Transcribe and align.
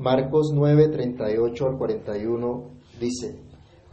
Marcos 0.00 0.52
9, 0.54 0.88
38 0.88 1.66
al 1.66 1.76
41 1.76 2.70
dice, 2.98 3.38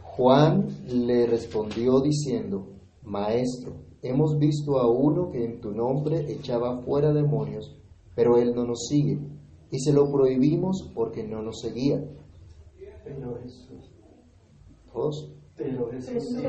Juan 0.02 0.66
le 0.86 1.26
respondió 1.26 2.00
diciendo, 2.00 2.66
Maestro, 3.02 3.74
hemos 4.00 4.38
visto 4.38 4.78
a 4.78 4.90
uno 4.90 5.30
que 5.30 5.44
en 5.44 5.60
tu 5.60 5.70
nombre 5.70 6.32
echaba 6.32 6.80
fuera 6.80 7.12
demonios, 7.12 7.78
pero 8.14 8.38
él 8.38 8.54
no 8.54 8.64
nos 8.64 8.86
sigue, 8.88 9.18
y 9.70 9.78
se 9.80 9.92
lo 9.92 10.10
prohibimos 10.10 10.90
porque 10.94 11.24
no 11.24 11.42
nos 11.42 11.60
seguía. 11.60 12.02
Pero 13.04 13.38
Jesús, 13.42 13.92
¿Todos? 14.90 15.34
pero 15.58 15.90
Jesús 15.90 16.42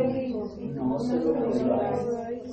no 0.73 0.99
se 0.99 1.15
lo 1.19 1.33
prohibáis, 1.33 1.99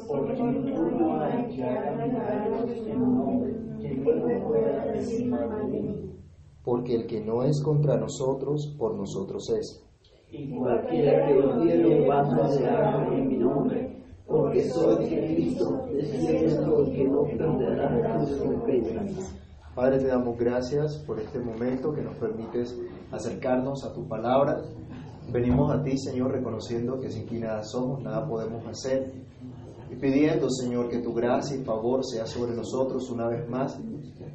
porque 0.08 0.42
ninguno 0.42 1.20
hay 1.20 1.54
que 1.54 1.62
haga 1.62 2.04
milagros 2.04 2.68
en 2.68 2.84
tu 2.84 2.98
nombre 2.98 3.54
que 3.80 3.94
no 3.94 4.48
pueda 4.48 4.86
decir 4.86 5.30
mal 5.30 5.70
de 5.70 5.80
mí. 5.80 6.05
Porque 6.66 6.96
el 6.96 7.06
que 7.06 7.20
no 7.20 7.44
es 7.44 7.62
contra 7.62 7.96
nosotros, 7.96 8.74
por 8.76 8.96
nosotros 8.96 9.48
es. 9.50 9.86
Y 10.32 10.50
cualquiera 10.50 11.28
que 11.28 11.38
os 11.38 11.62
diere 11.62 12.00
un 12.00 12.08
vaso 12.08 12.58
de 12.58 12.66
agua 12.68 13.06
en 13.14 13.28
mi 13.28 13.36
nombre, 13.36 14.02
porque 14.26 14.68
soy 14.68 15.04
de 15.04 15.34
Cristo, 15.34 15.86
de 15.92 16.04
cierto 16.04 16.84
que 16.90 17.04
no 17.04 17.22
perderá 17.22 18.18
tus 18.18 18.40
repensas. 18.40 19.36
Padre, 19.76 20.00
te 20.00 20.08
damos 20.08 20.36
gracias 20.36 20.96
por 21.06 21.20
este 21.20 21.38
momento 21.38 21.92
que 21.92 22.02
nos 22.02 22.16
permites 22.16 22.76
acercarnos 23.12 23.84
a 23.84 23.92
tu 23.92 24.08
palabra. 24.08 24.60
Venimos 25.32 25.70
a 25.70 25.84
ti, 25.84 25.96
Señor, 25.96 26.32
reconociendo 26.32 26.98
que 26.98 27.10
sin 27.10 27.26
ti 27.26 27.38
nada 27.38 27.62
somos, 27.62 28.02
nada 28.02 28.26
podemos 28.26 28.66
hacer. 28.66 29.12
Pidiendo, 30.00 30.48
Señor, 30.50 30.88
que 30.88 30.98
tu 30.98 31.14
gracia 31.14 31.56
y 31.56 31.64
favor 31.64 32.04
sea 32.04 32.26
sobre 32.26 32.54
nosotros 32.54 33.10
una 33.10 33.28
vez 33.28 33.48
más, 33.48 33.80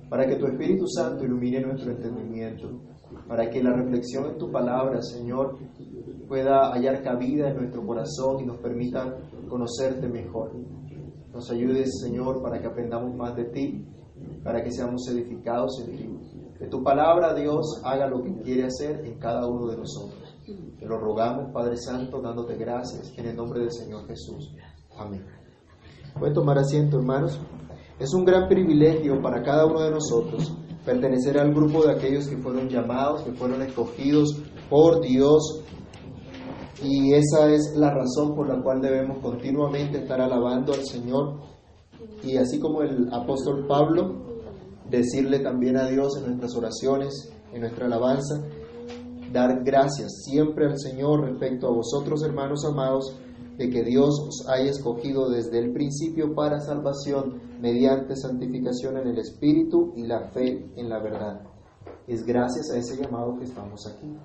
para 0.09 0.25
que 0.25 0.35
tu 0.35 0.47
Espíritu 0.47 0.87
Santo 0.87 1.23
ilumine 1.23 1.61
nuestro 1.61 1.91
entendimiento, 1.91 2.81
para 3.27 3.49
que 3.49 3.63
la 3.63 3.73
reflexión 3.73 4.25
en 4.25 4.37
tu 4.37 4.51
palabra, 4.51 5.01
Señor, 5.01 5.57
pueda 6.27 6.71
hallar 6.71 7.03
cabida 7.03 7.49
en 7.49 7.57
nuestro 7.57 7.85
corazón 7.85 8.41
y 8.41 8.45
nos 8.45 8.57
permita 8.57 9.17
conocerte 9.47 10.07
mejor. 10.07 10.51
Nos 11.33 11.49
ayudes, 11.51 11.99
Señor, 12.01 12.41
para 12.41 12.59
que 12.59 12.67
aprendamos 12.67 13.15
más 13.15 13.35
de 13.35 13.45
ti, 13.45 13.85
para 14.43 14.63
que 14.63 14.71
seamos 14.71 15.07
edificados 15.09 15.79
en 15.85 15.97
ti. 15.97 16.09
Que 16.57 16.67
tu 16.67 16.83
palabra, 16.83 17.33
Dios, 17.33 17.81
haga 17.83 18.07
lo 18.07 18.21
que 18.21 18.33
quiere 18.41 18.65
hacer 18.65 19.05
en 19.05 19.17
cada 19.17 19.47
uno 19.47 19.67
de 19.67 19.77
nosotros. 19.77 20.37
Te 20.79 20.85
lo 20.85 20.97
rogamos, 20.97 21.51
Padre 21.53 21.77
Santo, 21.77 22.21
dándote 22.21 22.55
gracias 22.55 23.13
en 23.17 23.27
el 23.27 23.35
nombre 23.35 23.61
del 23.61 23.71
Señor 23.71 24.07
Jesús. 24.07 24.53
Amén. 24.97 25.23
Pueden 26.19 26.33
tomar 26.33 26.57
asiento, 26.57 26.97
hermanos. 26.97 27.39
Es 27.99 28.13
un 28.13 28.25
gran 28.25 28.47
privilegio 28.47 29.21
para 29.21 29.41
cada 29.43 29.65
uno 29.65 29.81
de 29.81 29.91
nosotros 29.91 30.55
pertenecer 30.85 31.37
al 31.37 31.53
grupo 31.53 31.83
de 31.83 31.91
aquellos 31.91 32.27
que 32.27 32.37
fueron 32.37 32.67
llamados, 32.67 33.21
que 33.21 33.31
fueron 33.33 33.61
escogidos 33.61 34.41
por 34.69 35.01
Dios. 35.01 35.63
Y 36.83 37.13
esa 37.13 37.51
es 37.51 37.73
la 37.75 37.93
razón 37.93 38.33
por 38.35 38.47
la 38.47 38.61
cual 38.61 38.81
debemos 38.81 39.19
continuamente 39.19 39.99
estar 39.99 40.19
alabando 40.19 40.73
al 40.73 40.83
Señor. 40.83 41.39
Y 42.23 42.37
así 42.37 42.59
como 42.59 42.81
el 42.81 43.13
apóstol 43.13 43.67
Pablo, 43.67 44.31
decirle 44.89 45.39
también 45.39 45.77
a 45.77 45.87
Dios 45.87 46.17
en 46.17 46.27
nuestras 46.27 46.55
oraciones, 46.55 47.31
en 47.53 47.61
nuestra 47.61 47.85
alabanza, 47.85 48.41
dar 49.31 49.63
gracias 49.63 50.23
siempre 50.25 50.65
al 50.65 50.77
Señor 50.77 51.21
respecto 51.21 51.67
a 51.67 51.71
vosotros, 51.71 52.23
hermanos 52.23 52.65
amados, 52.65 53.15
de 53.61 53.69
que 53.69 53.83
Dios 53.83 54.19
os 54.27 54.47
haya 54.49 54.71
escogido 54.71 55.29
desde 55.29 55.59
el 55.59 55.71
principio 55.71 56.33
para 56.33 56.59
salvación 56.59 57.39
mediante 57.61 58.15
santificación 58.15 58.97
en 58.97 59.09
el 59.09 59.19
Espíritu 59.19 59.93
y 59.95 60.07
la 60.07 60.31
fe 60.31 60.71
en 60.75 60.89
la 60.89 60.97
verdad. 60.97 61.43
Es 62.07 62.25
gracias 62.25 62.71
a 62.71 62.77
ese 62.79 62.99
llamado 62.99 63.37
que 63.37 63.45
estamos 63.45 63.85
aquí. 63.85 64.17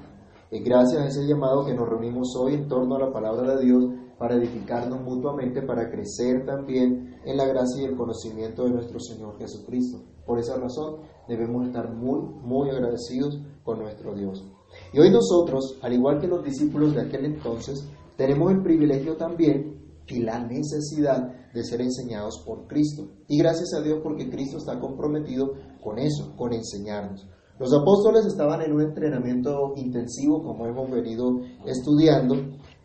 Es 0.50 0.64
gracias 0.64 1.02
a 1.02 1.06
ese 1.06 1.26
llamado 1.26 1.66
que 1.66 1.74
nos 1.74 1.86
reunimos 1.86 2.34
hoy 2.40 2.54
en 2.54 2.66
torno 2.66 2.96
a 2.96 3.00
la 3.00 3.12
palabra 3.12 3.56
de 3.56 3.64
Dios 3.64 3.84
para 4.18 4.36
edificarnos 4.36 5.02
mutuamente, 5.02 5.60
para 5.60 5.90
crecer 5.90 6.46
también 6.46 7.20
en 7.26 7.36
la 7.36 7.44
gracia 7.44 7.82
y 7.82 7.84
el 7.84 7.96
conocimiento 7.96 8.64
de 8.64 8.70
nuestro 8.70 8.98
Señor 8.98 9.36
Jesucristo. 9.38 9.98
Por 10.24 10.38
esa 10.38 10.56
razón 10.56 11.00
debemos 11.28 11.66
estar 11.66 11.92
muy, 11.92 12.20
muy 12.42 12.70
agradecidos 12.70 13.38
con 13.64 13.80
nuestro 13.80 14.14
Dios. 14.14 14.46
Y 14.94 14.98
hoy 14.98 15.10
nosotros, 15.10 15.78
al 15.82 15.92
igual 15.92 16.20
que 16.20 16.26
los 16.26 16.42
discípulos 16.42 16.94
de 16.94 17.02
aquel 17.02 17.26
entonces, 17.26 17.86
tenemos 18.16 18.52
el 18.52 18.62
privilegio 18.62 19.16
también 19.16 19.76
y 20.08 20.20
la 20.20 20.38
necesidad 20.40 21.52
de 21.52 21.64
ser 21.64 21.80
enseñados 21.80 22.42
por 22.46 22.66
Cristo. 22.66 23.08
Y 23.28 23.38
gracias 23.38 23.74
a 23.74 23.82
Dios 23.82 24.00
porque 24.02 24.28
Cristo 24.28 24.58
está 24.58 24.78
comprometido 24.78 25.52
con 25.82 25.98
eso, 25.98 26.34
con 26.36 26.52
enseñarnos. 26.52 27.26
Los 27.58 27.72
apóstoles 27.72 28.26
estaban 28.26 28.60
en 28.60 28.72
un 28.72 28.82
entrenamiento 28.82 29.72
intensivo, 29.76 30.42
como 30.42 30.66
hemos 30.66 30.90
venido 30.90 31.40
estudiando, 31.64 32.34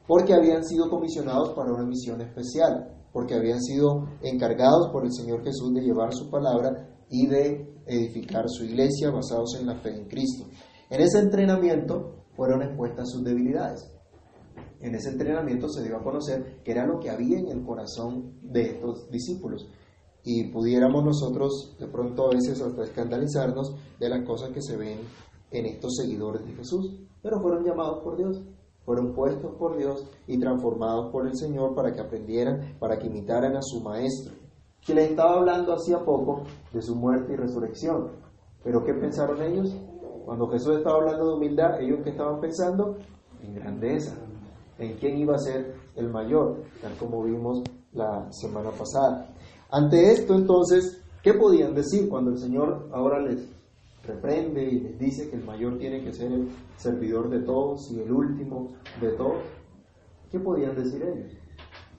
porque 0.07 0.33
habían 0.33 0.63
sido 0.63 0.89
comisionados 0.89 1.51
para 1.53 1.73
una 1.73 1.85
misión 1.85 2.21
especial, 2.21 2.89
porque 3.11 3.35
habían 3.35 3.61
sido 3.61 4.07
encargados 4.21 4.89
por 4.91 5.05
el 5.05 5.11
Señor 5.11 5.43
Jesús 5.43 5.73
de 5.73 5.81
llevar 5.81 6.13
su 6.13 6.29
palabra 6.29 6.87
y 7.09 7.27
de 7.27 7.83
edificar 7.85 8.45
su 8.47 8.63
iglesia 8.63 9.11
basados 9.11 9.57
en 9.59 9.67
la 9.67 9.75
fe 9.75 9.89
en 9.89 10.07
Cristo. 10.07 10.45
En 10.89 11.01
ese 11.01 11.19
entrenamiento 11.19 12.25
fueron 12.35 12.61
expuestas 12.61 13.09
sus 13.11 13.23
debilidades. 13.23 13.91
En 14.79 14.95
ese 14.95 15.09
entrenamiento 15.09 15.69
se 15.69 15.83
dio 15.83 15.97
a 15.97 16.03
conocer 16.03 16.61
que 16.63 16.71
era 16.71 16.85
lo 16.85 16.99
que 16.99 17.09
había 17.09 17.39
en 17.39 17.49
el 17.49 17.63
corazón 17.63 18.39
de 18.41 18.61
estos 18.61 19.09
discípulos. 19.11 19.69
Y 20.23 20.51
pudiéramos 20.51 21.03
nosotros 21.03 21.75
de 21.79 21.87
pronto 21.87 22.27
a 22.27 22.33
veces 22.33 22.61
hasta 22.61 22.83
escandalizarnos 22.83 23.75
de 23.99 24.09
las 24.09 24.25
cosas 24.25 24.49
que 24.49 24.61
se 24.61 24.77
ven 24.77 24.99
en 25.51 25.65
estos 25.65 25.95
seguidores 25.95 26.45
de 26.45 26.53
Jesús. 26.53 26.99
Pero 27.21 27.39
fueron 27.39 27.63
llamados 27.63 28.03
por 28.03 28.17
Dios, 28.17 28.41
fueron 28.85 29.13
puestos 29.13 29.55
por 29.55 29.77
Dios 29.77 30.05
y 30.27 30.39
transformados 30.39 31.11
por 31.11 31.27
el 31.27 31.35
Señor 31.35 31.75
para 31.75 31.93
que 31.93 32.01
aprendieran, 32.01 32.75
para 32.79 32.97
que 32.97 33.07
imitaran 33.07 33.55
a 33.55 33.61
su 33.61 33.81
Maestro, 33.81 34.33
que 34.85 34.95
les 34.95 35.11
estaba 35.11 35.35
hablando 35.35 35.73
hacía 35.73 36.03
poco 36.03 36.43
de 36.73 36.81
su 36.81 36.95
muerte 36.95 37.33
y 37.33 37.35
resurrección. 37.35 38.09
Pero 38.63 38.83
¿qué 38.83 38.93
pensaron 38.93 39.41
ellos? 39.41 39.75
Cuando 40.25 40.47
Jesús 40.47 40.77
estaba 40.77 40.97
hablando 40.97 41.27
de 41.27 41.33
humildad, 41.35 41.81
ellos 41.81 41.99
qué 42.03 42.11
estaban 42.11 42.39
pensando? 42.39 42.97
En 43.41 43.55
grandeza, 43.55 44.15
en 44.81 44.97
quién 44.97 45.17
iba 45.17 45.35
a 45.35 45.39
ser 45.39 45.75
el 45.95 46.09
mayor, 46.09 46.63
tal 46.81 46.93
como 46.97 47.23
vimos 47.23 47.61
la 47.93 48.27
semana 48.31 48.71
pasada. 48.71 49.33
Ante 49.69 50.11
esto, 50.11 50.35
entonces, 50.35 51.01
¿qué 51.21 51.33
podían 51.33 51.73
decir 51.73 52.09
cuando 52.09 52.31
el 52.31 52.37
Señor 52.37 52.89
ahora 52.91 53.21
les 53.21 53.47
reprende 54.05 54.63
y 54.63 54.79
les 54.79 54.99
dice 54.99 55.29
que 55.29 55.35
el 55.35 55.45
mayor 55.45 55.77
tiene 55.77 56.03
que 56.03 56.11
ser 56.11 56.31
el 56.31 56.49
servidor 56.77 57.29
de 57.29 57.41
todos 57.41 57.91
y 57.91 57.99
el 57.99 58.11
último 58.11 58.69
de 58.99 59.11
todos? 59.11 59.43
¿Qué 60.31 60.39
podían 60.39 60.75
decir 60.75 61.03
ellos? 61.03 61.33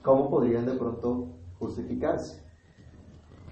¿Cómo 0.01 0.29
podrían 0.29 0.65
de 0.65 0.73
pronto 0.73 1.29
justificarse? 1.59 2.43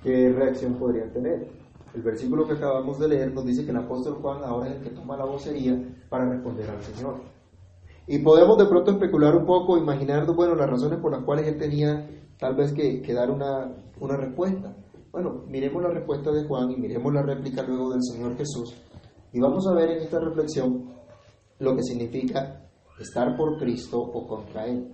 ¿Qué 0.03 0.34
reacción 0.34 0.75
podrían 0.75 1.12
tener? 1.14 1.47
El 1.94 2.02
versículo 2.02 2.47
que 2.47 2.53
acabamos 2.53 3.00
de 3.00 3.08
leer 3.08 3.34
nos 3.34 3.46
dice 3.46 3.64
que 3.64 3.72
el 3.72 3.78
apóstol 3.78 4.16
Juan 4.22 4.44
ahora 4.44 4.70
es 4.70 4.78
el 4.78 4.84
que 4.84 4.90
toma 4.91 5.18
la 5.18 5.25
vocería 5.25 5.78
para 6.09 6.30
responder 6.30 6.70
al 6.70 6.81
Señor. 6.81 7.31
Y 8.12 8.20
podemos 8.20 8.58
de 8.58 8.66
pronto 8.66 8.92
especular 8.92 9.34
un 9.38 9.46
poco, 9.46 9.78
imaginar, 9.78 10.26
bueno, 10.36 10.54
las 10.54 10.70
razones 10.70 11.00
por 11.00 11.14
las 11.14 11.24
cuales 11.24 11.48
él 11.48 11.58
tenía 11.58 12.10
tal 12.38 12.56
vez 12.58 12.74
que, 12.74 13.02
que 13.02 13.14
dar 13.14 13.32
una, 13.32 13.74
una 14.02 14.18
respuesta. 14.18 14.76
Bueno, 15.14 15.46
miremos 15.48 15.82
la 15.82 15.92
respuesta 15.92 16.30
de 16.30 16.44
Juan 16.44 16.72
y 16.72 16.76
miremos 16.76 17.14
la 17.14 17.22
réplica 17.22 17.64
luego 17.64 17.90
del 17.94 18.04
Señor 18.04 18.36
Jesús. 18.36 18.76
Y 19.32 19.40
vamos 19.40 19.66
a 19.66 19.74
ver 19.76 19.92
en 19.92 20.04
esta 20.04 20.20
reflexión 20.20 20.90
lo 21.60 21.74
que 21.74 21.84
significa 21.84 22.70
estar 23.00 23.38
por 23.38 23.58
Cristo 23.58 24.02
o 24.02 24.28
contra 24.28 24.66
Él. 24.66 24.92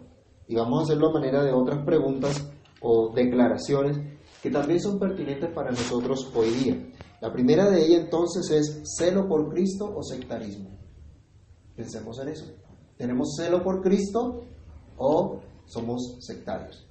Y 0.47 0.53
vamos 0.53 0.81
a 0.81 0.83
hacerlo 0.83 1.07
a 1.07 1.13
manera 1.13 1.43
de 1.43 1.53
otras 1.53 1.83
preguntas 1.83 2.47
o 2.81 3.11
declaraciones 3.15 3.97
que 4.43 4.51
también 4.51 4.79
son 4.79 4.99
pertinentes 4.99 5.49
para 5.55 5.71
nosotros 5.71 6.31
hoy 6.35 6.51
día. 6.51 6.87
La 7.19 7.33
primera 7.33 7.67
de 7.67 7.83
ellas 7.83 8.03
entonces 8.03 8.51
es 8.51 8.83
celo 8.95 9.27
por 9.27 9.49
Cristo 9.49 9.91
o 9.91 10.03
sectarismo. 10.03 10.69
Pensemos 11.75 12.19
en 12.19 12.27
eso. 12.27 12.66
¿Tenemos 12.97 13.35
celo 13.37 13.63
por 13.63 13.81
Cristo 13.81 14.43
o 14.97 15.39
somos 15.65 16.17
sectarios? 16.19 16.87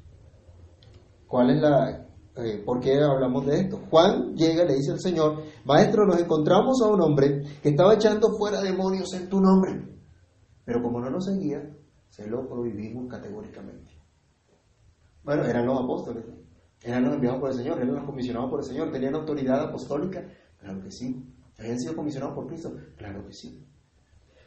¿Cuál 1.26 1.50
es 1.50 1.60
la, 1.60 2.06
eh, 2.36 2.62
¿Por 2.64 2.80
qué 2.80 3.00
hablamos 3.02 3.46
de 3.46 3.60
esto? 3.60 3.80
Juan 3.90 4.34
llega 4.34 4.64
y 4.64 4.68
le 4.68 4.74
dice 4.74 4.92
al 4.92 5.00
Señor, 5.00 5.42
Maestro, 5.64 6.06
nos 6.06 6.20
encontramos 6.20 6.80
a 6.82 6.88
un 6.88 7.00
hombre 7.00 7.42
que 7.62 7.70
estaba 7.70 7.94
echando 7.94 8.36
fuera 8.36 8.60
demonios 8.60 9.12
en 9.14 9.28
tu 9.28 9.40
nombre. 9.40 9.88
Pero 10.64 10.82
como 10.82 11.00
no 11.00 11.10
nos 11.10 11.24
seguía, 11.24 11.62
se 12.08 12.28
lo 12.28 12.46
prohibimos 12.46 13.08
categóricamente. 13.08 13.90
Bueno, 15.24 15.44
eran 15.44 15.66
los 15.66 15.82
apóstoles, 15.82 16.24
eran 16.82 17.04
los 17.04 17.14
enviados 17.14 17.40
por 17.40 17.50
el 17.50 17.56
Señor, 17.56 17.78
eran 17.78 17.94
los 17.94 18.04
comisionados 18.04 18.50
por 18.50 18.60
el 18.60 18.66
Señor, 18.66 18.92
tenían 18.92 19.14
autoridad 19.14 19.62
apostólica, 19.62 20.24
claro 20.58 20.80
que 20.82 20.90
sí. 20.90 21.32
¿Habían 21.58 21.80
sido 21.80 21.96
comisionados 21.96 22.34
por 22.34 22.46
Cristo? 22.46 22.74
Claro 22.96 23.26
que 23.26 23.32
sí. 23.32 23.66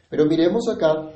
Pero 0.08 0.26
miremos 0.26 0.68
acá 0.68 1.08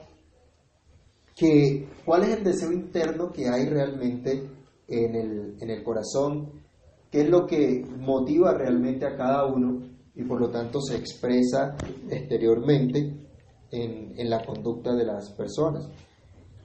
que 1.35 1.89
cuál 2.05 2.25
es 2.25 2.39
el 2.39 2.45
deseo 2.45 2.73
interno 2.73 3.33
que 3.33 3.49
hay 3.49 3.67
realmente 3.67 4.49
en 4.87 5.15
el, 5.15 5.57
en 5.61 5.71
el 5.71 5.83
corazón, 5.83 6.63
qué 7.11 7.23
es 7.23 7.29
lo 7.29 7.47
que 7.47 7.85
motiva 7.99 8.55
realmente 8.55 9.07
a 9.07 9.17
cada 9.17 9.47
uno 9.47 9.83
y 10.15 10.23
por 10.25 10.41
lo 10.41 10.51
tanto 10.51 10.81
se 10.81 10.97
expresa 10.97 11.77
exteriormente 12.09 12.99
en, 13.71 14.15
en 14.17 14.31
la 14.31 14.45
conducta 14.45 14.95
de 14.95 15.05
las 15.05 15.31
personas. 15.33 15.89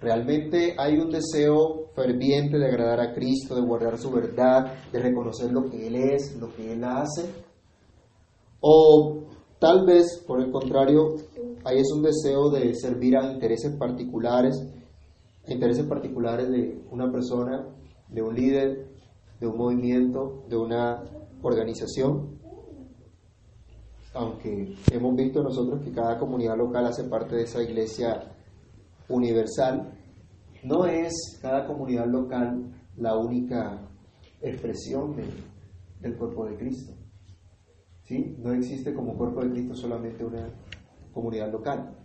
Realmente 0.02 0.76
hay 0.78 0.98
un 0.98 1.10
deseo 1.10 1.90
ferviente 1.94 2.58
de 2.58 2.68
agradar 2.68 3.02
a 3.02 3.14
Cristo, 3.14 3.56
de 3.56 3.62
guardar 3.62 3.98
su 3.98 4.10
verdad, 4.12 4.74
de 4.92 5.00
reconocer 5.00 5.52
lo 5.52 5.70
que 5.70 5.88
Él 5.88 5.96
es, 5.96 6.38
lo 6.40 6.54
que 6.56 6.72
Él 6.72 6.84
hace. 6.86 7.26
O 8.62 9.24
tal 9.60 9.86
vez, 9.86 10.24
por 10.26 10.42
el 10.42 10.52
contrario, 10.52 11.16
hay 11.66 11.80
es 11.80 11.92
un 11.92 12.04
deseo 12.04 12.50
de 12.50 12.74
servir 12.76 13.18
a 13.18 13.32
intereses 13.32 13.76
particulares, 13.76 14.64
intereses 15.48 15.86
particulares 15.86 16.50
de 16.50 16.82
una 16.92 17.12
persona, 17.12 17.66
de 18.08 18.22
un 18.22 18.36
líder, 18.36 18.88
de 19.40 19.48
un 19.48 19.58
movimiento, 19.58 20.44
de 20.48 20.58
una 20.58 21.04
organización. 21.42 22.40
Aunque 24.14 24.76
hemos 24.92 25.16
visto 25.16 25.44
nosotros 25.44 25.82
que 25.84 25.92
cada 25.92 26.18
comunidad 26.18 26.58
local 26.58 26.86
hace 26.86 27.04
parte 27.04 27.36
de 27.36 27.44
esa 27.44 27.62
iglesia 27.62 28.32
universal, 29.08 29.94
no 30.64 30.86
es 30.86 31.14
cada 31.42 31.66
comunidad 31.68 32.08
local 32.08 32.72
la 32.98 33.18
única 33.18 33.88
expresión 34.42 35.16
del 36.00 36.18
cuerpo 36.18 36.46
de 36.46 36.58
Cristo. 36.58 36.94
¿Sí? 38.04 38.36
No 38.40 38.54
existe 38.54 38.94
como 38.94 39.16
cuerpo 39.16 39.44
de 39.44 39.52
Cristo 39.52 39.76
solamente 39.76 40.26
una 40.26 40.50
comunidad 41.14 41.52
local. 41.52 41.96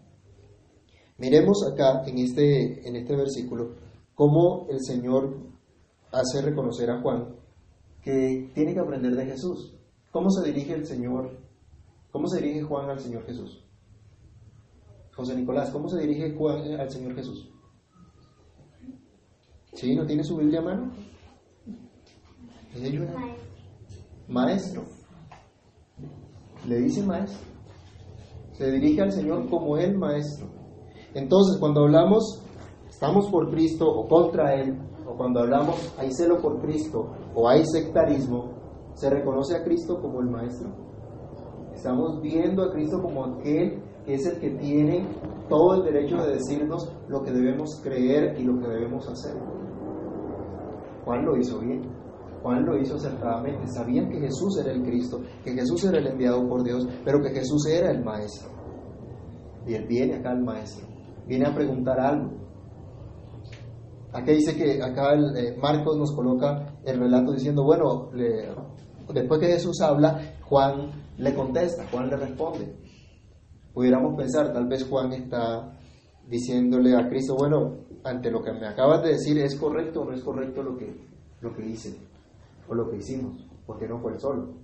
Miremos 1.18 1.64
acá 1.70 2.02
en 2.06 2.18
este, 2.18 2.88
en 2.88 2.96
este 2.96 3.14
versículo 3.14 3.76
cómo 4.14 4.66
el 4.70 4.80
Señor 4.80 5.36
hace 6.10 6.42
reconocer 6.42 6.90
a 6.90 7.00
Juan 7.00 7.36
que 8.02 8.50
tiene 8.54 8.74
que 8.74 8.80
aprender 8.80 9.14
de 9.14 9.26
Jesús. 9.26 9.74
¿Cómo 10.10 10.30
se 10.30 10.44
dirige 10.46 10.74
el 10.74 10.86
Señor? 10.86 11.38
¿Cómo 12.10 12.28
se 12.28 12.40
dirige 12.40 12.62
Juan 12.62 12.90
al 12.90 13.00
Señor 13.00 13.24
Jesús? 13.24 13.64
José 15.14 15.36
Nicolás, 15.36 15.70
¿cómo 15.70 15.88
se 15.88 16.00
dirige 16.00 16.36
Juan 16.36 16.80
al 16.80 16.90
Señor 16.90 17.14
Jesús? 17.14 17.48
¿Sí? 19.74 19.94
¿No 19.94 20.06
tiene 20.06 20.24
su 20.24 20.36
Biblia 20.36 20.60
a 20.60 20.62
mano? 20.62 20.92
Maestro. 24.28 24.84
Le 26.66 26.78
dice 26.78 27.02
maestro. 27.02 27.53
Se 28.54 28.70
dirige 28.70 29.02
al 29.02 29.12
Señor 29.12 29.48
como 29.50 29.76
el 29.76 29.96
maestro. 29.96 30.46
Entonces, 31.12 31.58
cuando 31.58 31.82
hablamos, 31.82 32.42
estamos 32.88 33.28
por 33.30 33.50
Cristo 33.50 33.88
o 33.88 34.08
contra 34.08 34.54
Él, 34.54 34.78
o 35.06 35.16
cuando 35.16 35.40
hablamos, 35.40 35.94
hay 35.98 36.10
celo 36.12 36.40
por 36.40 36.60
Cristo 36.60 37.12
o 37.34 37.48
hay 37.48 37.64
sectarismo, 37.66 38.52
se 38.94 39.10
reconoce 39.10 39.56
a 39.56 39.64
Cristo 39.64 40.00
como 40.00 40.20
el 40.20 40.30
maestro. 40.30 40.70
Estamos 41.74 42.20
viendo 42.22 42.62
a 42.62 42.72
Cristo 42.72 43.02
como 43.02 43.24
aquel 43.24 43.82
que 44.06 44.14
es 44.14 44.26
el 44.26 44.38
que 44.38 44.50
tiene 44.50 45.06
todo 45.48 45.74
el 45.74 45.84
derecho 45.84 46.16
de 46.18 46.34
decirnos 46.34 46.90
lo 47.08 47.22
que 47.22 47.32
debemos 47.32 47.80
creer 47.82 48.38
y 48.38 48.44
lo 48.44 48.58
que 48.60 48.68
debemos 48.68 49.08
hacer. 49.08 49.34
Juan 51.04 51.24
lo 51.24 51.36
hizo 51.36 51.58
bien. 51.58 51.82
Juan 52.44 52.66
lo 52.66 52.78
hizo 52.78 52.96
acertadamente. 52.96 53.66
Sabían 53.68 54.10
que 54.10 54.20
Jesús 54.20 54.58
era 54.60 54.70
el 54.70 54.82
Cristo, 54.82 55.22
que 55.42 55.52
Jesús 55.52 55.82
era 55.84 55.96
el 55.96 56.08
enviado 56.08 56.46
por 56.46 56.62
Dios, 56.62 56.86
pero 57.02 57.22
que 57.22 57.30
Jesús 57.30 57.66
era 57.66 57.90
el 57.90 58.04
Maestro. 58.04 58.50
Y 59.66 59.72
él 59.72 59.86
viene 59.88 60.16
acá 60.16 60.32
el 60.32 60.42
Maestro. 60.42 60.86
Viene 61.26 61.46
a 61.46 61.54
preguntar 61.54 61.98
algo. 61.98 62.32
Aquí 64.12 64.32
dice 64.32 64.54
que 64.54 64.82
acá 64.82 65.14
el, 65.14 65.34
eh, 65.38 65.56
Marcos 65.56 65.96
nos 65.96 66.14
coloca 66.14 66.76
el 66.84 67.00
relato 67.00 67.32
diciendo, 67.32 67.64
bueno, 67.64 68.10
después 69.14 69.40
que 69.40 69.46
Jesús 69.46 69.80
habla, 69.80 70.36
Juan 70.42 70.90
le 71.16 71.34
contesta, 71.34 71.86
Juan 71.90 72.10
le 72.10 72.16
responde. 72.18 72.76
Pudiéramos 73.72 74.16
pensar, 74.18 74.52
tal 74.52 74.68
vez 74.68 74.86
Juan 74.86 75.14
está 75.14 75.78
diciéndole 76.28 76.94
a 76.94 77.08
Cristo, 77.08 77.36
bueno, 77.38 77.86
ante 78.04 78.30
lo 78.30 78.42
que 78.42 78.52
me 78.52 78.66
acabas 78.66 79.02
de 79.02 79.12
decir, 79.12 79.38
¿es 79.38 79.56
correcto 79.56 80.02
o 80.02 80.04
no 80.04 80.12
es 80.12 80.22
correcto 80.22 80.62
lo 80.62 80.76
que, 80.76 80.94
lo 81.40 81.54
que 81.54 81.66
hice 81.66 82.03
o 82.68 82.74
lo 82.74 82.90
que 82.90 82.96
hicimos? 82.96 83.46
Porque 83.66 83.88
no 83.88 83.98
fue 83.98 84.12
el 84.12 84.20
solo, 84.20 84.54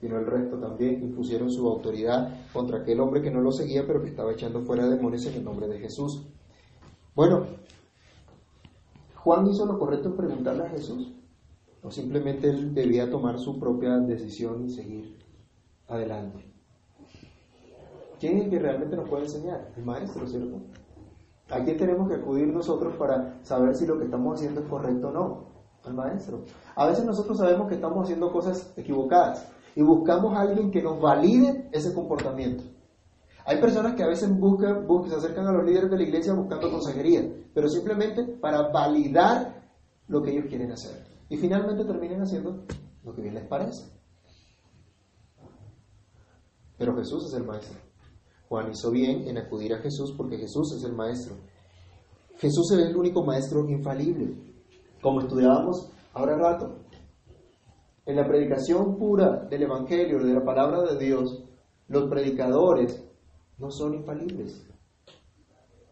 sino 0.00 0.18
el 0.18 0.26
resto 0.26 0.58
también 0.58 1.02
impusieron 1.02 1.50
su 1.50 1.66
autoridad 1.68 2.46
contra 2.52 2.78
aquel 2.78 3.00
hombre 3.00 3.22
que 3.22 3.30
no 3.30 3.40
lo 3.40 3.52
seguía, 3.52 3.86
pero 3.86 4.02
que 4.02 4.10
estaba 4.10 4.32
echando 4.32 4.62
fuera 4.62 4.88
demonios 4.88 5.26
en 5.26 5.34
el 5.34 5.44
nombre 5.44 5.68
de 5.68 5.78
Jesús. 5.78 6.26
Bueno, 7.14 7.46
Juan 9.16 9.46
hizo 9.46 9.66
lo 9.66 9.78
correcto 9.78 10.10
en 10.10 10.16
preguntarle 10.16 10.64
a 10.64 10.70
Jesús, 10.70 11.12
o 11.82 11.90
simplemente 11.90 12.48
él 12.48 12.74
debía 12.74 13.10
tomar 13.10 13.38
su 13.38 13.58
propia 13.58 13.98
decisión 13.98 14.64
y 14.64 14.70
seguir 14.70 15.18
adelante. 15.88 16.44
¿Quién 18.20 18.38
es 18.38 18.44
el 18.44 18.50
que 18.50 18.58
realmente 18.58 18.96
nos 18.96 19.08
puede 19.08 19.24
enseñar? 19.24 19.72
El 19.76 19.84
maestro, 19.84 20.26
¿cierto? 20.26 20.60
¿A 21.50 21.62
quién 21.62 21.76
tenemos 21.76 22.08
que 22.08 22.14
acudir 22.16 22.48
nosotros 22.48 22.94
para 22.96 23.38
saber 23.44 23.74
si 23.74 23.86
lo 23.86 23.98
que 23.98 24.04
estamos 24.04 24.34
haciendo 24.34 24.62
es 24.62 24.68
correcto 24.68 25.08
o 25.08 25.12
no? 25.12 25.55
Al 25.86 25.94
maestro. 25.94 26.44
A 26.74 26.86
veces 26.86 27.04
nosotros 27.04 27.38
sabemos 27.38 27.68
que 27.68 27.76
estamos 27.76 28.02
haciendo 28.02 28.32
cosas 28.32 28.72
equivocadas 28.76 29.46
y 29.76 29.82
buscamos 29.82 30.36
a 30.36 30.40
alguien 30.40 30.70
que 30.70 30.82
nos 30.82 31.00
valide 31.00 31.68
ese 31.72 31.94
comportamiento. 31.94 32.64
Hay 33.44 33.60
personas 33.60 33.94
que 33.94 34.02
a 34.02 34.08
veces 34.08 34.28
buscan, 34.36 34.86
buscan, 34.86 35.12
se 35.12 35.16
acercan 35.18 35.46
a 35.46 35.52
los 35.52 35.64
líderes 35.64 35.88
de 35.88 35.96
la 35.96 36.02
iglesia 36.02 36.34
buscando 36.34 36.70
consejería, 36.70 37.22
pero 37.54 37.68
simplemente 37.68 38.24
para 38.24 38.70
validar 38.72 39.70
lo 40.08 40.20
que 40.20 40.32
ellos 40.32 40.46
quieren 40.48 40.72
hacer. 40.72 41.06
Y 41.28 41.36
finalmente 41.36 41.84
terminan 41.84 42.22
haciendo 42.22 42.64
lo 43.04 43.14
que 43.14 43.22
bien 43.22 43.34
les 43.34 43.46
parece. 43.46 43.84
Pero 46.76 46.96
Jesús 46.96 47.26
es 47.26 47.34
el 47.34 47.44
maestro. 47.44 47.78
Juan 48.48 48.70
hizo 48.70 48.90
bien 48.90 49.28
en 49.28 49.38
acudir 49.38 49.74
a 49.74 49.78
Jesús 49.78 50.14
porque 50.16 50.38
Jesús 50.38 50.74
es 50.76 50.84
el 50.84 50.94
maestro. 50.94 51.36
Jesús 52.38 52.72
es 52.72 52.78
el 52.86 52.96
único 52.96 53.24
maestro 53.24 53.68
infalible. 53.68 54.45
Como 55.06 55.20
estudiábamos 55.20 55.88
ahora 56.14 56.36
rato, 56.36 56.80
en 58.06 58.16
la 58.16 58.26
predicación 58.26 58.98
pura 58.98 59.46
del 59.48 59.62
Evangelio, 59.62 60.18
de 60.18 60.34
la 60.34 60.44
palabra 60.44 60.82
de 60.82 60.98
Dios, 60.98 61.44
los 61.86 62.10
predicadores 62.10 63.04
no 63.56 63.70
son 63.70 63.94
infalibles. 63.94 64.66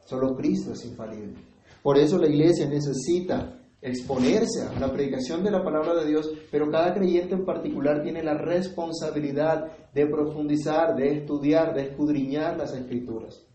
Solo 0.05 0.35
Cristo 0.35 0.73
es 0.73 0.85
infalible. 0.85 1.35
Por 1.81 1.97
eso 1.97 2.19
la 2.19 2.27
iglesia 2.27 2.69
necesita 2.69 3.57
exponerse 3.81 4.63
a 4.63 4.81
la 4.81 4.93
predicación 4.93 5.45
de 5.45 5.53
la 5.53 5.63
palabra 5.63 5.95
de 5.95 6.09
Dios, 6.09 6.33
pero 6.51 6.69
cada 6.69 6.93
creyente 6.93 7.37
en 7.37 7.45
particular 7.45 8.03
tiene 8.03 8.21
la 8.21 8.35
responsabilidad 8.35 9.93
de 9.95 10.07
profundizar, 10.09 10.97
de 10.97 11.19
estudiar, 11.19 11.73
de 11.73 11.83
escudriñar 11.83 12.57
las 12.59 12.75
escrituras 12.75 13.47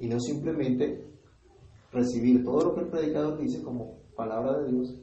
y 0.00 0.08
no 0.08 0.18
simplemente 0.18 1.06
recibir 1.92 2.42
todo 2.42 2.64
lo 2.64 2.74
que 2.74 2.80
el 2.80 2.88
predicador 2.88 3.38
dice 3.38 3.62
como 3.62 3.99
palabra 4.20 4.58
de 4.58 4.70
Dios. 4.70 4.94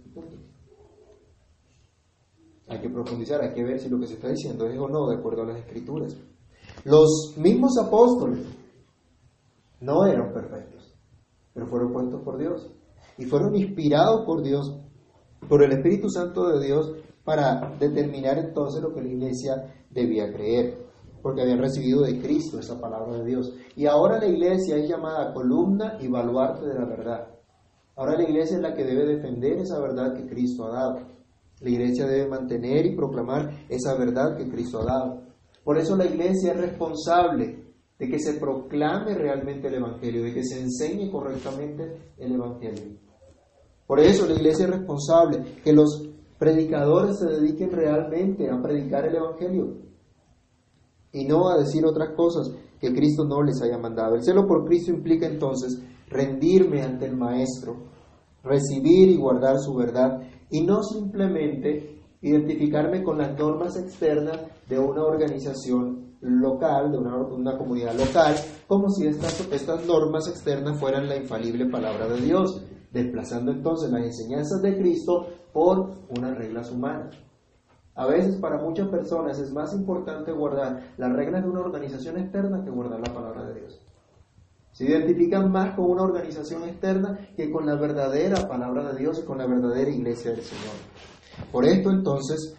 Hay 2.68 2.80
que 2.80 2.90
profundizar, 2.90 3.42
hay 3.42 3.54
que 3.54 3.64
ver 3.64 3.80
si 3.80 3.90
lo 3.90 4.00
que 4.00 4.06
se 4.06 4.14
está 4.14 4.30
diciendo 4.30 4.68
es 4.68 4.78
o 4.78 4.88
no 4.88 5.08
de 5.08 5.16
acuerdo 5.16 5.42
a 5.42 5.48
las 5.48 5.60
escrituras. 5.60 6.16
Los 6.84 7.34
mismos 7.36 7.72
apóstoles 7.84 8.46
no 9.82 10.06
eran 10.06 10.32
perfectos, 10.34 10.94
pero 11.52 11.66
fueron 11.66 11.94
puestos 11.94 12.22
por 12.22 12.38
Dios 12.38 12.70
y 13.18 13.26
fueron 13.26 13.56
inspirados 13.56 14.24
por 14.24 14.44
Dios, 14.44 14.80
por 15.50 15.64
el 15.64 15.72
Espíritu 15.72 16.10
Santo 16.10 16.50
de 16.50 16.64
Dios, 16.64 16.94
para 17.24 17.76
determinar 17.80 18.38
entonces 18.38 18.84
lo 18.84 18.94
que 18.94 19.02
la 19.02 19.10
iglesia 19.10 19.74
debía 19.90 20.32
creer, 20.32 20.78
porque 21.24 21.42
habían 21.42 21.60
recibido 21.60 22.02
de 22.02 22.22
Cristo 22.22 22.60
esa 22.60 22.80
palabra 22.80 23.18
de 23.18 23.26
Dios. 23.26 23.52
Y 23.76 23.88
ahora 23.88 24.20
la 24.20 24.28
iglesia 24.28 24.78
es 24.78 24.88
llamada 24.88 25.34
columna 25.34 25.98
y 26.00 26.08
baluarte 26.08 26.68
de 26.68 26.76
la 26.76 26.86
verdad. 26.86 27.37
Ahora 27.98 28.16
la 28.16 28.24
iglesia 28.24 28.58
es 28.58 28.62
la 28.62 28.76
que 28.76 28.86
debe 28.86 29.06
defender 29.06 29.58
esa 29.58 29.80
verdad 29.80 30.14
que 30.14 30.28
Cristo 30.28 30.66
ha 30.66 30.72
dado. 30.72 31.00
La 31.62 31.70
iglesia 31.70 32.06
debe 32.06 32.30
mantener 32.30 32.86
y 32.86 32.96
proclamar 32.96 33.66
esa 33.68 33.98
verdad 33.98 34.38
que 34.38 34.48
Cristo 34.48 34.82
ha 34.82 34.86
dado. 34.86 35.24
Por 35.64 35.80
eso 35.80 35.98
la 35.98 36.06
iglesia 36.06 36.54
es 36.54 36.62
responsable 36.62 37.66
de 37.98 38.08
que 38.08 38.20
se 38.20 38.40
proclame 38.40 39.16
realmente 39.16 39.68
el 39.68 39.74
Evangelio, 39.74 40.24
de 40.24 40.34
que 40.34 40.44
se 40.44 40.62
enseñe 40.62 41.10
correctamente 41.10 42.14
el 42.20 42.34
Evangelio. 42.34 43.00
Por 43.88 44.00
eso 44.00 44.28
la 44.28 44.36
iglesia 44.36 44.66
es 44.66 44.72
responsable, 44.72 45.56
que 45.64 45.74
los 45.74 46.08
predicadores 46.38 47.18
se 47.18 47.28
dediquen 47.28 47.72
realmente 47.72 48.48
a 48.48 48.62
predicar 48.62 49.08
el 49.08 49.16
Evangelio 49.16 49.76
y 51.12 51.26
no 51.26 51.50
a 51.50 51.58
decir 51.58 51.84
otras 51.84 52.10
cosas 52.16 52.52
que 52.80 52.94
Cristo 52.94 53.26
no 53.26 53.42
les 53.42 53.60
haya 53.64 53.80
mandado. 53.80 54.14
El 54.14 54.24
celo 54.24 54.46
por 54.46 54.66
Cristo 54.66 54.92
implica 54.92 55.26
entonces 55.26 55.82
rendirme 56.08 56.82
ante 56.82 57.06
el 57.06 57.16
Maestro, 57.16 57.76
recibir 58.44 59.10
y 59.10 59.18
guardar 59.18 59.60
su 59.60 59.74
verdad 59.76 60.22
y 60.50 60.62
no 60.62 60.82
simplemente 60.84 62.02
identificarme 62.22 63.04
con 63.04 63.18
las 63.18 63.38
normas 63.38 63.78
externas 63.78 64.40
de 64.68 64.80
una 64.80 65.04
organización 65.04 66.18
local, 66.22 66.92
de 66.92 66.98
una, 66.98 67.58
comunidad 67.58 67.94
local, 67.94 68.36
como 68.68 68.90
si 68.90 69.06
estas, 69.06 69.48
estas 69.52 69.86
normas 69.86 70.28
externas 70.28 70.80
fueran 70.80 71.08
la 71.08 71.18
infalible 71.18 71.68
palabra 71.68 72.08
de 72.08 72.22
Dios 72.22 72.64
desplazando 72.92 73.52
entonces 73.52 73.92
las 73.92 74.04
enseñanzas 74.04 74.62
de 74.62 74.78
Cristo 74.78 75.28
por 75.54 75.92
unas 76.18 76.38
reglas 76.38 76.72
humanas. 76.72 77.16
A 77.96 78.06
veces 78.06 78.38
para 78.38 78.62
muchas 78.62 78.88
personas 78.90 79.40
es 79.40 79.52
más 79.52 79.74
importante 79.74 80.32
guardar 80.32 80.94
las 80.98 81.14
reglas 81.14 81.44
de 81.44 81.50
una 81.50 81.62
organización 81.62 82.18
externa 82.18 82.64
que 82.64 82.70
guardar 82.70 83.00
la 83.00 83.14
palabra 83.14 83.46
de 83.46 83.60
Dios. 83.60 83.87
Se 84.78 84.86
identifican 84.86 85.52
más 85.52 85.76
con 85.76 85.90
una 85.90 86.04
organización 86.04 86.64
externa 86.66 87.18
que 87.36 87.50
con 87.50 87.66
la 87.66 87.76
verdadera 87.76 88.48
palabra 88.48 88.94
de 88.94 89.00
Dios 89.00 89.20
y 89.20 89.26
con 89.26 89.40
la 89.40 89.48
verdadera 89.48 89.90
iglesia 89.90 90.30
del 90.30 90.42
Señor. 90.42 90.76
Por 91.52 91.66
esto 91.66 91.90
entonces, 91.90 92.56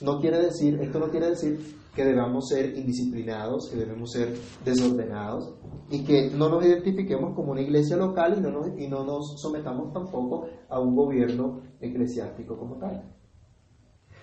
no 0.00 0.18
quiere 0.18 0.38
decir, 0.38 0.80
esto 0.80 0.98
no 0.98 1.10
quiere 1.10 1.28
decir 1.28 1.76
que 1.94 2.06
debamos 2.06 2.48
ser 2.48 2.74
indisciplinados, 2.74 3.68
que 3.68 3.76
debemos 3.76 4.10
ser 4.10 4.34
desordenados 4.64 5.58
y 5.90 6.04
que 6.04 6.30
no 6.30 6.48
nos 6.48 6.64
identifiquemos 6.64 7.34
como 7.36 7.52
una 7.52 7.60
iglesia 7.60 7.98
local 7.98 8.36
y 8.38 8.40
no 8.40 8.50
nos, 8.50 8.68
y 8.78 8.88
no 8.88 9.04
nos 9.04 9.38
sometamos 9.38 9.92
tampoco 9.92 10.46
a 10.70 10.80
un 10.80 10.96
gobierno 10.96 11.60
eclesiástico 11.82 12.56
como 12.56 12.78
tal. 12.78 13.14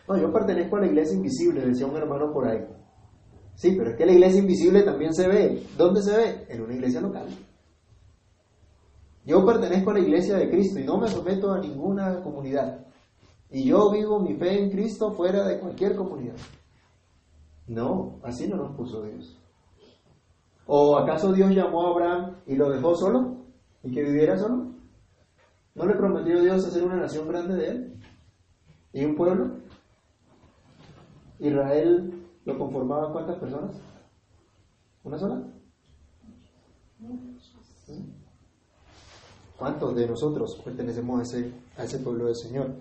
No, 0.10 0.18
yo 0.18 0.34
pertenezco 0.34 0.78
a 0.78 0.80
la 0.80 0.88
iglesia 0.88 1.16
invisible, 1.16 1.62
decía 1.64 1.86
un 1.86 1.96
hermano 1.96 2.34
por 2.34 2.48
ahí. 2.48 2.66
Sí, 3.56 3.74
pero 3.78 3.92
es 3.92 3.98
que 3.98 4.06
la 4.06 4.12
iglesia 4.12 4.42
invisible 4.42 4.84
también 4.84 5.14
se 5.14 5.28
ve. 5.28 5.64
¿Dónde 5.78 6.02
se 6.02 6.16
ve? 6.16 6.46
En 6.50 6.62
una 6.62 6.74
iglesia 6.74 7.02
local. 7.02 7.28
Yo 9.26 9.44
pertenezco 9.46 9.92
a 9.92 9.94
la 9.94 10.02
iglesia 10.02 10.38
de 10.38 10.50
Cristo 10.50 10.80
y 10.80 10.84
no 10.84 10.98
me 10.98 11.08
someto 11.08 11.52
a 11.52 11.60
ninguna 11.60 12.22
comunidad. 12.22 12.86
Y 13.50 13.66
yo 13.66 13.90
vivo 13.92 14.20
mi 14.20 14.36
fe 14.36 14.62
en 14.62 14.70
Cristo 14.70 15.12
fuera 15.12 15.48
de 15.48 15.60
cualquier 15.60 15.96
comunidad. 15.96 16.36
No, 17.68 18.20
así 18.24 18.48
no 18.48 18.58
nos 18.58 18.76
puso 18.76 19.02
Dios. 19.02 19.40
¿O 20.68 20.98
acaso 20.98 21.32
Dios 21.32 21.52
llamó 21.52 21.88
a 21.88 21.92
Abraham 21.92 22.36
y 22.46 22.56
lo 22.56 22.70
dejó 22.70 22.96
solo? 22.96 23.46
¿Y 23.84 23.92
que 23.92 24.04
viviera 24.04 24.38
solo? 24.38 24.74
¿No 25.74 25.86
le 25.86 25.96
prometió 25.96 26.42
Dios 26.42 26.66
hacer 26.66 26.84
una 26.84 26.98
nación 26.98 27.28
grande 27.28 27.56
de 27.56 27.68
él? 27.68 28.00
¿Y 28.94 29.06
un 29.06 29.16
pueblo? 29.16 29.58
Israel 31.40 32.25
¿Lo 32.46 32.58
conformaban 32.58 33.12
cuántas 33.12 33.40
personas? 33.40 33.76
¿Una 35.04 35.18
sola? 35.18 35.44
¿Cuántos 39.58 39.96
de 39.96 40.08
nosotros 40.08 40.62
pertenecemos 40.64 41.20
a 41.20 41.24
ese, 41.24 41.52
a 41.78 41.84
ese 41.84 42.00
pueblo 42.00 42.26
del 42.26 42.36
Señor? 42.36 42.76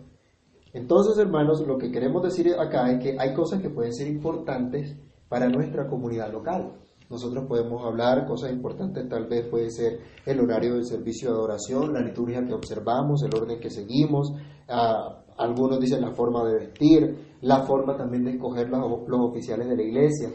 Entonces, 0.72 1.16
hermanos, 1.18 1.66
lo 1.66 1.78
que 1.78 1.90
queremos 1.90 2.22
decir 2.22 2.52
acá 2.58 2.90
es 2.90 3.02
que 3.02 3.16
hay 3.18 3.32
cosas 3.32 3.62
que 3.62 3.70
pueden 3.70 3.92
ser 3.92 4.08
importantes 4.08 4.96
para 5.28 5.48
nuestra 5.48 5.88
comunidad 5.88 6.32
local. 6.32 6.72
Nosotros 7.08 7.44
podemos 7.46 7.84
hablar 7.84 8.26
cosas 8.26 8.50
importantes, 8.50 9.08
tal 9.08 9.26
vez 9.26 9.46
puede 9.46 9.70
ser 9.70 10.00
el 10.26 10.40
horario 10.40 10.74
del 10.74 10.84
servicio 10.84 11.30
de 11.30 11.36
adoración, 11.36 11.92
la 11.92 12.00
liturgia 12.00 12.44
que 12.44 12.54
observamos, 12.54 13.22
el 13.22 13.34
orden 13.34 13.60
que 13.60 13.70
seguimos, 13.70 14.32
ah, 14.68 15.22
algunos 15.36 15.80
dicen 15.80 16.00
la 16.00 16.12
forma 16.12 16.44
de 16.44 16.54
vestir, 16.54 17.33
la 17.44 17.66
forma 17.66 17.94
también 17.94 18.24
de 18.24 18.32
escoger 18.32 18.70
los, 18.70 18.80
oficiales 18.80 19.68
de 19.68 19.76
la 19.76 19.82
iglesia. 19.82 20.30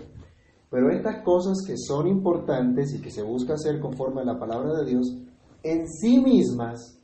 Pero 0.69 0.91
estas 0.91 1.23
cosas 1.23 1.57
que 1.65 1.75
son 1.75 2.07
importantes 2.07 2.93
y 2.93 3.01
que 3.01 3.09
se 3.09 3.23
busca 3.23 3.55
hacer 3.55 3.79
conforme 3.79 4.21
a 4.21 4.25
la 4.25 4.37
palabra 4.37 4.79
de 4.79 4.85
Dios, 4.85 5.17
en 5.63 5.89
sí 5.89 6.19
mismas 6.19 6.99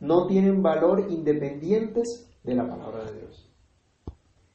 no 0.00 0.26
tienen 0.26 0.62
valor 0.62 1.06
independientes 1.08 2.28
de 2.42 2.54
la 2.56 2.68
palabra 2.68 3.04
de 3.04 3.20
Dios. 3.20 3.48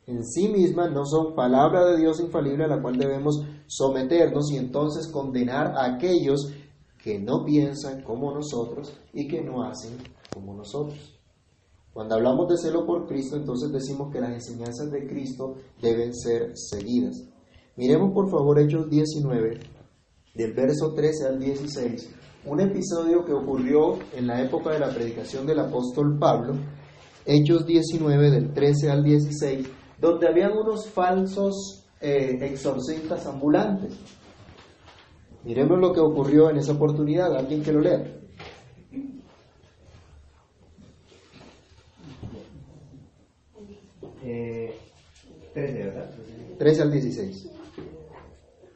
En 0.05 0.25
sí 0.25 0.49
mismas 0.49 0.91
no 0.91 1.05
son 1.05 1.35
palabra 1.35 1.85
de 1.85 1.97
Dios 1.97 2.19
infalible 2.19 2.65
a 2.65 2.67
la 2.67 2.81
cual 2.81 2.97
debemos 2.97 3.41
someternos 3.67 4.51
y 4.51 4.57
entonces 4.57 5.07
condenar 5.07 5.67
a 5.77 5.95
aquellos 5.95 6.51
que 7.01 7.17
no 7.17 7.45
piensan 7.45 8.01
como 8.03 8.33
nosotros 8.33 8.99
y 9.13 9.25
que 9.29 9.41
no 9.41 9.63
hacen 9.63 9.95
como 10.33 10.53
nosotros. 10.53 11.18
Cuando 11.93 12.15
hablamos 12.15 12.47
de 12.47 12.57
celo 12.57 12.85
por 12.85 13.07
Cristo, 13.07 13.35
entonces 13.35 13.71
decimos 13.71 14.11
que 14.11 14.21
las 14.21 14.31
enseñanzas 14.31 14.91
de 14.91 15.07
Cristo 15.07 15.55
deben 15.81 16.13
ser 16.13 16.51
seguidas. 16.55 17.15
Miremos 17.75 18.13
por 18.13 18.29
favor 18.29 18.59
Hechos 18.59 18.89
19, 18.89 19.59
del 20.35 20.53
verso 20.53 20.93
13 20.93 21.27
al 21.27 21.39
16, 21.39 22.09
un 22.45 22.59
episodio 22.59 23.25
que 23.25 23.33
ocurrió 23.33 23.97
en 24.15 24.27
la 24.27 24.41
época 24.41 24.71
de 24.71 24.79
la 24.79 24.89
predicación 24.89 25.47
del 25.47 25.59
apóstol 25.59 26.17
Pablo, 26.19 26.53
Hechos 27.25 27.65
19, 27.65 28.31
del 28.31 28.53
13 28.53 28.91
al 28.91 29.03
16, 29.03 29.67
donde 29.99 30.27
habían 30.27 30.51
unos 30.53 30.87
falsos 30.89 31.85
eh, 32.01 32.37
exorcistas 32.41 33.25
ambulantes. 33.25 33.97
Miremos 35.43 35.79
lo 35.79 35.91
que 35.91 35.99
ocurrió 35.99 36.49
en 36.49 36.57
esa 36.57 36.73
oportunidad, 36.73 37.35
alguien 37.35 37.63
que 37.63 37.73
lo 37.73 37.81
lea. 37.81 38.18
13, 45.53 45.83
¿verdad? 45.83 46.09
13 46.57 46.81
al 46.81 46.91
16. 46.91 47.51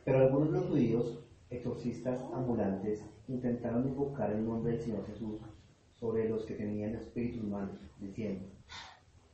Pero 0.06 0.20
algunos 0.20 0.52
de 0.52 0.60
los 0.60 0.68
judíos, 0.68 1.20
exorcistas 1.50 2.20
ambulantes, 2.34 3.02
intentaron 3.28 3.88
invocar 3.88 4.32
el 4.32 4.46
nombre 4.46 4.74
del 4.74 4.82
Señor 4.82 5.06
Jesús 5.08 5.40
sobre 6.00 6.28
los 6.28 6.44
que 6.46 6.56
tenían 6.56 6.96
espíritus 6.96 7.44
malos, 7.44 7.80
diciendo, 8.00 8.46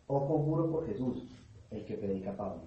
Oh 0.07 0.27
conjuro 0.27 0.71
por 0.71 0.87
Jesús, 0.87 1.23
el 1.71 1.85
que 1.85 1.95
predica 1.95 2.35
Pablo. 2.35 2.63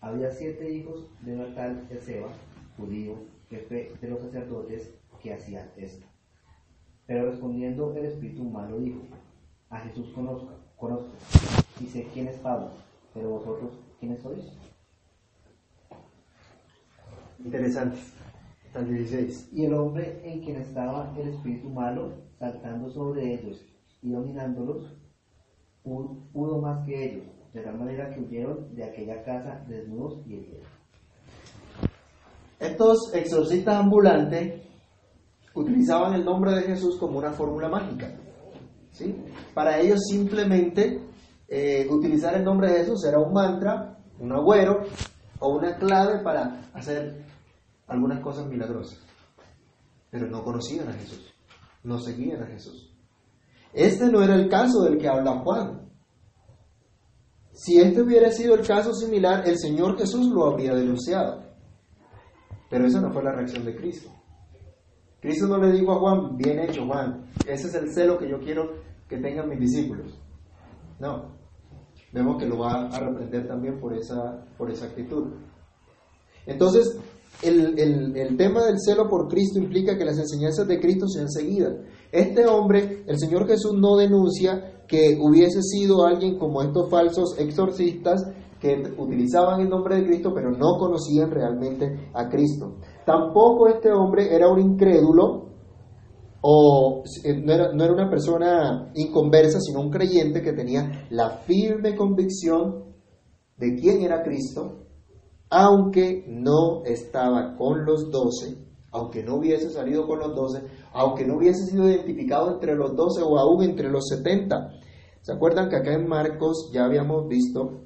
Había 0.00 0.30
siete 0.30 0.70
hijos 0.70 1.08
de 1.22 1.34
una 1.34 1.54
tal 1.54 1.86
Ezeba, 1.90 2.28
judío, 2.76 3.16
jefe 3.50 3.92
de 4.00 4.08
los 4.08 4.20
sacerdotes, 4.20 4.94
que 5.22 5.34
hacían 5.34 5.68
esto. 5.76 6.06
Pero 7.06 7.30
respondiendo 7.30 7.94
el 7.96 8.04
espíritu 8.04 8.44
malo 8.44 8.78
dijo, 8.78 9.00
a 9.70 9.80
Jesús 9.80 10.08
conozco, 10.14 10.50
conozco, 10.76 11.10
y 11.80 11.86
sé 11.86 12.08
quién 12.12 12.28
es 12.28 12.38
Pablo, 12.38 12.70
pero 13.14 13.30
vosotros 13.30 13.72
¿Quiénes 13.98 14.20
sois? 14.22 14.44
Interesante. 17.44 17.98
Hasta 18.66 18.82
16. 18.82 19.48
Y 19.52 19.64
el 19.64 19.74
hombre 19.74 20.20
en 20.24 20.40
quien 20.40 20.56
estaba 20.56 21.12
el 21.18 21.28
espíritu 21.28 21.68
malo, 21.68 22.12
saltando 22.38 22.88
sobre 22.90 23.34
ellos 23.34 23.60
y 24.02 24.10
dominándolos, 24.10 24.94
pudo 25.82 26.60
más 26.60 26.86
que 26.86 27.06
ellos, 27.06 27.24
de 27.52 27.62
tal 27.62 27.78
manera 27.78 28.14
que 28.14 28.20
huyeron 28.20 28.74
de 28.74 28.84
aquella 28.84 29.22
casa 29.24 29.64
desnudos 29.68 30.24
y 30.26 30.34
heridos. 30.34 30.66
Estos 32.60 33.14
exorcistas 33.14 33.76
ambulantes 33.76 34.62
utilizaban 35.54 36.14
el 36.14 36.24
nombre 36.24 36.52
de 36.52 36.62
Jesús 36.62 36.98
como 36.98 37.18
una 37.18 37.32
fórmula 37.32 37.68
mágica. 37.68 38.14
¿sí? 38.92 39.16
Para 39.54 39.80
ellos 39.80 40.00
simplemente 40.08 41.07
eh, 41.48 41.88
utilizar 41.90 42.34
el 42.34 42.44
nombre 42.44 42.70
de 42.70 42.80
Jesús 42.80 43.02
era 43.04 43.18
un 43.18 43.32
mantra, 43.32 43.98
un 44.18 44.32
agüero 44.32 44.82
o 45.40 45.56
una 45.56 45.76
clave 45.76 46.22
para 46.22 46.70
hacer 46.74 47.24
algunas 47.86 48.20
cosas 48.20 48.46
milagrosas. 48.46 49.00
Pero 50.10 50.26
no 50.26 50.44
conocían 50.44 50.88
a 50.88 50.92
Jesús, 50.92 51.34
no 51.84 51.98
seguían 51.98 52.42
a 52.42 52.46
Jesús. 52.46 52.94
Este 53.72 54.10
no 54.10 54.22
era 54.22 54.34
el 54.34 54.48
caso 54.48 54.82
del 54.82 54.98
que 54.98 55.08
habla 55.08 55.40
Juan. 55.40 55.88
Si 57.52 57.80
este 57.80 58.02
hubiera 58.02 58.30
sido 58.30 58.54
el 58.54 58.66
caso 58.66 58.92
similar, 58.92 59.48
el 59.48 59.58
Señor 59.58 59.98
Jesús 59.98 60.28
lo 60.28 60.44
habría 60.46 60.74
denunciado. 60.74 61.42
Pero 62.70 62.86
esa 62.86 63.00
no 63.00 63.10
fue 63.10 63.22
la 63.24 63.32
reacción 63.32 63.64
de 63.64 63.74
Cristo. 63.74 64.10
Cristo 65.20 65.48
no 65.48 65.58
le 65.58 65.72
dijo 65.72 65.92
a 65.92 65.98
Juan, 65.98 66.36
bien 66.36 66.60
hecho 66.60 66.86
Juan, 66.86 67.26
ese 67.46 67.68
es 67.68 67.74
el 67.74 67.92
celo 67.92 68.18
que 68.18 68.28
yo 68.28 68.38
quiero 68.38 68.74
que 69.08 69.16
tengan 69.18 69.48
mis 69.48 69.58
discípulos. 69.58 70.16
No, 71.00 71.37
vemos 72.12 72.36
que 72.38 72.46
lo 72.46 72.58
va 72.58 72.88
a 72.88 73.00
reprender 73.00 73.46
también 73.46 73.78
por 73.78 73.94
esa, 73.94 74.44
por 74.56 74.70
esa 74.70 74.86
actitud. 74.86 75.24
Entonces, 76.46 76.98
el, 77.42 77.78
el, 78.16 78.36
tema 78.36 78.64
del 78.64 78.80
celo 78.80 79.08
por 79.08 79.28
Cristo 79.28 79.58
implica 79.58 79.96
que 79.96 80.04
las 80.04 80.18
enseñanzas 80.18 80.66
de 80.66 80.80
Cristo 80.80 81.06
sean 81.06 81.28
seguidas. 81.28 81.74
Este 82.10 82.46
hombre, 82.46 83.04
el 83.06 83.18
Señor 83.18 83.46
Jesús 83.46 83.74
no 83.74 83.96
denuncia 83.96 84.82
que 84.88 85.18
hubiese 85.20 85.62
sido 85.62 86.04
alguien 86.04 86.38
como 86.38 86.62
estos 86.62 86.90
falsos 86.90 87.38
exorcistas 87.38 88.24
que 88.58 88.82
utilizaban 88.96 89.60
el 89.60 89.68
nombre 89.68 89.96
de 89.96 90.06
Cristo 90.06 90.32
pero 90.34 90.50
no 90.50 90.78
conocían 90.78 91.30
realmente 91.30 92.10
a 92.14 92.28
Cristo. 92.28 92.76
Tampoco 93.04 93.68
este 93.68 93.92
hombre 93.92 94.34
era 94.34 94.48
un 94.48 94.58
incrédulo 94.58 95.47
o 96.40 97.02
eh, 97.24 97.34
no 97.34 97.52
era, 97.52 97.72
no 97.72 97.84
era 97.84 97.92
una 97.92 98.10
persona 98.10 98.90
inconversa, 98.94 99.60
sino 99.60 99.80
un 99.80 99.90
creyente 99.90 100.42
que 100.42 100.52
tenía 100.52 101.06
la 101.10 101.30
firme 101.30 101.96
convicción 101.96 102.84
de 103.56 103.74
quién 103.74 104.02
era 104.02 104.22
Cristo, 104.22 104.86
aunque 105.50 106.24
no 106.28 106.84
estaba 106.84 107.56
con 107.56 107.84
los 107.84 108.10
doce, 108.10 108.56
aunque 108.92 109.24
no 109.24 109.36
hubiese 109.36 109.70
salido 109.70 110.06
con 110.06 110.20
los 110.20 110.34
doce, 110.34 110.62
aunque 110.92 111.26
no 111.26 111.36
hubiese 111.36 111.66
sido 111.66 111.88
identificado 111.88 112.52
entre 112.52 112.76
los 112.76 112.94
doce 112.94 113.22
o 113.22 113.38
aún 113.38 113.62
entre 113.62 113.90
los 113.90 114.06
setenta. 114.06 114.70
¿Se 115.22 115.32
acuerdan 115.32 115.68
que 115.68 115.76
acá 115.76 115.92
en 115.92 116.08
Marcos 116.08 116.70
ya 116.72 116.84
habíamos 116.84 117.26
visto 117.26 117.82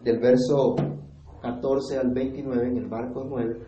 del 0.00 0.18
verso 0.18 0.74
14 1.40 1.98
al 1.98 2.10
29, 2.12 2.66
en 2.66 2.76
el 2.76 2.88
Marcos 2.88 3.26
9, 3.28 3.60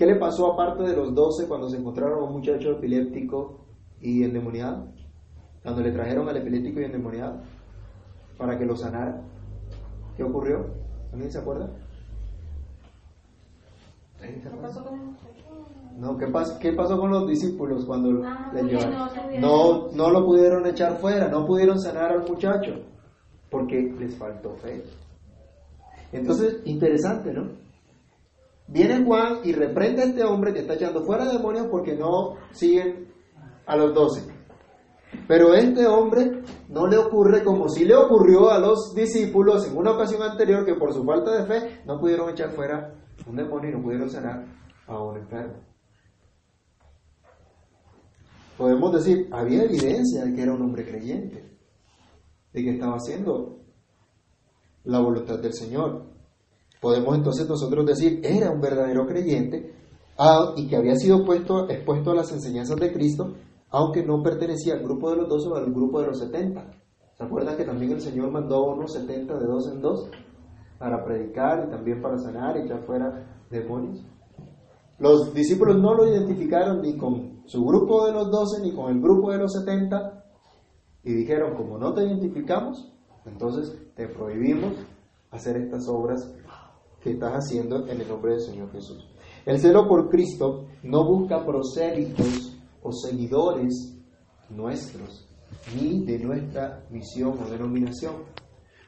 ¿Qué 0.00 0.06
le 0.06 0.16
pasó 0.16 0.50
aparte 0.50 0.82
de 0.82 0.96
los 0.96 1.14
doce 1.14 1.46
cuando 1.46 1.68
se 1.68 1.76
encontraron 1.76 2.20
a 2.20 2.26
un 2.26 2.32
muchacho 2.32 2.70
epiléptico 2.70 3.66
y 4.00 4.24
endemoniado? 4.24 4.88
Cuando 5.62 5.82
le 5.82 5.92
trajeron 5.92 6.26
al 6.26 6.38
epiléptico 6.38 6.80
y 6.80 6.84
endemoniado 6.84 7.42
para 8.38 8.58
que 8.58 8.64
lo 8.64 8.74
sanara. 8.74 9.20
¿Qué 10.16 10.22
ocurrió? 10.22 10.64
¿Alguien 11.12 11.30
se 11.30 11.38
acuerda? 11.38 11.68
No, 15.98 16.16
¿qué, 16.16 16.28
pas 16.28 16.52
¿qué 16.52 16.72
pasó 16.72 16.98
con 16.98 17.10
los 17.10 17.28
discípulos 17.28 17.84
cuando 17.84 18.24
Ah, 18.24 18.50
le 18.54 18.60
porque 18.60 18.76
llevaron? 18.78 19.38
No, 19.38 19.92
no 19.92 20.10
lo 20.10 20.24
pudieron 20.24 20.66
echar 20.66 20.96
fuera, 20.96 21.28
no 21.28 21.44
pudieron 21.44 21.78
sanar 21.78 22.12
al 22.12 22.26
muchacho, 22.26 22.72
porque 23.50 23.94
les 23.98 24.16
faltó 24.16 24.54
fe. 24.54 24.82
Entonces, 26.10 26.62
interesante, 26.64 27.34
¿no? 27.34 27.69
Viene 28.70 29.04
Juan 29.04 29.40
y 29.42 29.52
reprende 29.52 30.02
a 30.02 30.06
este 30.06 30.22
hombre 30.22 30.52
que 30.52 30.60
está 30.60 30.74
echando 30.74 31.02
fuera 31.04 31.24
demonios 31.24 31.66
porque 31.68 31.96
no 31.96 32.36
siguen 32.52 33.12
a 33.66 33.76
los 33.76 33.92
doce. 33.92 34.22
Pero 35.26 35.54
este 35.54 35.86
hombre 35.86 36.42
no 36.68 36.86
le 36.86 36.96
ocurre 36.96 37.42
como 37.42 37.68
si 37.68 37.84
le 37.84 37.96
ocurrió 37.96 38.50
a 38.50 38.60
los 38.60 38.94
discípulos 38.94 39.66
en 39.66 39.76
una 39.76 39.90
ocasión 39.92 40.22
anterior 40.22 40.64
que 40.64 40.74
por 40.74 40.92
su 40.92 41.04
falta 41.04 41.32
de 41.32 41.46
fe 41.46 41.80
no 41.84 41.98
pudieron 41.98 42.30
echar 42.30 42.50
fuera 42.50 42.94
un 43.26 43.34
demonio 43.34 43.70
y 43.70 43.72
no 43.72 43.82
pudieron 43.82 44.08
sanar 44.08 44.46
a 44.86 45.02
un 45.02 45.16
enfermo. 45.16 45.54
Podemos 48.56 48.92
decir, 48.92 49.28
había 49.32 49.64
evidencia 49.64 50.24
de 50.24 50.34
que 50.34 50.42
era 50.42 50.52
un 50.52 50.62
hombre 50.62 50.86
creyente, 50.86 51.58
de 52.52 52.62
que 52.62 52.70
estaba 52.70 52.96
haciendo 52.96 53.64
la 54.84 55.00
voluntad 55.00 55.38
del 55.38 55.54
Señor. 55.54 56.19
Podemos 56.80 57.14
entonces 57.14 57.48
nosotros 57.48 57.84
decir, 57.84 58.20
era 58.24 58.50
un 58.50 58.60
verdadero 58.60 59.06
creyente 59.06 59.74
ah, 60.18 60.54
y 60.56 60.66
que 60.66 60.76
había 60.76 60.96
sido 60.96 61.24
puesto, 61.24 61.68
expuesto 61.68 62.10
a 62.10 62.14
las 62.14 62.32
enseñanzas 62.32 62.76
de 62.76 62.92
Cristo, 62.92 63.34
aunque 63.68 64.04
no 64.04 64.22
pertenecía 64.22 64.74
al 64.74 64.82
grupo 64.82 65.10
de 65.10 65.16
los 65.16 65.28
doce 65.28 65.48
o 65.48 65.56
al 65.56 65.72
grupo 65.72 66.00
de 66.00 66.06
los 66.06 66.18
setenta. 66.18 66.70
¿Se 67.16 67.24
acuerdan 67.24 67.56
que 67.56 67.64
también 67.64 67.92
el 67.92 68.00
Señor 68.00 68.30
mandó 68.30 68.56
a 68.56 68.74
unos 68.74 68.94
setenta 68.94 69.38
de 69.38 69.46
dos 69.46 69.70
en 69.70 69.82
dos 69.82 70.08
para 70.78 71.04
predicar 71.04 71.66
y 71.66 71.70
también 71.70 72.00
para 72.00 72.16
sanar 72.16 72.56
y 72.56 72.62
echar 72.62 72.82
fuera 72.86 73.44
demonios? 73.50 74.02
Los 74.98 75.34
discípulos 75.34 75.78
no 75.78 75.94
lo 75.94 76.06
identificaron 76.06 76.80
ni 76.80 76.96
con 76.96 77.42
su 77.46 77.62
grupo 77.64 78.06
de 78.06 78.12
los 78.12 78.30
doce 78.30 78.62
ni 78.62 78.74
con 78.74 78.90
el 78.90 79.00
grupo 79.02 79.32
de 79.32 79.38
los 79.38 79.52
setenta 79.52 80.24
y 81.02 81.12
dijeron, 81.12 81.56
como 81.56 81.78
no 81.78 81.92
te 81.92 82.04
identificamos, 82.04 82.90
entonces 83.26 83.78
te 83.94 84.08
prohibimos 84.08 84.74
hacer 85.30 85.56
estas 85.56 85.88
obras 85.88 86.34
que 87.02 87.12
estás 87.12 87.32
haciendo 87.32 87.86
en 87.88 88.00
el 88.00 88.08
nombre 88.08 88.32
del 88.32 88.40
Señor 88.42 88.70
Jesús. 88.72 89.06
El 89.46 89.58
celo 89.58 89.88
por 89.88 90.08
Cristo 90.08 90.66
no 90.82 91.04
busca 91.04 91.44
prosélitos 91.44 92.56
o 92.82 92.92
seguidores 92.92 93.96
nuestros, 94.50 95.26
ni 95.74 96.04
de 96.04 96.18
nuestra 96.18 96.84
misión 96.90 97.38
o 97.42 97.50
denominación. 97.50 98.16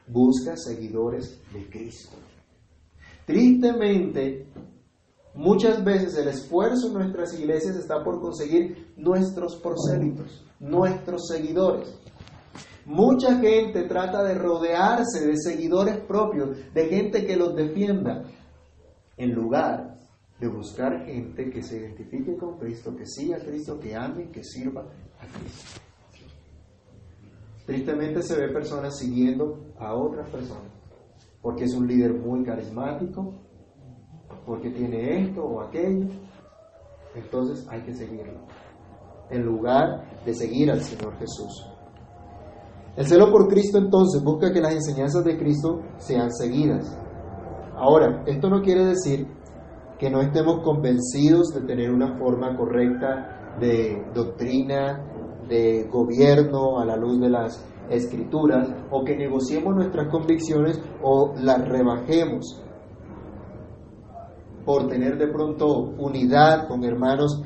Busca 0.07 0.55
seguidores 0.57 1.41
de 1.53 1.69
Cristo. 1.69 2.17
Tristemente, 3.25 4.47
muchas 5.33 5.83
veces 5.83 6.17
el 6.17 6.27
esfuerzo 6.27 6.87
en 6.87 6.93
nuestras 6.93 7.33
iglesias 7.39 7.77
está 7.77 8.03
por 8.03 8.19
conseguir 8.19 8.93
nuestros 8.97 9.55
prosélitos, 9.55 10.45
nuestros 10.59 11.27
seguidores. 11.27 11.97
Mucha 12.85 13.39
gente 13.39 13.83
trata 13.83 14.23
de 14.23 14.35
rodearse 14.35 15.25
de 15.25 15.37
seguidores 15.37 15.97
propios, 16.01 16.57
de 16.73 16.87
gente 16.87 17.25
que 17.25 17.37
los 17.37 17.55
defienda, 17.55 18.23
en 19.15 19.33
lugar 19.33 19.97
de 20.39 20.47
buscar 20.47 21.05
gente 21.05 21.49
que 21.49 21.63
se 21.63 21.77
identifique 21.77 22.35
con 22.35 22.57
Cristo, 22.57 22.93
que 22.95 23.05
siga 23.05 23.37
a 23.37 23.39
Cristo, 23.39 23.79
que 23.79 23.95
ame, 23.95 24.29
que 24.29 24.43
sirva 24.43 24.81
a 24.81 25.39
Cristo. 25.39 25.79
Tristemente 27.65 28.21
se 28.21 28.35
ve 28.35 28.49
personas 28.49 28.97
siguiendo 28.97 29.73
a 29.77 29.95
otras 29.95 30.29
personas, 30.29 30.69
porque 31.41 31.63
es 31.63 31.73
un 31.73 31.87
líder 31.87 32.13
muy 32.13 32.43
carismático, 32.43 33.33
porque 34.45 34.69
tiene 34.71 35.21
esto 35.21 35.45
o 35.45 35.61
aquello, 35.61 36.07
entonces 37.15 37.65
hay 37.69 37.81
que 37.83 37.93
seguirlo, 37.93 38.45
en 39.29 39.43
lugar 39.43 40.23
de 40.25 40.33
seguir 40.33 40.71
al 40.71 40.81
Señor 40.81 41.17
Jesús. 41.19 41.72
El 42.95 43.07
celo 43.07 43.31
por 43.31 43.47
Cristo 43.47 43.79
entonces 43.79 44.23
busca 44.23 44.53
que 44.53 44.61
las 44.61 44.73
enseñanzas 44.73 45.23
de 45.23 45.37
Cristo 45.37 45.81
sean 45.97 46.31
seguidas. 46.31 46.95
Ahora, 47.75 48.23
esto 48.27 48.49
no 48.49 48.61
quiere 48.61 48.85
decir 48.85 49.27
que 49.97 50.11
no 50.11 50.21
estemos 50.21 50.63
convencidos 50.63 51.47
de 51.55 51.61
tener 51.61 51.91
una 51.91 52.17
forma 52.17 52.55
correcta 52.55 53.55
de 53.59 54.05
doctrina, 54.13 55.03
de 55.47 55.87
gobierno 55.91 56.79
a 56.79 56.85
la 56.85 56.95
luz 56.95 57.19
de 57.19 57.29
las 57.29 57.65
escrituras, 57.89 58.69
o 58.91 59.03
que 59.03 59.17
negociemos 59.17 59.75
nuestras 59.75 60.09
convicciones 60.09 60.79
o 61.01 61.33
las 61.41 61.67
rebajemos 61.67 62.61
por 64.65 64.87
tener 64.87 65.17
de 65.17 65.27
pronto 65.27 65.93
unidad 65.97 66.67
con 66.67 66.83
hermanos 66.83 67.41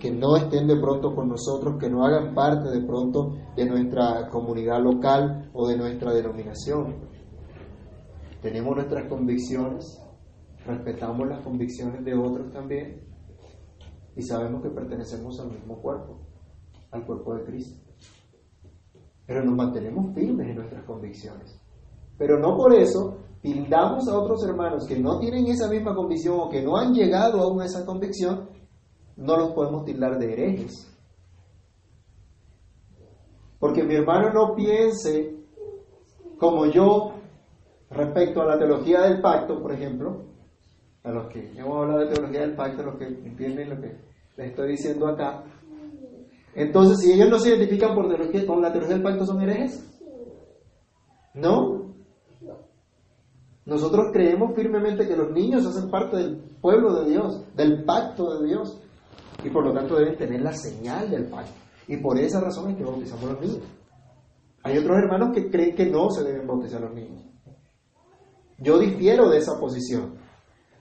que 0.00 0.10
no 0.10 0.36
estén 0.36 0.66
de 0.66 0.80
pronto 0.80 1.14
con 1.14 1.28
nosotros, 1.28 1.76
que 1.78 1.88
no 1.88 2.04
hagan 2.04 2.34
parte 2.34 2.70
de 2.70 2.80
pronto 2.84 3.36
de 3.54 3.66
nuestra 3.66 4.28
comunidad 4.30 4.82
local 4.82 5.50
o 5.52 5.68
de 5.68 5.76
nuestra 5.76 6.12
denominación. 6.12 6.96
Tenemos 8.40 8.74
nuestras 8.74 9.06
convicciones, 9.08 10.02
respetamos 10.66 11.28
las 11.28 11.44
convicciones 11.44 12.02
de 12.04 12.14
otros 12.14 12.50
también 12.50 13.02
y 14.16 14.22
sabemos 14.22 14.62
que 14.62 14.70
pertenecemos 14.70 15.38
al 15.38 15.52
mismo 15.52 15.80
cuerpo, 15.80 16.18
al 16.90 17.04
cuerpo 17.04 17.34
de 17.34 17.44
Cristo. 17.44 17.78
Pero 19.26 19.44
nos 19.44 19.54
mantenemos 19.54 20.14
firmes 20.14 20.48
en 20.48 20.56
nuestras 20.56 20.84
convicciones. 20.84 21.60
Pero 22.18 22.38
no 22.38 22.56
por 22.56 22.74
eso 22.74 23.18
tildamos 23.42 24.08
a 24.08 24.18
otros 24.18 24.42
hermanos 24.44 24.86
que 24.86 24.98
no 24.98 25.18
tienen 25.18 25.46
esa 25.46 25.68
misma 25.68 25.94
convicción 25.94 26.40
o 26.40 26.48
que 26.48 26.62
no 26.62 26.76
han 26.76 26.92
llegado 26.92 27.40
aún 27.40 27.60
a 27.60 27.66
esa 27.66 27.84
convicción, 27.84 28.48
no 29.20 29.36
los 29.36 29.52
podemos 29.52 29.84
tildar 29.84 30.18
de 30.18 30.32
herejes. 30.32 30.86
Porque 33.58 33.84
mi 33.84 33.94
hermano 33.94 34.32
no 34.32 34.54
piense 34.54 35.36
como 36.38 36.66
yo 36.66 37.12
respecto 37.90 38.40
a 38.40 38.46
la 38.46 38.58
teología 38.58 39.02
del 39.02 39.20
pacto, 39.20 39.60
por 39.60 39.72
ejemplo, 39.72 40.24
a 41.04 41.10
los 41.10 41.28
que 41.28 41.52
hemos 41.54 41.76
hablado 41.76 42.00
de 42.00 42.14
teología 42.14 42.40
del 42.40 42.56
pacto, 42.56 42.82
los 42.82 42.96
que 42.96 43.04
entienden 43.04 43.70
lo 43.70 43.80
que 43.80 43.96
les 44.36 44.50
estoy 44.50 44.70
diciendo 44.70 45.06
acá. 45.06 45.44
Entonces, 46.54 46.98
si 47.00 47.12
ellos 47.12 47.28
no 47.28 47.38
se 47.38 47.50
identifican 47.50 47.94
por 47.94 48.08
teología, 48.08 48.46
con 48.46 48.62
la 48.62 48.72
teología 48.72 48.96
del 48.96 49.04
pacto, 49.04 49.26
¿son 49.26 49.42
herejes? 49.42 49.86
No. 51.34 51.94
Nosotros 53.66 54.06
creemos 54.12 54.54
firmemente 54.56 55.06
que 55.06 55.16
los 55.16 55.30
niños 55.30 55.66
hacen 55.66 55.90
parte 55.90 56.16
del 56.16 56.38
pueblo 56.60 56.94
de 56.94 57.10
Dios, 57.10 57.44
del 57.54 57.84
pacto 57.84 58.38
de 58.38 58.48
Dios, 58.48 58.80
y 59.44 59.50
por 59.50 59.64
lo 59.64 59.72
tanto 59.72 59.96
deben 59.96 60.16
tener 60.16 60.40
la 60.42 60.52
señal 60.52 61.10
del 61.10 61.26
pacto. 61.26 61.52
Y 61.88 61.96
por 61.96 62.18
esa 62.18 62.40
razón 62.40 62.70
es 62.70 62.76
que 62.76 62.84
bautizamos 62.84 63.24
a 63.24 63.32
los 63.32 63.40
niños. 63.40 63.64
Hay 64.62 64.78
otros 64.78 64.96
hermanos 64.98 65.30
que 65.34 65.50
creen 65.50 65.74
que 65.74 65.86
no 65.86 66.10
se 66.10 66.22
deben 66.22 66.46
bautizar 66.46 66.82
a 66.82 66.86
los 66.86 66.94
niños. 66.94 67.24
Yo 68.58 68.78
difiero 68.78 69.28
de 69.30 69.38
esa 69.38 69.58
posición, 69.58 70.18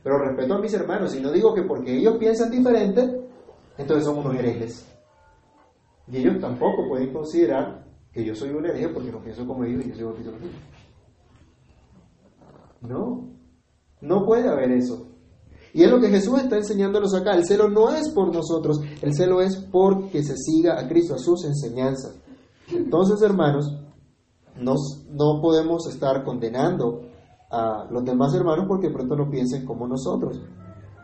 pero 0.03 0.19
respeto 0.19 0.53
a 0.53 0.59
mis 0.59 0.73
hermanos 0.73 1.15
y 1.15 1.21
no 1.21 1.31
digo 1.31 1.53
que 1.53 1.63
porque 1.63 1.97
ellos 1.97 2.17
piensan 2.17 2.51
diferente, 2.51 3.01
entonces 3.77 4.05
son 4.05 4.17
unos 4.17 4.35
herejes. 4.35 4.85
Y 6.07 6.17
ellos 6.17 6.39
tampoco 6.41 6.87
pueden 6.89 7.13
considerar 7.13 7.85
que 8.11 8.25
yo 8.25 8.35
soy 8.35 8.49
un 8.49 8.65
hereje 8.65 8.89
porque 8.89 9.11
no 9.11 9.21
pienso 9.21 9.47
como 9.47 9.63
ellos 9.63 9.85
y 9.85 9.89
yo 9.89 9.95
soy 9.95 10.03
bautizado 10.03 10.33
los 10.33 10.41
niños. 10.41 10.61
No, 12.81 13.29
no 14.01 14.25
puede 14.25 14.49
haber 14.49 14.71
eso. 14.71 15.07
Y 15.73 15.83
es 15.83 15.89
lo 15.91 15.99
que 15.99 16.09
Jesús 16.09 16.39
está 16.39 16.57
enseñándonos 16.57 17.13
acá. 17.13 17.35
El 17.35 17.45
celo 17.45 17.69
no 17.69 17.89
es 17.93 18.09
por 18.09 18.33
nosotros, 18.33 18.79
el 19.01 19.13
celo 19.13 19.41
es 19.41 19.55
porque 19.71 20.23
se 20.23 20.35
siga 20.35 20.79
a 20.79 20.87
Cristo, 20.87 21.15
a 21.15 21.19
sus 21.19 21.45
enseñanzas. 21.45 22.19
Entonces, 22.71 23.21
hermanos, 23.21 23.65
nos, 24.59 25.05
no 25.11 25.39
podemos 25.41 25.87
estar 25.87 26.23
condenando 26.23 27.01
a 27.51 27.87
los 27.89 28.03
demás 28.03 28.33
hermanos 28.35 28.65
porque 28.67 28.89
pronto 28.89 29.15
no 29.15 29.29
piensen 29.29 29.65
como 29.65 29.87
nosotros. 29.87 30.41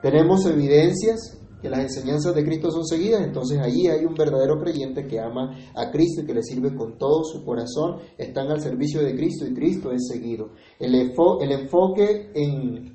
Tenemos 0.02 0.46
evidencias 0.46 1.40
que 1.62 1.70
las 1.70 1.80
enseñanzas 1.80 2.36
de 2.36 2.44
Cristo 2.44 2.70
son 2.70 2.86
seguidas, 2.86 3.22
entonces 3.24 3.58
allí 3.60 3.88
hay 3.88 4.06
un 4.06 4.14
verdadero 4.14 4.60
creyente 4.60 5.08
que 5.08 5.20
ama 5.20 5.56
a 5.74 5.90
Cristo 5.90 6.22
y 6.22 6.26
que 6.28 6.34
le 6.36 6.44
sirve 6.44 6.76
con 6.76 6.98
todo 7.00 7.24
su 7.24 7.44
corazón, 7.44 7.96
están 8.18 8.52
al 8.52 8.62
servicio 8.62 9.02
de 9.02 9.16
Cristo 9.16 9.48
y 9.48 9.54
Cristo 9.56 9.92
es 9.92 10.08
seguido. 10.08 10.50
El, 10.78 10.94
enfo- 10.94 11.42
el 11.42 11.52
enfoque 11.54 12.30
en, 12.36 12.95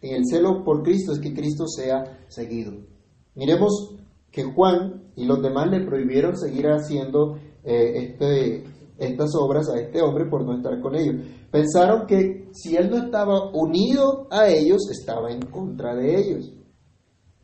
en 0.00 0.16
el 0.16 0.22
celo 0.26 0.62
por 0.64 0.82
Cristo 0.82 1.12
es 1.12 1.20
que 1.20 1.34
Cristo 1.34 1.66
sea 1.66 2.24
seguido. 2.28 2.72
Miremos 3.34 3.96
que 4.30 4.44
Juan 4.44 5.10
y 5.16 5.24
los 5.24 5.42
demás 5.42 5.70
le 5.70 5.84
prohibieron 5.84 6.36
seguir 6.36 6.66
haciendo 6.66 7.36
eh, 7.64 7.92
este, 7.96 8.64
estas 8.98 9.34
obras 9.34 9.68
a 9.68 9.78
este 9.80 10.02
hombre 10.02 10.26
por 10.26 10.44
no 10.44 10.56
estar 10.56 10.80
con 10.80 10.94
ellos. 10.94 11.16
Pensaron 11.50 12.06
que 12.06 12.48
si 12.52 12.76
él 12.76 12.90
no 12.90 12.98
estaba 12.98 13.50
unido 13.52 14.26
a 14.30 14.48
ellos, 14.48 14.90
estaba 14.90 15.30
en 15.30 15.40
contra 15.42 15.94
de 15.94 16.16
ellos. 16.18 16.52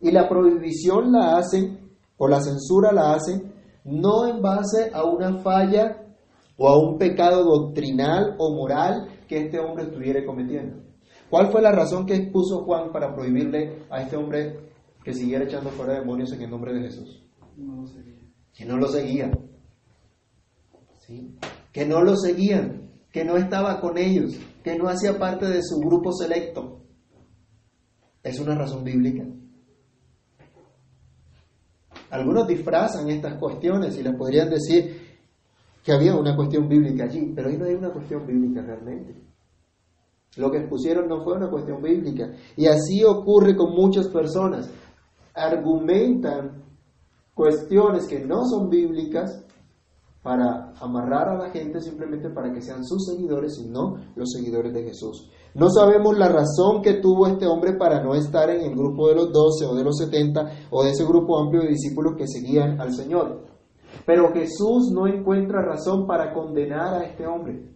Y 0.00 0.10
la 0.10 0.28
prohibición 0.28 1.12
la 1.12 1.36
hacen, 1.36 1.78
o 2.16 2.28
la 2.28 2.40
censura 2.40 2.92
la 2.92 3.14
hacen, 3.14 3.52
no 3.84 4.26
en 4.26 4.40
base 4.40 4.90
a 4.92 5.04
una 5.04 5.38
falla 5.38 6.02
o 6.56 6.68
a 6.68 6.78
un 6.78 6.98
pecado 6.98 7.44
doctrinal 7.44 8.36
o 8.38 8.54
moral 8.54 9.08
que 9.26 9.46
este 9.46 9.58
hombre 9.58 9.84
estuviera 9.84 10.24
cometiendo? 10.24 10.91
¿Cuál 11.32 11.50
fue 11.50 11.62
la 11.62 11.72
razón 11.72 12.04
que 12.04 12.14
expuso 12.14 12.62
Juan 12.62 12.92
para 12.92 13.14
prohibirle 13.14 13.86
a 13.88 14.02
este 14.02 14.18
hombre 14.18 14.68
que 15.02 15.14
siguiera 15.14 15.46
echando 15.46 15.70
fuera 15.70 15.98
demonios 15.98 16.30
en 16.34 16.42
el 16.42 16.50
nombre 16.50 16.74
de 16.74 16.82
Jesús? 16.82 17.24
No 17.56 17.76
lo 17.76 17.86
seguía. 17.86 18.18
Que 18.52 18.66
no 18.66 18.76
lo 18.76 18.86
seguían. 18.86 19.30
¿Sí? 20.98 21.34
Que 21.72 21.86
no 21.86 22.02
lo 22.02 22.16
seguían, 22.16 22.90
que 23.10 23.24
no 23.24 23.38
estaba 23.38 23.80
con 23.80 23.96
ellos, 23.96 24.38
que 24.62 24.76
no 24.76 24.90
hacía 24.90 25.18
parte 25.18 25.46
de 25.46 25.62
su 25.62 25.78
grupo 25.78 26.12
selecto. 26.12 26.82
Es 28.22 28.38
una 28.38 28.54
razón 28.54 28.84
bíblica. 28.84 29.24
Algunos 32.10 32.46
disfrazan 32.46 33.08
estas 33.08 33.38
cuestiones 33.38 33.96
y 33.96 34.02
les 34.02 34.14
podrían 34.14 34.50
decir 34.50 35.16
que 35.82 35.92
había 35.92 36.14
una 36.14 36.36
cuestión 36.36 36.68
bíblica 36.68 37.04
allí, 37.04 37.32
pero 37.34 37.48
ahí 37.48 37.56
no 37.56 37.64
hay 37.64 37.72
una 37.72 37.90
cuestión 37.90 38.26
bíblica 38.26 38.60
realmente. 38.60 39.21
Lo 40.36 40.50
que 40.50 40.58
expusieron 40.58 41.08
no 41.08 41.22
fue 41.22 41.34
una 41.36 41.50
cuestión 41.50 41.82
bíblica. 41.82 42.32
Y 42.56 42.66
así 42.66 43.04
ocurre 43.04 43.54
con 43.56 43.74
muchas 43.74 44.08
personas. 44.08 44.70
Argumentan 45.34 46.62
cuestiones 47.34 48.06
que 48.06 48.20
no 48.20 48.44
son 48.46 48.68
bíblicas 48.68 49.44
para 50.22 50.72
amarrar 50.80 51.28
a 51.30 51.36
la 51.36 51.50
gente 51.50 51.80
simplemente 51.80 52.30
para 52.30 52.52
que 52.52 52.62
sean 52.62 52.84
sus 52.84 53.04
seguidores 53.06 53.58
y 53.58 53.68
no 53.68 53.96
los 54.14 54.30
seguidores 54.30 54.72
de 54.72 54.84
Jesús. 54.84 55.30
No 55.54 55.68
sabemos 55.68 56.16
la 56.16 56.28
razón 56.28 56.80
que 56.80 56.94
tuvo 56.94 57.26
este 57.26 57.46
hombre 57.46 57.74
para 57.74 58.02
no 58.02 58.14
estar 58.14 58.48
en 58.48 58.60
el 58.62 58.74
grupo 58.74 59.08
de 59.08 59.16
los 59.16 59.32
doce 59.32 59.66
o 59.66 59.74
de 59.74 59.84
los 59.84 59.98
setenta 59.98 60.48
o 60.70 60.84
de 60.84 60.90
ese 60.90 61.04
grupo 61.04 61.38
amplio 61.38 61.62
de 61.62 61.68
discípulos 61.68 62.14
que 62.16 62.28
seguían 62.28 62.80
al 62.80 62.94
Señor. 62.94 63.44
Pero 64.06 64.32
Jesús 64.32 64.90
no 64.94 65.06
encuentra 65.06 65.60
razón 65.60 66.06
para 66.06 66.32
condenar 66.32 66.94
a 66.94 67.04
este 67.04 67.26
hombre. 67.26 67.71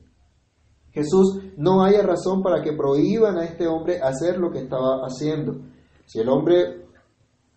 Jesús 0.97 1.43
no 1.59 1.85
haya 1.85 2.01
razón 2.01 2.43
para 2.43 2.63
que 2.63 2.73
prohíban 2.73 3.37
a 3.37 3.45
este 3.45 3.67
hombre 3.67 4.01
hacer 4.01 4.39
lo 4.39 4.51
que 4.51 4.61
estaba 4.61 5.03
haciendo. 5.05 5.61
Si 6.07 6.21
el 6.21 6.29
hombre 6.31 6.87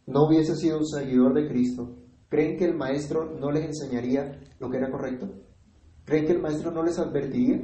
no 0.08 0.28
hubiese 0.28 0.58
sido 0.58 0.80
un 0.80 0.86
seguidor 0.86 1.34
de 1.34 1.48
Cristo, 1.48 1.96
¿creen 2.28 2.58
que 2.58 2.66
el 2.66 2.76
maestro 2.76 3.32
no 3.40 3.50
les 3.50 3.64
enseñaría 3.64 4.42
lo 4.60 4.70
que 4.70 4.76
era 4.76 4.92
correcto? 4.92 5.30
¿Creen 6.04 6.26
que 6.26 6.34
el 6.34 6.42
maestro 6.42 6.72
no 6.72 6.84
les 6.84 7.00
advertiría? 7.00 7.62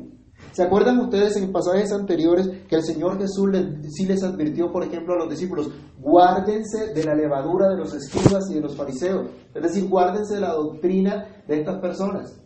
¿Se 0.53 0.63
acuerdan 0.63 0.97
ustedes 1.01 1.35
en 1.35 1.51
pasajes 1.51 1.91
anteriores 1.91 2.47
que 2.69 2.77
el 2.77 2.83
Señor 2.83 3.17
Jesús 3.17 3.49
sí 3.89 4.05
les 4.05 4.23
advirtió, 4.23 4.71
por 4.71 4.85
ejemplo, 4.85 5.15
a 5.15 5.17
los 5.17 5.29
discípulos, 5.29 5.71
guárdense 5.99 6.93
de 6.93 7.03
la 7.03 7.15
levadura 7.15 7.67
de 7.67 7.75
los 7.75 7.93
escribas 7.93 8.49
y 8.49 8.53
de 8.53 8.61
los 8.61 8.77
fariseos? 8.77 9.27
Es 9.53 9.61
decir, 9.61 9.89
guárdense 9.89 10.35
de 10.35 10.41
la 10.41 10.53
doctrina 10.53 11.43
de 11.45 11.59
estas 11.59 11.81
personas, 11.81 12.41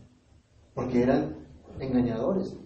porque 0.74 1.04
eran 1.04 1.46
engañadores. 1.80 2.58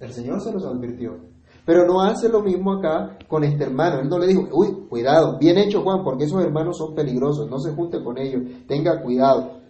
El 0.00 0.12
Señor 0.12 0.40
se 0.40 0.52
los 0.52 0.64
advirtió. 0.64 1.18
Pero 1.64 1.84
no 1.86 2.00
hace 2.02 2.28
lo 2.28 2.42
mismo 2.42 2.74
acá 2.74 3.18
con 3.28 3.42
este 3.42 3.64
hermano. 3.64 4.00
Él 4.00 4.08
no 4.08 4.18
le 4.18 4.28
dijo, 4.28 4.48
uy, 4.52 4.86
cuidado, 4.88 5.38
bien 5.38 5.58
hecho 5.58 5.82
Juan, 5.82 6.04
porque 6.04 6.24
esos 6.24 6.42
hermanos 6.42 6.78
son 6.78 6.94
peligrosos, 6.94 7.50
no 7.50 7.58
se 7.58 7.74
junte 7.74 8.02
con 8.02 8.18
ellos, 8.18 8.42
tenga 8.68 9.02
cuidado. 9.02 9.62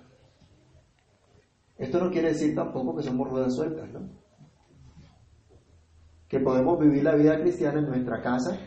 Esto 1.79 1.99
no 1.99 2.11
quiere 2.11 2.29
decir 2.29 2.55
tampoco 2.55 2.97
que 2.97 3.03
somos 3.03 3.29
ruedas 3.31 3.55
sueltas, 3.55 3.91
¿no? 3.93 4.09
Que 6.29 6.41
podemos 6.41 6.79
vivir 6.79 7.05
la 7.05 7.15
vida 7.15 7.41
cristiana 7.41 7.79
en 7.79 7.87
nuestra 7.87 8.21
casa 8.21 8.59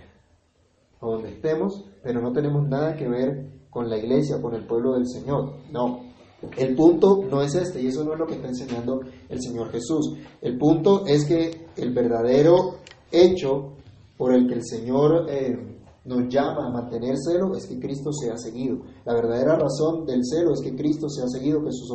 o 0.99 1.13
donde 1.13 1.29
estemos, 1.29 1.85
pero 2.03 2.21
no 2.21 2.31
tenemos 2.31 2.67
nada 2.67 2.95
que 2.95 3.07
ver 3.07 3.59
con 3.69 3.89
la 3.89 3.97
iglesia, 3.97 4.41
con 4.41 4.55
el 4.55 4.65
pueblo 4.65 4.93
del 4.93 5.07
Señor. 5.07 5.53
No, 5.71 6.08
el 6.57 6.75
punto 6.75 7.23
no 7.29 7.41
es 7.41 7.55
este, 7.55 7.81
y 7.81 7.87
eso 7.87 8.03
no 8.03 8.13
es 8.13 8.19
lo 8.19 8.25
que 8.25 8.35
está 8.35 8.47
enseñando 8.47 9.01
el 9.27 9.41
Señor 9.41 9.71
Jesús. 9.71 10.17
El 10.41 10.57
punto 10.57 11.05
es 11.05 11.25
que 11.25 11.67
el 11.75 11.93
verdadero 11.93 12.75
hecho 13.11 13.73
por 14.17 14.33
el 14.33 14.47
que 14.47 14.55
el 14.55 14.65
Señor 14.65 15.25
eh, 15.29 15.57
nos 16.05 16.27
llama 16.29 16.67
a 16.67 16.71
mantener 16.71 17.15
celo 17.17 17.55
es 17.55 17.67
que 17.67 17.79
Cristo 17.79 18.11
sea 18.11 18.37
seguido. 18.37 18.79
La 19.05 19.13
verdadera 19.13 19.57
razón 19.57 20.05
del 20.05 20.21
celo 20.23 20.53
es 20.53 20.61
que 20.61 20.75
Cristo 20.75 21.09
sea 21.09 21.27
seguido, 21.27 21.63
que 21.63 21.71
sus, 21.71 21.89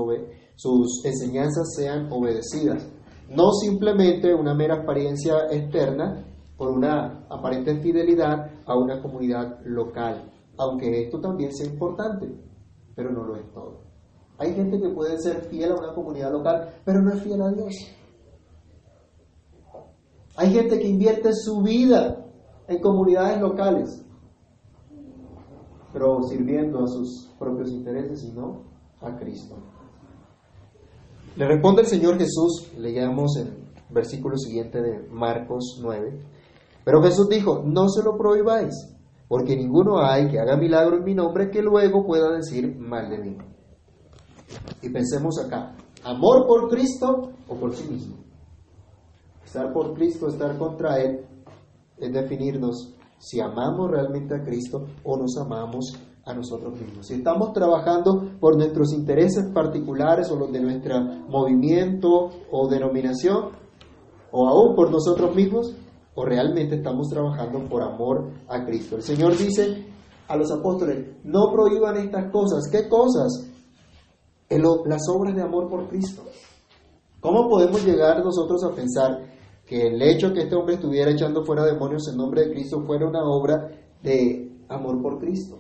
sus 0.57 1.05
enseñanzas 1.05 1.75
sean 1.75 2.13
obedecidas. 2.13 2.87
No 3.31 3.51
simplemente 3.53 4.35
una 4.35 4.55
mera 4.55 4.83
apariencia 4.83 5.47
externa 5.51 6.27
por 6.57 6.71
una 6.71 7.27
aparente 7.31 7.81
fidelidad 7.81 8.51
a 8.67 8.77
una 8.77 9.01
comunidad 9.01 9.61
local, 9.65 10.31
aunque 10.59 11.05
esto 11.05 11.21
también 11.21 11.53
sea 11.53 11.67
importante, 11.67 12.29
pero 12.95 13.11
no 13.11 13.25
lo 13.25 13.37
es 13.37 13.51
todo. 13.53 13.94
Hay 14.39 14.55
gente 14.55 14.81
que 14.81 14.89
puede 14.89 15.19
ser 15.19 15.43
fiel 15.49 15.73
a 15.73 15.77
una 15.77 15.95
comunidad 15.95 16.33
local, 16.33 16.75
pero 16.85 17.01
no 17.01 17.13
es 17.13 17.23
fiel 17.23 17.41
a 17.41 17.53
Dios. 17.53 17.75
Hay 20.37 20.51
gente 20.53 20.79
que 20.79 20.89
invierte 20.89 21.33
su 21.33 21.63
vida 21.63 22.27
en 22.67 22.81
comunidades 22.81 23.41
locales, 23.41 24.05
pero 25.93 26.23
sirviendo 26.25 26.83
a 26.83 26.89
sus 26.89 27.31
propios 27.39 27.71
intereses 27.71 28.25
y 28.25 28.33
no 28.33 28.65
a 29.01 29.17
Cristo. 29.17 29.57
Le 31.37 31.47
responde 31.47 31.83
el 31.83 31.87
Señor 31.87 32.19
Jesús, 32.19 32.73
leamos 32.77 33.37
el 33.37 33.65
versículo 33.91 34.37
siguiente 34.37 34.83
de 34.83 35.09
Marcos 35.09 35.79
9. 35.81 36.21
Pero 36.85 37.03
Jesús 37.03 37.29
dijo, 37.29 37.63
no 37.65 37.89
se 37.89 38.03
lo 38.03 38.17
prohibáis, 38.17 38.75
porque 39.29 39.57
ninguno 39.57 40.05
hay 40.05 40.29
que 40.29 40.41
haga 40.41 40.57
milagro 40.57 40.97
en 40.97 41.05
mi 41.05 41.15
nombre 41.15 41.51
que 41.51 41.63
luego 41.63 42.05
pueda 42.05 42.35
decir 42.35 42.77
mal 42.77 43.09
de 43.09 43.19
mí. 43.19 43.37
Y 44.83 44.91
pensemos 44.91 45.39
acá, 45.39 45.75
amor 46.05 46.47
por 46.47 46.69
Cristo 46.69 47.33
o 47.49 47.55
por 47.57 47.75
sí 47.75 47.89
mismo. 47.91 48.17
Estar 49.45 49.73
por 49.73 49.95
Cristo, 49.95 50.29
estar 50.29 50.57
contra 50.59 51.01
Él, 51.01 51.27
es 51.99 52.13
definirnos 52.13 52.95
si 53.19 53.41
amamos 53.41 53.91
realmente 53.91 54.35
a 54.35 54.43
Cristo 54.43 54.87
o 55.05 55.17
nos 55.17 55.37
amamos 55.39 55.95
a 56.27 56.35
nosotros 56.35 56.79
mismos. 56.81 57.07
Si 57.07 57.15
estamos 57.15 57.53
trabajando 57.53 58.33
por 58.41 58.57
nuestros 58.57 58.93
intereses 58.93 59.47
particulares 59.53 60.31
o 60.31 60.37
los 60.37 60.51
de 60.53 60.61
nuestro 60.61 60.99
movimiento 61.29 62.31
o 62.51 62.69
denominación, 62.69 63.51
o 64.31 64.49
aún 64.49 64.75
por 64.75 64.91
nosotros 64.91 65.35
mismos, 65.35 65.75
o 66.15 66.25
realmente 66.25 66.77
estamos 66.77 67.09
trabajando 67.09 67.61
por 67.69 67.83
amor 67.83 68.31
a 68.49 68.65
Cristo. 68.65 68.97
El 68.97 69.03
Señor 69.03 69.37
dice 69.37 69.87
a 70.29 70.37
los 70.37 70.51
apóstoles, 70.51 71.17
no 71.25 71.53
prohíban 71.53 71.97
estas 71.97 72.31
cosas. 72.33 72.69
¿Qué 72.71 72.89
cosas? 72.89 73.51
Las 74.49 75.03
obras 75.09 75.35
de 75.35 75.43
amor 75.43 75.69
por 75.69 75.89
Cristo. 75.89 76.23
¿Cómo 77.21 77.49
podemos 77.49 77.85
llegar 77.85 78.23
nosotros 78.23 78.63
a 78.65 78.75
pensar 78.75 79.19
que 79.67 79.89
el 79.89 80.03
hecho 80.03 80.33
que 80.33 80.43
este 80.43 80.55
hombre 80.55 80.75
estuviera 80.75 81.11
echando 81.11 81.45
fuera 81.45 81.65
demonios 81.65 82.07
en 82.09 82.19
nombre 82.19 82.43
de 82.43 82.53
Cristo 82.53 82.85
fuera 82.87 83.09
una 83.09 83.25
obra 83.25 83.71
de 84.03 84.53
amor 84.69 85.01
por 85.01 85.19
Cristo? 85.19 85.59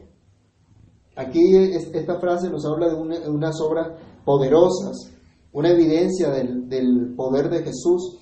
Aquí 1.17 1.57
esta 1.57 2.19
frase 2.19 2.51
nos 2.51 2.67
habla 2.67 2.89
de, 2.89 2.95
unas 3.31 3.61
obras 3.61 3.93
poderosas, 4.25 5.13
una 5.53 5.71
evidencia 5.71 6.31
del, 6.31 7.15
poder 7.17 7.49
de 7.49 7.63
Jesús, 7.63 8.19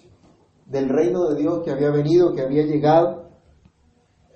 del 0.66 0.88
reino 0.88 1.29
de 1.31 1.40
Dios 1.40 1.62
que 1.64 1.70
había 1.70 1.90
venido, 1.90 2.33
que 2.35 2.42
había 2.42 2.64
llegado. 2.64 3.31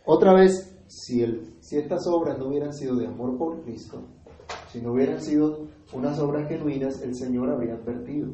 Otra 0.06 0.32
vez, 0.32 0.74
si, 0.88 1.22
el, 1.22 1.54
si 1.60 1.76
estas 1.76 2.06
obras 2.06 2.38
no 2.38 2.48
hubieran 2.48 2.72
sido 2.72 2.96
de 2.96 3.06
amor 3.06 3.36
por 3.36 3.62
Cristo, 3.62 4.02
si 4.76 4.82
no 4.82 4.92
hubieran 4.92 5.22
sido 5.22 5.68
unas 5.94 6.20
obras 6.20 6.48
genuinas, 6.48 7.00
el 7.00 7.14
Señor 7.14 7.48
habría 7.48 7.76
advertido. 7.76 8.28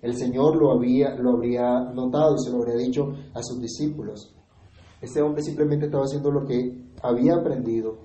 El 0.00 0.16
Señor 0.16 0.56
lo, 0.56 0.72
había, 0.72 1.14
lo 1.14 1.34
habría 1.34 1.92
notado 1.94 2.34
y 2.34 2.44
se 2.44 2.50
lo 2.50 2.58
habría 2.58 2.74
dicho 2.74 3.12
a 3.32 3.40
sus 3.40 3.60
discípulos. 3.60 4.34
Este 5.00 5.22
hombre 5.22 5.42
simplemente 5.42 5.86
estaba 5.86 6.04
haciendo 6.04 6.32
lo 6.32 6.44
que 6.44 6.88
había 7.04 7.36
aprendido 7.36 7.98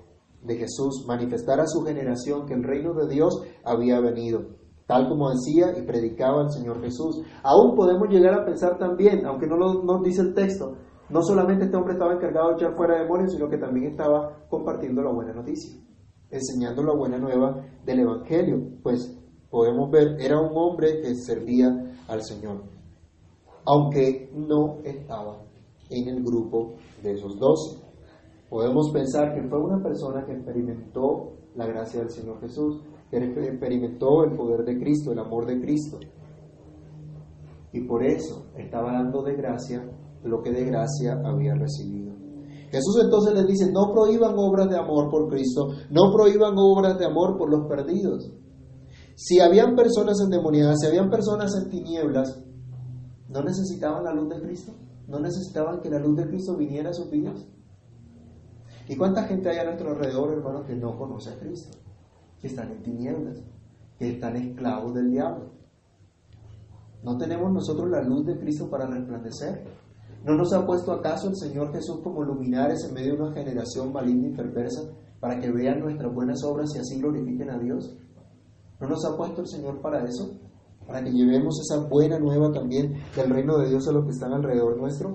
de 0.44 0.58
Jesús, 0.58 1.04
manifestar 1.08 1.58
a 1.58 1.66
su 1.66 1.82
generación 1.82 2.46
que 2.46 2.54
el 2.54 2.62
reino 2.62 2.94
de 2.94 3.12
Dios 3.12 3.42
había 3.64 3.98
venido, 3.98 4.50
tal 4.86 5.08
como 5.08 5.30
decía 5.30 5.76
y 5.76 5.82
predicaba 5.82 6.42
el 6.42 6.52
Señor 6.52 6.80
Jesús. 6.80 7.20
Aún 7.42 7.74
podemos 7.74 8.08
llegar 8.10 8.34
a 8.34 8.44
pensar 8.44 8.78
también, 8.78 9.26
aunque 9.26 9.48
no 9.48 9.56
lo 9.56 10.02
dice 10.04 10.22
el 10.22 10.34
texto, 10.34 10.76
no 11.10 11.20
solamente 11.22 11.64
este 11.64 11.76
hombre 11.76 11.94
estaba 11.94 12.14
encargado 12.14 12.50
de 12.50 12.54
echar 12.54 12.76
fuera 12.76 13.02
demonios, 13.02 13.32
sino 13.32 13.48
que 13.48 13.58
también 13.58 13.90
estaba 13.90 14.46
compartiendo 14.48 15.02
la 15.02 15.10
buena 15.10 15.32
noticia 15.32 15.87
enseñando 16.30 16.82
la 16.82 16.94
buena 16.94 17.18
nueva 17.18 17.64
del 17.84 18.00
Evangelio, 18.00 18.58
pues 18.82 19.16
podemos 19.50 19.90
ver, 19.90 20.20
era 20.20 20.40
un 20.40 20.50
hombre 20.54 21.00
que 21.00 21.14
servía 21.14 21.68
al 22.08 22.22
Señor, 22.22 22.64
aunque 23.64 24.30
no 24.34 24.78
estaba 24.84 25.38
en 25.90 26.08
el 26.08 26.22
grupo 26.22 26.74
de 27.02 27.12
esos 27.12 27.38
dos. 27.38 27.82
Podemos 28.48 28.90
pensar 28.92 29.34
que 29.34 29.46
fue 29.48 29.58
una 29.58 29.82
persona 29.82 30.24
que 30.24 30.32
experimentó 30.32 31.34
la 31.54 31.66
gracia 31.66 32.00
del 32.00 32.10
Señor 32.10 32.40
Jesús, 32.40 32.82
que 33.10 33.16
experimentó 33.18 34.24
el 34.24 34.36
poder 34.36 34.64
de 34.64 34.78
Cristo, 34.78 35.12
el 35.12 35.18
amor 35.18 35.46
de 35.46 35.60
Cristo. 35.60 35.98
Y 37.72 37.80
por 37.86 38.04
eso 38.04 38.46
estaba 38.56 38.92
dando 38.92 39.22
de 39.22 39.34
gracia 39.34 39.84
lo 40.24 40.42
que 40.42 40.50
de 40.50 40.64
gracia 40.64 41.20
había 41.24 41.54
recibido. 41.54 42.07
Jesús 42.70 43.00
entonces 43.02 43.34
les 43.34 43.46
dice, 43.46 43.72
no 43.72 43.92
prohíban 43.92 44.34
obras 44.36 44.68
de 44.68 44.76
amor 44.76 45.10
por 45.10 45.28
Cristo, 45.28 45.68
no 45.90 46.12
prohíban 46.12 46.54
obras 46.56 46.98
de 46.98 47.06
amor 47.06 47.36
por 47.38 47.50
los 47.50 47.66
perdidos. 47.68 48.30
Si 49.14 49.40
habían 49.40 49.74
personas 49.74 50.20
endemoniadas, 50.20 50.78
si 50.80 50.86
habían 50.86 51.10
personas 51.10 51.54
en 51.56 51.70
tinieblas, 51.70 52.42
¿No 53.28 53.42
necesitaban 53.42 54.04
la 54.04 54.14
luz 54.14 54.28
de 54.30 54.40
Cristo? 54.40 54.72
¿No 55.06 55.20
necesitaban 55.20 55.80
que 55.80 55.90
la 55.90 55.98
luz 55.98 56.16
de 56.16 56.26
Cristo 56.26 56.56
viniera 56.56 56.90
a 56.90 56.94
sus 56.94 57.10
vidas? 57.10 57.46
¿Y 58.88 58.96
cuánta 58.96 59.24
gente 59.24 59.50
hay 59.50 59.58
a 59.58 59.64
nuestro 59.64 59.90
alrededor, 59.90 60.32
hermanos, 60.32 60.66
que 60.66 60.74
no 60.74 60.96
conoce 60.96 61.30
a 61.30 61.38
Cristo? 61.38 61.76
Que 62.40 62.46
están 62.46 62.70
en 62.70 62.82
tinieblas, 62.82 63.42
que 63.98 64.12
están 64.12 64.36
esclavos 64.36 64.94
del 64.94 65.10
diablo. 65.10 65.50
¿No 67.02 67.18
tenemos 67.18 67.52
nosotros 67.52 67.90
la 67.90 68.02
luz 68.02 68.24
de 68.24 68.38
Cristo 68.38 68.70
para 68.70 68.86
resplandecer? 68.86 69.66
¿No 70.24 70.34
nos 70.34 70.52
ha 70.52 70.66
puesto 70.66 70.92
acaso 70.92 71.28
el 71.28 71.36
Señor 71.36 71.72
Jesús 71.72 72.00
como 72.02 72.22
luminares 72.22 72.84
en 72.84 72.94
medio 72.94 73.14
de 73.14 73.22
una 73.22 73.32
generación 73.32 73.92
maligna 73.92 74.28
y 74.28 74.36
perversa 74.36 74.82
para 75.20 75.40
que 75.40 75.50
vean 75.50 75.80
nuestras 75.80 76.12
buenas 76.12 76.42
obras 76.44 76.70
y 76.74 76.78
así 76.78 76.98
glorifiquen 76.98 77.50
a 77.50 77.58
Dios? 77.58 77.96
¿No 78.80 78.88
nos 78.88 79.04
ha 79.04 79.16
puesto 79.16 79.42
el 79.42 79.48
Señor 79.48 79.80
para 79.80 80.04
eso? 80.04 80.38
Para 80.86 81.02
que 81.02 81.10
llevemos 81.10 81.60
esa 81.60 81.86
buena 81.88 82.18
nueva 82.18 82.50
también 82.52 82.94
del 83.14 83.30
reino 83.30 83.58
de 83.58 83.68
Dios 83.68 83.86
a 83.88 83.92
los 83.92 84.04
que 84.04 84.12
están 84.12 84.32
alrededor 84.32 84.76
nuestro. 84.76 85.14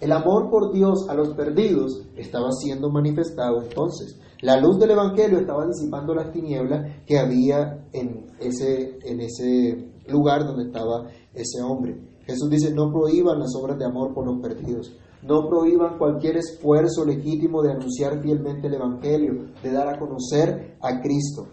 El 0.00 0.12
amor 0.12 0.50
por 0.50 0.72
Dios 0.72 1.08
a 1.08 1.14
los 1.14 1.30
perdidos 1.30 2.06
estaba 2.16 2.50
siendo 2.52 2.90
manifestado 2.90 3.62
entonces. 3.62 4.20
La 4.42 4.60
luz 4.60 4.78
del 4.78 4.90
Evangelio 4.90 5.38
estaba 5.38 5.66
disipando 5.66 6.14
las 6.14 6.32
tinieblas 6.32 7.02
que 7.06 7.18
había 7.18 7.86
en 7.92 8.26
ese, 8.38 8.98
en 9.02 9.20
ese 9.20 9.92
lugar 10.08 10.44
donde 10.44 10.64
estaba 10.64 11.08
ese 11.32 11.62
hombre. 11.62 11.98
Jesús 12.26 12.50
dice, 12.50 12.74
no 12.74 12.90
prohíban 12.92 13.38
las 13.38 13.54
obras 13.54 13.78
de 13.78 13.84
amor 13.84 14.12
por 14.12 14.26
los 14.26 14.40
perdidos. 14.40 14.92
No 15.22 15.48
prohíban 15.48 15.96
cualquier 15.96 16.36
esfuerzo 16.36 17.04
legítimo 17.04 17.62
de 17.62 17.72
anunciar 17.72 18.20
fielmente 18.20 18.66
el 18.66 18.74
Evangelio, 18.74 19.46
de 19.62 19.72
dar 19.72 19.88
a 19.88 19.98
conocer 19.98 20.76
a 20.82 21.00
Cristo. 21.00 21.46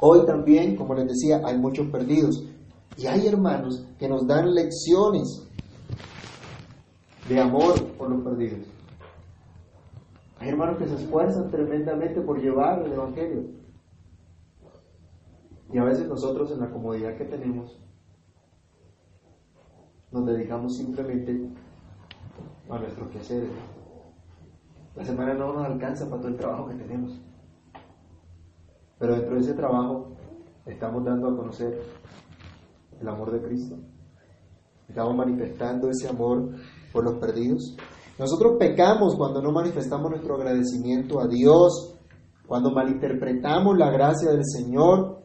Hoy 0.00 0.24
también, 0.24 0.74
como 0.74 0.94
les 0.94 1.06
decía, 1.06 1.42
hay 1.44 1.58
muchos 1.58 1.88
perdidos. 1.88 2.42
Y 2.96 3.06
hay 3.06 3.26
hermanos 3.26 3.86
que 3.98 4.08
nos 4.08 4.26
dan 4.26 4.54
lecciones 4.54 5.46
de 7.28 7.40
amor 7.40 7.74
por 7.98 8.10
los 8.10 8.24
perdidos. 8.24 8.66
Hay 10.38 10.48
hermanos 10.48 10.78
que 10.78 10.88
se 10.88 10.94
esfuerzan 10.94 11.50
tremendamente 11.50 12.22
por 12.22 12.40
llevar 12.40 12.82
el 12.82 12.92
Evangelio. 12.92 13.42
Y 15.72 15.78
a 15.78 15.84
veces 15.84 16.08
nosotros 16.08 16.50
en 16.50 16.60
la 16.60 16.70
comodidad 16.70 17.16
que 17.16 17.26
tenemos 17.26 17.78
nos 20.12 20.26
dedicamos 20.26 20.76
simplemente 20.76 21.48
a 22.68 22.78
nuestros 22.78 23.10
quehaceres. 23.10 23.50
La 24.96 25.04
semana 25.04 25.34
no 25.34 25.52
nos 25.52 25.66
alcanza 25.66 26.08
para 26.08 26.20
todo 26.20 26.28
el 26.28 26.36
trabajo 26.36 26.68
que 26.68 26.74
tenemos. 26.74 27.20
Pero 28.98 29.14
dentro 29.14 29.34
de 29.34 29.40
ese 29.40 29.54
trabajo 29.54 30.16
estamos 30.66 31.04
dando 31.04 31.28
a 31.28 31.36
conocer 31.36 31.80
el 33.00 33.08
amor 33.08 33.30
de 33.32 33.40
Cristo. 33.40 33.76
Estamos 34.88 35.16
manifestando 35.16 35.88
ese 35.88 36.08
amor 36.08 36.50
por 36.92 37.04
los 37.04 37.14
perdidos. 37.18 37.76
Nosotros 38.18 38.56
pecamos 38.58 39.16
cuando 39.16 39.40
no 39.40 39.52
manifestamos 39.52 40.10
nuestro 40.10 40.34
agradecimiento 40.34 41.20
a 41.20 41.28
Dios, 41.28 41.96
cuando 42.46 42.72
malinterpretamos 42.72 43.78
la 43.78 43.90
gracia 43.90 44.32
del 44.32 44.44
Señor 44.44 45.22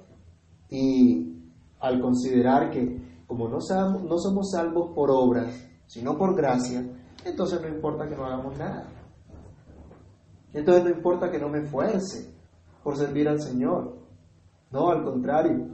y 0.69 1.34
al 1.80 2.00
considerar 2.00 2.69
que 2.69 3.05
como 3.28 3.48
no, 3.48 3.58
no 3.58 4.18
somos 4.18 4.52
salvos 4.52 4.92
por 4.94 5.10
obras, 5.12 5.68
sino 5.88 6.18
por 6.18 6.36
gracia, 6.36 6.84
entonces 7.26 7.62
no 7.62 7.68
importa 7.68 8.08
que 8.08 8.16
no 8.16 8.26
hagamos 8.26 8.58
nada. 8.58 8.88
Entonces 10.54 10.84
no 10.84 10.90
importa 10.92 11.32
que 11.32 11.40
no 11.40 11.50
me 11.50 11.60
esfuerce 11.60 12.34
por 12.84 12.96
servir 12.96 13.28
al 13.28 13.42
Señor. 13.42 13.96
No, 14.72 14.90
al 14.90 15.04
contrario. 15.04 15.68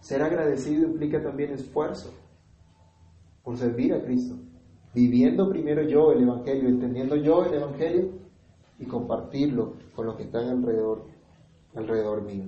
Ser 0.00 0.22
agradecido 0.22 0.86
implica 0.86 1.22
también 1.22 1.50
esfuerzo 1.52 2.12
por 3.42 3.56
servir 3.56 3.94
a 3.94 4.02
Cristo. 4.04 4.36
Viviendo 4.94 5.48
primero 5.48 5.82
yo 5.82 6.12
el 6.12 6.22
Evangelio, 6.22 6.68
entendiendo 6.68 7.16
yo 7.16 7.44
el 7.44 7.54
Evangelio 7.54 8.10
y 8.78 8.84
compartirlo 8.86 9.74
con 9.94 10.06
los 10.06 10.16
que 10.16 10.24
están 10.24 10.48
alrededor, 10.48 11.06
alrededor 11.74 12.22
mío. 12.22 12.44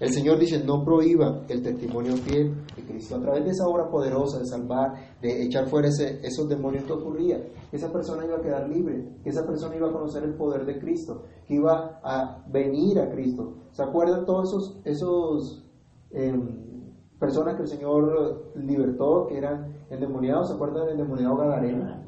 El 0.00 0.10
Señor 0.10 0.38
dice, 0.38 0.62
no 0.64 0.84
prohíba 0.84 1.42
el 1.48 1.62
testimonio 1.62 2.16
fiel 2.16 2.66
de 2.74 2.84
Cristo. 2.84 3.16
A 3.16 3.20
través 3.20 3.44
de 3.44 3.50
esa 3.50 3.68
obra 3.68 3.88
poderosa 3.88 4.40
de 4.40 4.46
salvar, 4.46 4.92
de 5.22 5.44
echar 5.44 5.68
fuera 5.68 5.88
ese, 5.88 6.18
esos 6.26 6.48
demonios 6.48 6.84
que 6.84 6.92
ocurría, 6.92 7.40
esa 7.70 7.92
persona 7.92 8.24
iba 8.24 8.36
a 8.36 8.40
quedar 8.40 8.68
libre, 8.68 9.20
que 9.22 9.30
esa 9.30 9.46
persona 9.46 9.76
iba 9.76 9.88
a 9.88 9.92
conocer 9.92 10.24
el 10.24 10.34
poder 10.34 10.66
de 10.66 10.80
Cristo, 10.80 11.22
que 11.46 11.54
iba 11.54 12.00
a 12.02 12.44
venir 12.48 12.98
a 12.98 13.08
Cristo. 13.08 13.54
¿Se 13.70 13.84
acuerdan 13.84 14.24
todos 14.24 14.48
esos, 14.48 14.80
esos 14.84 15.64
em, 16.10 16.90
personas 17.20 17.54
que 17.54 17.62
el 17.62 17.68
Señor 17.68 18.52
libertó, 18.56 19.26
que 19.28 19.38
eran 19.38 19.74
endemoniados? 19.90 20.48
¿Se 20.48 20.54
acuerdan 20.54 20.86
del 20.86 20.94
endemoniado 20.94 21.36
Gadareno? 21.36 22.02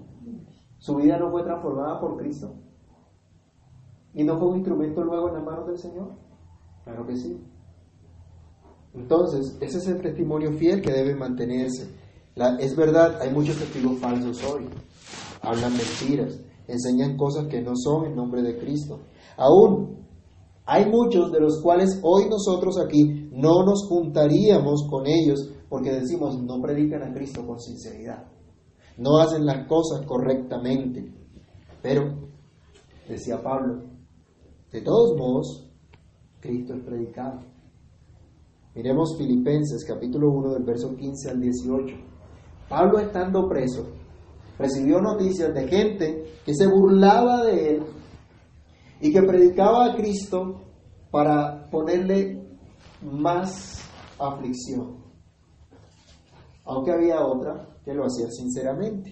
Su 0.78 0.96
vida 0.96 1.18
no 1.18 1.30
fue 1.30 1.44
transformada 1.44 2.00
por 2.00 2.16
Cristo. 2.16 2.52
¿Y 4.12 4.24
no 4.24 4.38
fue 4.38 4.48
un 4.48 4.56
instrumento 4.56 5.04
luego 5.04 5.28
en 5.28 5.34
las 5.34 5.44
manos 5.44 5.66
del 5.66 5.78
Señor? 5.78 6.08
Claro 6.84 7.06
que 7.06 7.16
sí. 7.16 7.40
Entonces, 8.96 9.56
ese 9.60 9.78
es 9.78 9.86
el 9.88 10.00
testimonio 10.00 10.52
fiel 10.52 10.80
que 10.80 10.90
debe 10.90 11.14
mantenerse. 11.14 11.88
es 12.58 12.74
verdad, 12.74 13.20
hay 13.20 13.30
muchos 13.30 13.56
testigos 13.56 13.98
falsos 13.98 14.42
hoy. 14.44 14.68
Hablan 15.42 15.72
mentiras, 15.76 16.40
enseñan 16.66 17.16
cosas 17.16 17.46
que 17.46 17.60
no 17.60 17.72
son 17.76 18.06
en 18.06 18.16
nombre 18.16 18.42
de 18.42 18.58
Cristo. 18.58 19.00
Aún 19.36 20.06
hay 20.64 20.86
muchos 20.86 21.30
de 21.30 21.40
los 21.40 21.60
cuales 21.62 22.00
hoy 22.02 22.24
nosotros 22.28 22.78
aquí 22.78 23.28
no 23.32 23.64
nos 23.64 23.86
juntaríamos 23.86 24.86
con 24.90 25.06
ellos 25.06 25.50
porque 25.68 25.92
decimos 25.92 26.42
no 26.42 26.60
predican 26.60 27.02
a 27.02 27.12
Cristo 27.12 27.46
con 27.46 27.60
sinceridad. 27.60 28.24
No 28.96 29.18
hacen 29.18 29.44
las 29.44 29.68
cosas 29.68 30.06
correctamente. 30.06 31.12
Pero, 31.82 32.30
decía 33.06 33.42
Pablo, 33.42 33.82
de 34.72 34.80
todos 34.80 35.16
modos, 35.18 35.70
Cristo 36.40 36.74
es 36.74 36.82
predicado. 36.82 37.55
Miremos 38.76 39.16
Filipenses 39.16 39.86
capítulo 39.86 40.30
1 40.32 40.52
del 40.52 40.64
verso 40.64 40.94
15 40.94 41.30
al 41.30 41.40
18. 41.40 41.96
Pablo 42.68 42.98
estando 42.98 43.48
preso, 43.48 43.86
recibió 44.58 45.00
noticias 45.00 45.54
de 45.54 45.66
gente 45.66 46.24
que 46.44 46.54
se 46.54 46.66
burlaba 46.66 47.42
de 47.42 47.70
él 47.70 47.82
y 49.00 49.10
que 49.10 49.22
predicaba 49.22 49.86
a 49.86 49.96
Cristo 49.96 50.60
para 51.10 51.70
ponerle 51.70 52.46
más 53.00 53.80
aflicción. 54.18 54.98
Aunque 56.66 56.92
había 56.92 57.24
otra 57.24 57.78
que 57.82 57.94
lo 57.94 58.04
hacía 58.04 58.30
sinceramente. 58.30 59.10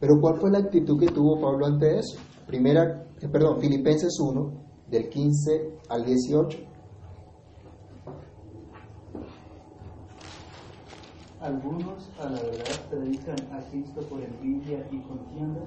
Pero 0.00 0.14
¿cuál 0.18 0.40
fue 0.40 0.50
la 0.50 0.60
actitud 0.60 0.98
que 0.98 1.12
tuvo 1.12 1.38
Pablo 1.38 1.66
ante 1.66 1.98
eso? 1.98 2.18
Primera, 2.46 3.06
eh, 3.20 3.28
perdón, 3.28 3.60
Filipenses 3.60 4.18
1 4.18 4.64
del 4.88 5.10
15 5.10 5.80
al 5.90 6.06
18. 6.06 6.73
Algunos 11.44 12.10
a 12.18 12.30
la 12.30 12.40
verdad 12.40 12.80
predican 12.88 13.36
a 13.52 13.60
Cristo 13.68 14.00
por 14.08 14.18
envidia 14.18 14.78
y 14.90 14.98
contienda, 15.00 15.60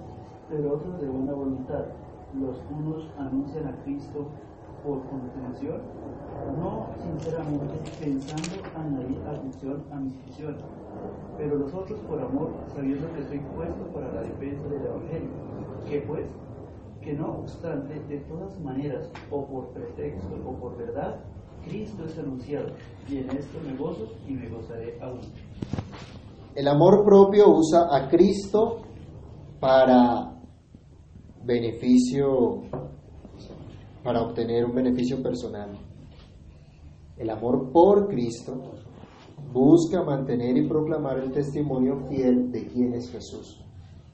pero 0.50 0.74
otros 0.74 1.00
de 1.00 1.08
buena 1.08 1.34
voluntad. 1.34 1.86
Los 2.34 2.58
unos 2.72 3.08
anuncian 3.20 3.68
a 3.68 3.84
Cristo 3.84 4.26
por 4.84 5.06
contención, 5.06 5.82
no 6.58 6.88
sinceramente 7.00 7.76
pensando 8.00 8.58
añadir 8.76 9.20
atención 9.28 9.84
a 9.92 9.98
mis 9.98 10.16
misiones, 10.26 10.63
pero 11.38 11.58
los 11.58 11.72
otros 11.72 12.00
por 12.10 12.24
amor, 12.24 12.50
sabiendo 12.74 13.13
que 13.13 13.26
soy 13.26 13.40
puesto 13.56 13.86
para 13.94 14.12
la 14.13 14.22
defensa 14.22 14.68
del 14.70 14.84
Evangelio. 14.84 15.30
Que 15.88 16.02
pues, 16.02 16.26
que 17.02 17.13
no 17.13 17.38
obstante, 17.38 18.00
de 18.10 18.18
todas 18.22 18.60
maneras, 18.62 19.12
o 19.30 19.46
por 19.46 19.68
pretexto 19.68 20.40
o 20.44 20.54
por 20.54 20.76
verdad, 20.76 21.20
Cristo 21.67 22.06
es 22.06 22.17
anunciado, 22.17 22.69
y 23.10 23.17
en 23.17 23.30
esto 23.32 23.60
me 23.65 23.75
gozo 23.75 24.13
y 24.27 24.34
me 24.34 24.49
gozaré 24.49 24.97
aún. 25.01 25.21
El 26.56 26.67
amor 26.67 27.03
propio 27.06 27.49
usa 27.49 27.88
a 27.91 28.08
Cristo 28.10 28.82
para 29.60 30.34
beneficio, 31.43 32.62
para 34.03 34.21
obtener 34.21 34.65
un 34.65 34.75
beneficio 34.75 35.21
personal. 35.21 35.77
El 37.17 37.30
amor 37.30 37.71
por 37.71 38.08
Cristo 38.08 38.56
busca 39.51 40.03
mantener 40.03 40.58
y 40.58 40.67
proclamar 40.67 41.19
el 41.19 41.32
testimonio 41.32 41.99
fiel 42.10 42.51
de 42.51 42.67
quién 42.67 42.93
es 42.93 43.10
Jesús 43.12 43.63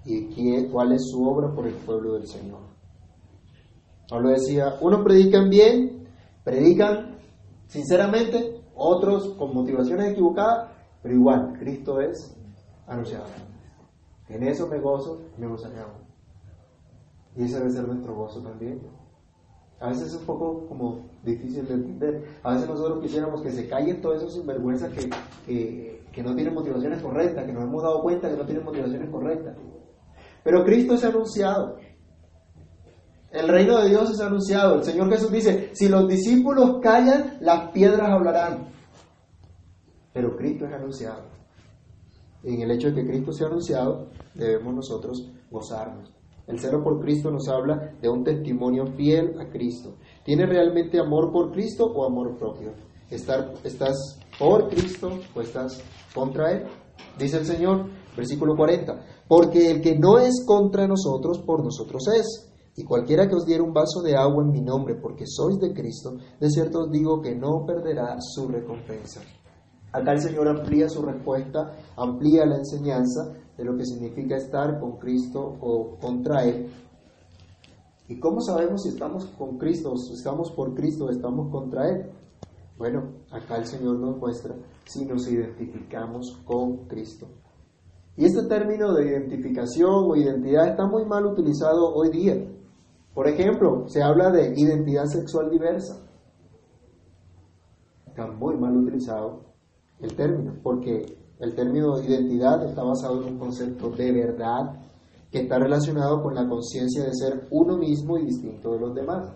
y 0.06 0.68
cuál 0.68 0.94
es 0.94 1.10
su 1.10 1.24
obra 1.26 1.54
por 1.54 1.68
el 1.68 1.76
pueblo 1.76 2.14
del 2.14 2.28
Señor. 2.28 2.60
Pablo 4.10 4.30
decía, 4.30 4.76
unos 4.82 5.04
predican 5.04 5.50
bien, 5.50 6.08
predican 6.44 7.13
sinceramente, 7.68 8.62
otros 8.76 9.30
con 9.36 9.54
motivaciones 9.54 10.12
equivocadas, 10.12 10.72
pero 11.02 11.16
igual, 11.16 11.54
Cristo 11.60 12.00
es 12.00 12.36
anunciado. 12.88 13.26
En 14.30 14.44
eso 14.44 14.68
me 14.68 14.80
gozo, 14.80 15.22
me 15.38 15.48
gozaré. 15.48 15.76
Y 17.36 17.44
ese 17.44 17.60
debe 17.60 17.72
ser 17.72 17.88
nuestro 17.88 18.16
gozo 18.16 18.42
también. 18.42 18.82
A 19.80 19.90
veces 19.90 20.14
es 20.14 20.16
un 20.16 20.26
poco 20.26 20.66
como 20.68 21.10
difícil 21.24 21.68
de 21.68 21.74
entender. 21.74 22.24
A 22.44 22.54
veces 22.54 22.70
nosotros 22.70 23.02
quisiéramos 23.02 23.42
que 23.42 23.52
se 23.52 23.68
callen 23.68 24.02
todos 24.02 24.18
esos 24.18 24.34
sinvergüenzas 24.34 24.92
que, 24.94 25.10
que, 25.46 26.06
que 26.12 26.24
no 26.24 26.34
tienen 26.36 26.54
motivaciones 26.54 27.02
correctas, 27.02 27.46
que 27.46 27.52
nos 27.52 27.64
hemos 27.64 27.84
dado 27.84 28.02
cuenta 28.02 28.30
que 28.30 28.38
no 28.38 28.46
tienen 28.46 28.64
motivaciones 28.64 29.10
correctas. 29.10 29.58
Pero 30.44 30.64
Cristo 30.64 30.94
es 30.94 31.04
anunciado. 31.04 31.78
El 33.34 33.48
reino 33.48 33.82
de 33.82 33.90
Dios 33.90 34.12
es 34.12 34.22
anunciado. 34.22 34.76
El 34.76 34.84
Señor 34.84 35.10
Jesús 35.10 35.32
dice, 35.32 35.72
si 35.74 35.90
los 35.90 36.08
discípulos 36.08 36.78
callan, 36.84 37.38
las 37.42 37.72
piedras 37.72 38.08
hablarán. 38.08 38.72
Pero 40.14 40.36
Cristo 40.38 40.68
es 40.68 40.74
anunciado. 40.74 41.24
Y 42.44 42.54
en 42.54 42.62
el 42.62 42.72
hecho 42.72 42.90
de 42.90 42.94
que 42.94 43.08
Cristo 43.08 43.32
sea 43.32 43.48
anunciado, 43.48 44.10
debemos 44.36 44.76
nosotros 44.76 45.32
gozarnos. 45.50 46.14
El 46.46 46.60
celo 46.60 46.84
por 46.84 47.00
Cristo 47.00 47.32
nos 47.32 47.48
habla 47.48 47.96
de 48.00 48.08
un 48.08 48.24
testimonio 48.24 48.86
fiel 48.96 49.40
a 49.40 49.50
Cristo. 49.50 49.96
¿Tienes 50.24 50.48
realmente 50.48 51.00
amor 51.00 51.32
por 51.32 51.52
Cristo 51.52 51.86
o 51.86 52.06
amor 52.06 52.38
propio? 52.38 52.74
¿Estás 53.10 54.20
por 54.38 54.70
Cristo 54.70 55.10
o 55.34 55.42
estás 55.42 55.82
contra 56.14 56.52
Él? 56.52 56.64
Dice 57.18 57.38
el 57.38 57.46
Señor, 57.46 57.88
versículo 58.16 58.56
40, 58.56 59.24
porque 59.28 59.72
el 59.72 59.82
que 59.82 59.98
no 59.98 60.20
es 60.20 60.46
contra 60.46 60.88
nosotros, 60.88 61.40
por 61.40 61.64
nosotros 61.64 62.04
es. 62.16 62.53
Y 62.76 62.84
cualquiera 62.84 63.28
que 63.28 63.36
os 63.36 63.46
diera 63.46 63.64
un 63.64 63.74
vaso 63.74 64.02
de 64.02 64.16
agua 64.16 64.44
en 64.44 64.52
mi 64.52 64.62
nombre, 64.62 64.96
porque 64.96 65.26
sois 65.28 65.60
de 65.60 65.74
Cristo, 65.74 66.18
de 66.40 66.50
cierto 66.50 66.82
os 66.82 66.92
digo 66.92 67.22
que 67.22 67.36
no 67.36 67.66
perderá 67.66 68.18
su 68.20 68.48
recompensa. 68.48 69.22
Acá 69.92 70.14
el 70.14 70.22
Señor 70.22 70.48
amplía 70.48 70.90
su 70.90 71.04
respuesta, 71.04 71.78
amplía 71.96 72.48
la 72.48 72.58
enseñanza 72.58 73.32
de 73.56 73.64
lo 73.64 73.78
que 73.78 73.86
significa 73.86 74.38
estar 74.38 74.80
con 74.80 74.98
Cristo 74.98 75.40
o 75.62 75.98
contra 76.00 76.44
Él. 76.46 76.68
¿Y 78.10 78.20
cómo 78.20 78.42
sabemos 78.42 78.82
si 78.82 78.90
estamos 78.90 79.28
con 79.38 79.60
Cristo, 79.60 79.96
si 79.96 80.14
estamos 80.14 80.52
por 80.52 80.74
Cristo 80.74 81.06
o 81.06 81.10
estamos 81.12 81.52
contra 81.52 81.90
Él? 81.90 82.10
Bueno, 82.76 83.04
acá 83.32 83.58
el 83.58 83.66
Señor 83.66 84.00
nos 84.00 84.18
muestra 84.18 84.56
si 84.86 85.06
nos 85.06 85.32
identificamos 85.32 86.42
con 86.44 86.88
Cristo. 86.88 87.28
Y 88.18 88.26
este 88.26 88.44
término 88.44 88.94
de 88.94 89.08
identificación 89.08 90.10
o 90.10 90.16
identidad 90.16 90.70
está 90.70 90.88
muy 90.88 91.06
mal 91.06 91.26
utilizado 91.26 91.94
hoy 91.94 92.10
día. 92.10 92.53
Por 93.14 93.28
ejemplo, 93.28 93.88
se 93.88 94.02
habla 94.02 94.32
de 94.32 94.54
identidad 94.56 95.06
sexual 95.06 95.50
diversa. 95.50 96.02
Está 98.08 98.28
muy 98.28 98.58
mal 98.58 98.76
utilizado 98.78 99.42
el 100.00 100.16
término, 100.16 100.54
porque 100.64 101.18
el 101.40 101.56
término 101.56 102.00
identidad 102.02 102.64
está 102.66 102.84
basado 102.84 103.22
en 103.22 103.34
un 103.34 103.40
concepto 103.40 103.90
de 103.90 104.12
verdad 104.12 104.80
que 105.32 105.42
está 105.42 105.58
relacionado 105.58 106.22
con 106.22 106.36
la 106.36 106.48
conciencia 106.48 107.04
de 107.04 107.14
ser 107.14 107.48
uno 107.52 107.78
mismo 107.78 108.18
y 108.18 108.26
distinto 108.26 108.74
de 108.74 108.80
los 108.80 108.94
demás. 108.94 109.34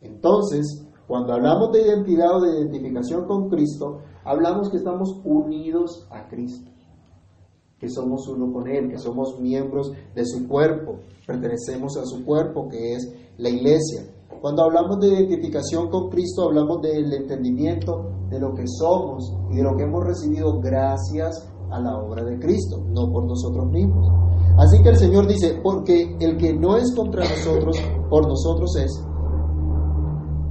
Entonces, 0.00 0.86
cuando 1.06 1.32
hablamos 1.32 1.72
de 1.72 1.82
identidad 1.82 2.36
o 2.36 2.40
de 2.40 2.60
identificación 2.60 3.26
con 3.26 3.48
Cristo, 3.48 3.98
hablamos 4.24 4.70
que 4.70 4.76
estamos 4.76 5.20
unidos 5.24 6.06
a 6.10 6.28
Cristo, 6.28 6.70
que 7.80 7.88
somos 7.88 8.28
uno 8.28 8.52
con 8.52 8.68
Él, 8.68 8.90
que 8.90 8.98
somos 8.98 9.40
miembros 9.40 9.90
de 10.14 10.24
su 10.26 10.46
cuerpo, 10.46 11.00
pertenecemos 11.26 11.96
a 11.96 12.04
su 12.04 12.24
cuerpo, 12.24 12.68
que 12.68 12.92
es 12.92 13.10
la 13.38 13.48
iglesia. 13.48 14.02
Cuando 14.40 14.64
hablamos 14.64 15.00
de 15.00 15.08
identificación 15.08 15.88
con 15.88 16.10
Cristo, 16.10 16.44
hablamos 16.44 16.82
del 16.82 17.12
entendimiento 17.12 18.26
de 18.28 18.38
lo 18.38 18.54
que 18.54 18.64
somos 18.66 19.32
y 19.50 19.56
de 19.56 19.62
lo 19.62 19.76
que 19.76 19.84
hemos 19.84 20.04
recibido 20.04 20.60
gracias 20.60 21.50
a 21.70 21.80
la 21.80 21.96
obra 21.98 22.24
de 22.24 22.38
Cristo, 22.38 22.84
no 22.88 23.10
por 23.10 23.26
nosotros 23.26 23.66
mismos. 23.70 24.08
Así 24.58 24.82
que 24.82 24.90
el 24.90 24.96
Señor 24.96 25.26
dice, 25.26 25.58
porque 25.62 26.16
el 26.20 26.36
que 26.36 26.52
no 26.52 26.76
es 26.76 26.94
contra 26.94 27.22
nosotros, 27.22 27.76
por 28.08 28.26
nosotros 28.26 28.76
es, 28.76 29.04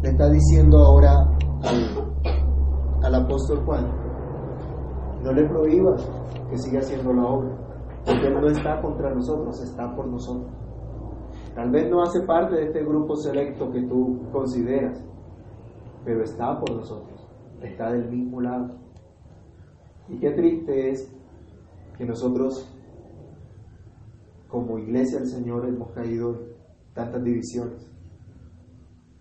le 0.02 0.10
está 0.10 0.30
diciendo 0.30 0.80
ahora 0.80 1.28
al, 3.04 3.16
apóstol 3.16 3.64
Juan, 3.66 4.09
no 5.24 5.34
le 5.34 5.48
prohíbas 5.48 6.10
que 6.50 6.58
siga 6.58 6.80
haciendo 6.80 7.14
la 7.14 7.26
obra, 7.26 7.50
porque 8.06 8.28
Él 8.28 8.34
no 8.34 8.48
está 8.48 8.82
contra 8.82 9.14
nosotros, 9.14 9.62
está 9.62 9.96
por 9.96 10.08
nosotros. 10.08 10.52
Tal 11.54 11.72
vez 11.72 11.90
no 11.90 12.02
hace 12.02 12.22
parte 12.22 12.56
de 12.56 12.66
este 12.68 12.84
grupo 12.84 13.16
selecto 13.16 13.72
que 13.72 13.82
tú 13.82 14.20
consideras, 14.32 15.04
pero 16.06 16.24
está 16.24 16.58
por 16.60 16.72
nosotros, 16.72 17.28
está 17.62 17.92
del 17.92 18.10
mismo 18.10 18.42
lado. 18.42 18.76
Y 20.08 20.18
qué 20.20 20.32
triste 20.32 20.92
es 20.92 21.14
que 21.98 22.06
nosotros, 22.06 22.66
como 24.48 24.80
iglesia 24.80 25.20
del 25.20 25.28
Señor, 25.28 25.68
hemos 25.68 25.92
caído 25.92 26.32
en 26.32 26.94
tantas 26.94 27.24
divisiones 27.24 27.92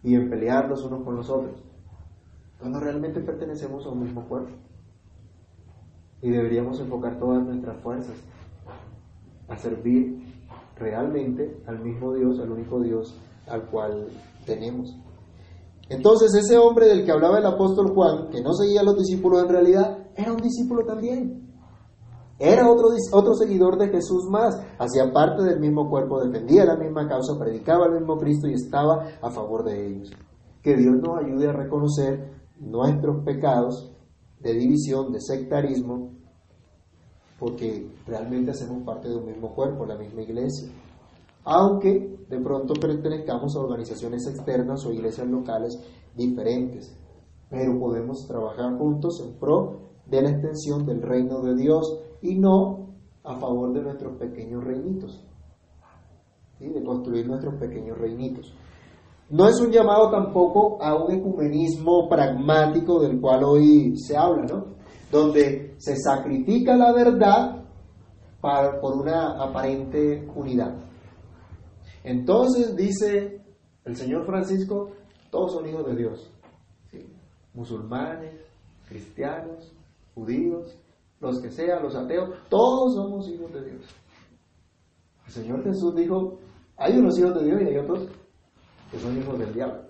y 0.03 0.15
en 0.15 0.31
pelear 0.31 0.69
los 0.69 0.85
unos 0.85 1.03
con 1.05 1.17
los 1.17 1.29
otros, 1.29 1.63
cuando 2.61 2.81
realmente 2.81 3.21
pertenecemos 3.21 3.85
a 3.85 3.91
un 3.91 4.05
mismo 4.05 4.27
cuerpo. 4.29 4.68
Y 6.21 6.31
deberíamos 6.31 6.81
enfocar 6.81 7.19
todas 7.19 7.45
nuestras 7.45 7.81
fuerzas 7.83 8.17
a 9.49 9.57
servir 9.57 10.19
realmente 10.77 11.63
al 11.67 11.81
mismo 11.81 12.15
Dios, 12.15 12.39
al 12.41 12.51
único 12.51 12.81
Dios 12.81 13.19
al 13.47 13.67
cual 13.71 14.09
tenemos. 14.45 14.97
Entonces 15.89 16.35
ese 16.35 16.59
hombre 16.59 16.87
del 16.87 17.05
que 17.05 17.13
hablaba 17.13 17.39
el 17.39 17.47
apóstol 17.47 17.93
Juan, 17.95 18.29
que 18.31 18.43
no 18.43 18.53
seguía 18.53 18.81
a 18.81 18.85
los 18.85 18.97
discípulos 18.97 19.43
en 19.43 19.49
realidad, 19.49 19.99
era 20.15 20.33
un 20.33 20.39
discípulo 20.39 20.85
también. 20.85 21.49
Era 22.39 22.71
otro, 22.71 22.89
otro 23.13 23.35
seguidor 23.35 23.79
de 23.79 23.89
Jesús 23.89 24.27
más, 24.31 24.55
hacía 24.79 25.13
parte 25.13 25.43
del 25.43 25.59
mismo 25.59 25.89
cuerpo, 25.91 26.23
defendía 26.23 26.65
la 26.65 26.77
misma 26.77 27.09
causa, 27.09 27.39
predicaba 27.39 27.87
el 27.87 27.95
mismo 27.95 28.17
Cristo 28.17 28.47
y 28.47 28.53
estaba 28.53 29.07
a 29.21 29.31
favor 29.31 29.65
de 29.65 29.87
ellos. 29.87 30.11
Que 30.63 30.77
Dios 30.77 30.95
nos 31.03 31.19
ayude 31.19 31.49
a 31.49 31.53
reconocer 31.53 32.33
nuestros 32.61 33.25
pecados 33.25 33.93
de 34.41 34.55
división, 34.55 35.13
de 35.13 35.21
sectarismo, 35.21 36.13
porque 37.39 37.91
realmente 38.07 38.51
hacemos 38.51 38.83
parte 38.85 39.09
de 39.09 39.17
un 39.17 39.27
mismo 39.27 39.55
cuerpo, 39.55 39.87
la 39.87 39.97
misma 39.97 40.23
iglesia. 40.23 40.69
Aunque 41.45 42.19
de 42.29 42.41
pronto 42.41 42.75
pertenezcamos 42.75 43.57
a 43.57 43.61
organizaciones 43.61 44.27
externas 44.27 44.85
o 44.85 44.93
iglesias 44.93 45.29
locales 45.29 45.79
diferentes, 46.15 46.97
pero 47.49 47.79
podemos 47.79 48.27
trabajar 48.27 48.77
juntos 48.77 49.23
en 49.25 49.39
pro 49.39 49.89
de 50.07 50.23
la 50.23 50.31
extensión 50.31 50.85
del 50.85 51.03
reino 51.03 51.41
de 51.43 51.55
Dios 51.55 52.01
y 52.21 52.39
no 52.39 52.89
a 53.25 53.37
favor 53.39 53.73
de 53.73 53.83
nuestros 53.83 54.17
pequeños 54.19 54.65
reinitos, 54.65 55.25
de 56.59 56.83
construir 56.83 57.27
nuestros 57.27 57.55
pequeños 57.55 57.97
reinitos. 57.99 58.55
No 59.31 59.47
es 59.47 59.61
un 59.61 59.71
llamado 59.71 60.11
tampoco 60.11 60.83
a 60.83 60.95
un 60.95 61.13
ecumenismo 61.13 62.09
pragmático 62.09 63.01
del 63.01 63.21
cual 63.21 63.45
hoy 63.45 63.95
se 63.97 64.17
habla, 64.17 64.45
¿no? 64.47 64.79
donde 65.11 65.75
se 65.79 65.97
sacrifica 65.97 66.77
la 66.77 66.93
verdad 66.93 67.65
por 68.41 68.97
una 68.97 69.43
aparente 69.43 70.27
unidad. 70.35 70.75
Entonces 72.05 72.75
dice 72.77 73.43
el 73.85 73.97
Señor 73.97 74.25
Francisco, 74.27 74.91
todos 75.31 75.53
son 75.53 75.69
hijos 75.69 75.87
de 75.87 75.97
Dios, 75.97 76.31
musulmanes, 77.55 78.35
cristianos, 78.89 79.75
judíos, 80.15 80.79
los 81.21 81.41
que 81.41 81.51
sean, 81.51 81.83
los 81.83 81.97
ateos, 81.97 82.31
todos 82.49 82.95
somos 82.95 83.29
hijos 83.29 83.53
de 83.53 83.65
Dios. 83.65 83.83
El 85.27 85.33
Señor 85.33 85.65
Jesús 85.65 85.95
dijo, 85.95 86.39
hay 86.77 86.97
unos 86.97 87.19
hijos 87.19 87.35
de 87.35 87.45
Dios 87.45 87.63
y 87.63 87.65
hay 87.67 87.79
otros 87.79 88.09
que 88.91 88.99
son 88.99 89.19
hijos 89.19 89.39
del 89.39 89.55
diablo. 89.55 89.83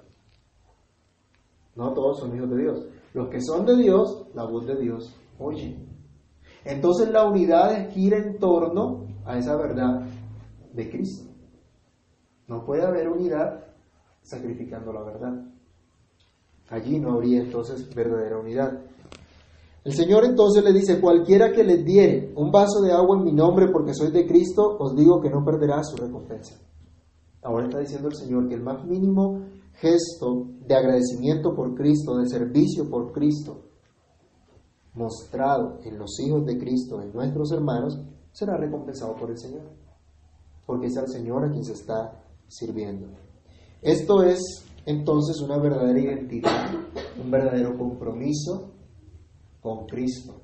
No 1.77 1.93
todos 1.93 2.19
son 2.19 2.37
hijos 2.37 2.51
de 2.51 2.57
Dios. 2.63 2.87
Los 3.15 3.29
que 3.29 3.41
son 3.41 3.65
de 3.65 3.77
Dios, 3.77 4.27
la 4.35 4.45
voz 4.45 4.67
de 4.67 4.77
Dios 4.77 5.15
oye. 5.39 5.77
Entonces 6.65 7.09
la 7.11 7.25
unidad 7.25 7.91
gira 7.91 8.19
en 8.19 8.39
torno 8.39 9.07
a 9.25 9.39
esa 9.39 9.57
verdad 9.57 10.07
de 10.73 10.91
Cristo. 10.91 11.31
No 12.47 12.65
puede 12.65 12.85
haber 12.85 13.09
unidad 13.09 13.65
sacrificando 14.23 14.93
la 14.93 15.03
verdad. 15.03 15.45
Allí 16.71 16.99
no 16.99 17.13
habría 17.13 17.41
entonces 17.41 17.95
verdadera 17.95 18.39
unidad. 18.39 18.83
El 19.85 19.93
Señor 19.95 20.25
entonces 20.25 20.63
le 20.63 20.73
dice, 20.73 21.01
cualquiera 21.01 21.53
que 21.53 21.65
les 21.65 21.83
diere 21.85 22.33
un 22.37 22.51
vaso 22.51 22.83
de 22.83 22.93
agua 22.93 23.17
en 23.17 23.25
mi 23.25 23.33
nombre 23.33 23.69
porque 23.69 23.95
soy 23.95 24.11
de 24.11 24.27
Cristo, 24.27 24.77
os 24.79 24.95
digo 24.95 25.21
que 25.21 25.31
no 25.31 25.45
perderá 25.45 25.83
su 25.83 25.97
recompensa. 25.97 26.61
Ahora 27.43 27.67
está 27.67 27.79
diciendo 27.79 28.09
el 28.09 28.17
Señor 28.17 28.49
que 28.49 28.55
el 28.55 28.63
más 28.63 28.85
mínimo 28.85 29.43
gesto 29.75 30.47
de 30.67 30.75
agradecimiento 30.75 31.55
por 31.55 31.75
Cristo, 31.75 32.17
de 32.19 32.29
servicio 32.29 32.89
por 32.91 33.13
Cristo, 33.13 33.65
mostrado 34.95 35.79
en 35.85 35.99
los 35.99 36.19
hijos 36.21 36.45
de 36.45 36.59
Cristo, 36.59 37.01
en 37.01 37.13
nuestros 37.13 37.53
hermanos, 37.53 37.99
será 38.33 38.57
recompensado 38.57 39.15
por 39.15 39.31
el 39.31 39.39
Señor, 39.39 39.71
porque 40.67 40.89
es 40.89 40.97
al 40.97 41.09
Señor 41.09 41.45
a 41.45 41.51
quien 41.51 41.65
se 41.65 41.73
está 41.73 42.25
sirviendo. 42.49 43.09
Esto 43.81 44.23
es 44.23 44.41
entonces 44.85 45.41
una 45.41 45.59
verdadera 45.59 46.01
identidad, 46.01 46.71
un 47.23 47.31
verdadero 47.31 47.77
compromiso 47.79 48.73
con 49.61 49.87
Cristo. 49.87 50.41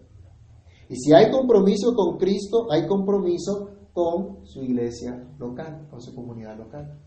Y 0.89 0.97
si 0.97 1.13
hay 1.13 1.31
compromiso 1.31 1.95
con 1.95 2.19
Cristo, 2.19 2.71
hay 2.71 2.87
compromiso 2.87 3.71
con 3.95 4.45
su 4.45 4.63
iglesia 4.63 5.25
local, 5.39 5.87
con 5.89 6.03
su 6.03 6.15
comunidad 6.15 6.59
local. 6.59 7.01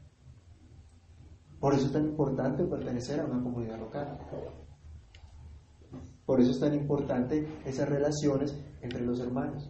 Por 1.59 1.73
eso 1.73 1.87
es 1.87 1.91
tan 1.91 2.05
importante 2.05 2.63
pertenecer 2.63 3.19
a 3.19 3.25
una 3.25 3.43
comunidad 3.43 3.77
local. 3.77 4.17
Por 6.25 6.39
eso 6.39 6.51
es 6.51 6.59
tan 6.59 6.73
importante 6.73 7.47
esas 7.65 7.89
relaciones 7.89 8.57
entre 8.81 9.05
los 9.05 9.19
hermanos. 9.19 9.69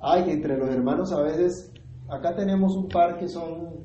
Hay 0.00 0.30
entre 0.30 0.56
los 0.56 0.70
hermanos 0.70 1.12
a 1.12 1.22
veces, 1.22 1.72
acá 2.08 2.34
tenemos 2.34 2.74
un 2.74 2.88
par 2.88 3.18
que 3.18 3.28
son 3.28 3.84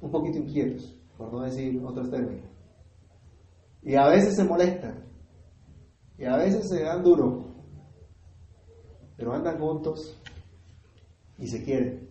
un 0.00 0.10
poquito 0.10 0.38
inquietos, 0.38 0.96
por 1.16 1.32
no 1.32 1.40
decir 1.40 1.82
otros 1.84 2.10
términos. 2.10 2.48
Y 3.82 3.96
a 3.96 4.06
veces 4.08 4.36
se 4.36 4.44
molestan. 4.44 5.04
Y 6.18 6.24
a 6.24 6.36
veces 6.36 6.68
se 6.68 6.82
dan 6.82 7.02
duro. 7.02 7.43
Pero 9.16 9.32
andan 9.32 9.58
juntos 9.58 10.18
y 11.38 11.46
se 11.46 11.62
quieren. 11.62 12.08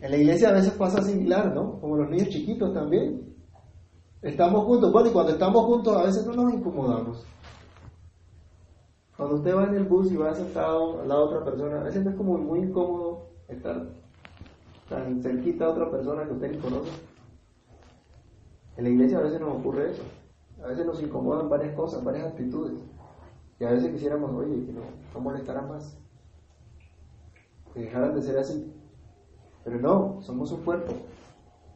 En 0.00 0.10
la 0.10 0.16
iglesia 0.16 0.48
a 0.48 0.52
veces 0.52 0.72
pasa 0.72 1.02
similar, 1.02 1.54
¿no? 1.54 1.78
Como 1.80 1.96
los 1.96 2.08
niños 2.08 2.28
chiquitos 2.28 2.72
también. 2.72 3.34
Estamos 4.22 4.64
juntos. 4.64 4.92
Bueno, 4.92 5.10
y 5.10 5.12
cuando 5.12 5.32
estamos 5.32 5.64
juntos 5.64 5.96
a 5.96 6.04
veces 6.04 6.26
no 6.26 6.34
nos 6.34 6.54
incomodamos. 6.54 7.26
Cuando 9.16 9.36
usted 9.36 9.54
va 9.54 9.64
en 9.64 9.74
el 9.74 9.84
bus 9.84 10.10
y 10.10 10.16
va 10.16 10.34
sentado 10.34 11.02
al 11.02 11.08
lado 11.08 11.28
de 11.28 11.34
otra 11.34 11.44
persona, 11.50 11.80
a 11.80 11.84
veces 11.84 12.06
es 12.06 12.14
como 12.14 12.38
muy 12.38 12.60
incómodo 12.60 13.28
estar 13.48 13.88
tan 14.88 15.22
cerquita 15.22 15.66
a 15.66 15.70
otra 15.70 15.90
persona 15.90 16.24
que 16.24 16.32
usted 16.32 16.52
ni 16.52 16.58
conoce. 16.58 16.90
En 18.78 18.84
la 18.84 18.90
iglesia 18.90 19.18
a 19.18 19.22
veces 19.22 19.40
nos 19.40 19.56
ocurre 19.56 19.90
eso. 19.90 20.02
A 20.64 20.68
veces 20.68 20.86
nos 20.86 21.02
incomodan 21.02 21.50
varias 21.50 21.74
cosas, 21.76 22.02
varias 22.02 22.28
actitudes. 22.28 22.80
Y 23.60 23.64
a 23.64 23.72
veces 23.72 23.92
quisiéramos, 23.92 24.32
oye, 24.32 24.64
que 24.64 24.72
no, 24.72 24.80
no 25.14 25.20
molestara 25.20 25.60
más. 25.60 25.96
Que 27.74 27.80
dejaran 27.80 28.14
de 28.14 28.22
ser 28.22 28.38
así. 28.38 28.74
Pero 29.62 29.78
no, 29.78 30.22
somos 30.22 30.50
un 30.50 30.64
cuerpo. 30.64 30.94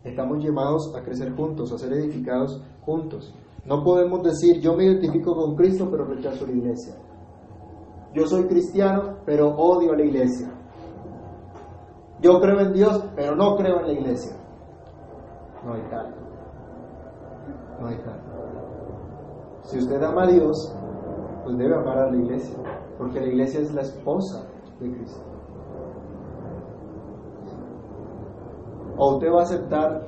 Estamos 0.02 0.42
llamados 0.42 0.94
a 0.96 1.02
crecer 1.02 1.34
juntos, 1.34 1.70
a 1.72 1.78
ser 1.78 1.92
edificados 1.92 2.62
juntos. 2.80 3.34
No 3.66 3.84
podemos 3.84 4.22
decir, 4.22 4.60
yo 4.60 4.74
me 4.74 4.84
identifico 4.84 5.34
con 5.34 5.56
Cristo, 5.56 5.88
pero 5.90 6.06
rechazo 6.06 6.46
la 6.46 6.52
iglesia. 6.52 6.94
Yo 8.14 8.26
soy 8.26 8.46
cristiano, 8.46 9.18
pero 9.26 9.48
odio 9.48 9.92
a 9.92 9.96
la 9.96 10.04
iglesia. 10.04 10.50
Yo 12.20 12.40
creo 12.40 12.60
en 12.60 12.72
Dios, 12.72 13.04
pero 13.14 13.36
no 13.36 13.56
creo 13.56 13.80
en 13.80 13.86
la 13.88 13.92
iglesia. 13.92 14.36
No 15.64 15.74
hay 15.74 15.82
tal. 15.90 16.14
No 17.78 17.86
hay 17.88 17.98
tal. 17.98 18.20
Si 19.64 19.78
usted 19.78 20.02
ama 20.02 20.24
a 20.24 20.26
Dios, 20.28 20.74
pues 21.44 21.58
debe 21.58 21.76
amar 21.76 21.98
a 21.98 22.10
la 22.10 22.16
iglesia, 22.16 22.56
porque 22.98 23.20
la 23.20 23.26
iglesia 23.26 23.60
es 23.60 23.74
la 23.74 23.82
esposa 23.82 24.48
de 24.80 24.90
Cristo. 24.90 25.22
O 28.96 29.14
usted 29.14 29.28
va 29.32 29.40
a 29.40 29.42
aceptar, 29.42 30.06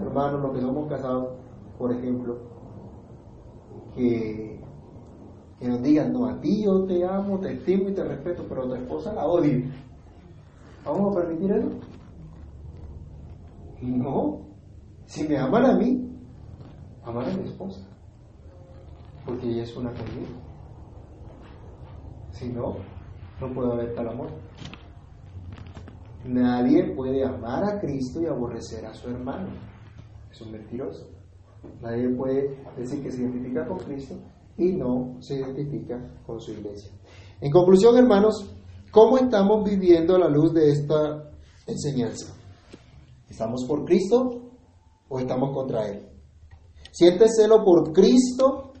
hermano, 0.00 0.38
lo 0.38 0.52
que 0.52 0.60
somos 0.60 0.88
casados, 0.88 1.34
por 1.78 1.92
ejemplo, 1.92 2.38
que, 3.94 4.60
que 5.58 5.68
nos 5.68 5.82
digan, 5.82 6.12
no, 6.12 6.26
a 6.26 6.40
ti 6.40 6.64
yo 6.64 6.84
te 6.84 7.04
amo, 7.04 7.38
te 7.40 7.52
estimo 7.52 7.88
y 7.88 7.94
te 7.94 8.04
respeto, 8.04 8.44
pero 8.48 8.62
a 8.62 8.68
tu 8.68 8.74
esposa 8.74 9.12
la 9.12 9.26
odio. 9.26 9.68
¿Vamos 10.84 11.14
a 11.14 11.20
permitir 11.20 11.52
eso? 11.52 11.68
No. 13.82 14.40
Si 15.04 15.28
me 15.28 15.36
aman 15.38 15.66
a 15.66 15.76
mí, 15.76 16.08
aman 17.04 17.28
a 17.28 17.36
mi 17.36 17.44
esposa. 17.44 17.86
Porque 19.26 19.48
ella 19.48 19.62
es 19.62 19.76
una 19.76 19.90
conmigo. 19.90 20.51
Si 22.32 22.48
no, 22.48 22.76
no 23.40 23.54
puede 23.54 23.72
haber 23.72 23.94
tal 23.94 24.08
amor. 24.08 24.30
Nadie 26.24 26.94
puede 26.94 27.24
amar 27.24 27.64
a 27.64 27.80
Cristo 27.80 28.20
y 28.20 28.26
aborrecer 28.26 28.86
a 28.86 28.94
su 28.94 29.08
hermano. 29.10 29.48
Es 30.30 30.40
un 30.40 30.52
mentiroso. 30.52 31.08
Nadie 31.80 32.08
puede 32.10 32.58
decir 32.76 33.02
que 33.02 33.10
se 33.10 33.22
identifica 33.22 33.66
con 33.66 33.78
Cristo 33.78 34.16
y 34.56 34.72
no 34.72 35.16
se 35.20 35.36
identifica 35.36 35.98
con 36.26 36.40
su 36.40 36.52
iglesia. 36.52 36.90
En 37.40 37.50
conclusión, 37.50 37.96
hermanos, 37.96 38.54
¿cómo 38.90 39.18
estamos 39.18 39.68
viviendo 39.68 40.16
a 40.16 40.20
la 40.20 40.28
luz 40.28 40.52
de 40.52 40.70
esta 40.70 41.30
enseñanza? 41.66 42.34
¿Estamos 43.28 43.64
por 43.66 43.84
Cristo 43.84 44.42
o 45.08 45.18
estamos 45.18 45.54
contra 45.54 45.88
Él? 45.88 46.08
¿Sientes 46.92 47.36
celo 47.36 47.64
por 47.64 47.92
Cristo 47.92 48.71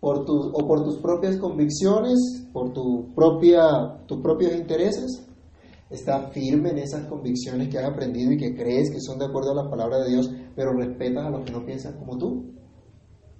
por 0.00 0.24
tu, 0.24 0.50
o 0.52 0.66
por 0.66 0.84
tus 0.84 0.98
propias 0.98 1.36
convicciones, 1.36 2.46
por 2.52 2.72
tu 2.72 3.14
propia, 3.14 4.04
tus 4.06 4.20
propios 4.20 4.54
intereses? 4.54 5.24
¿Estás 5.90 6.32
firme 6.32 6.70
en 6.70 6.78
esas 6.78 7.06
convicciones 7.06 7.68
que 7.68 7.78
has 7.78 7.90
aprendido 7.90 8.32
y 8.32 8.36
que 8.36 8.54
crees 8.54 8.90
que 8.90 9.00
son 9.00 9.18
de 9.18 9.24
acuerdo 9.24 9.52
a 9.52 9.64
la 9.64 9.70
palabra 9.70 9.98
de 10.00 10.10
Dios, 10.10 10.30
pero 10.54 10.72
respetas 10.72 11.24
a 11.24 11.30
los 11.30 11.44
que 11.44 11.52
no 11.52 11.64
piensan 11.64 11.98
como 11.98 12.18
tú? 12.18 12.52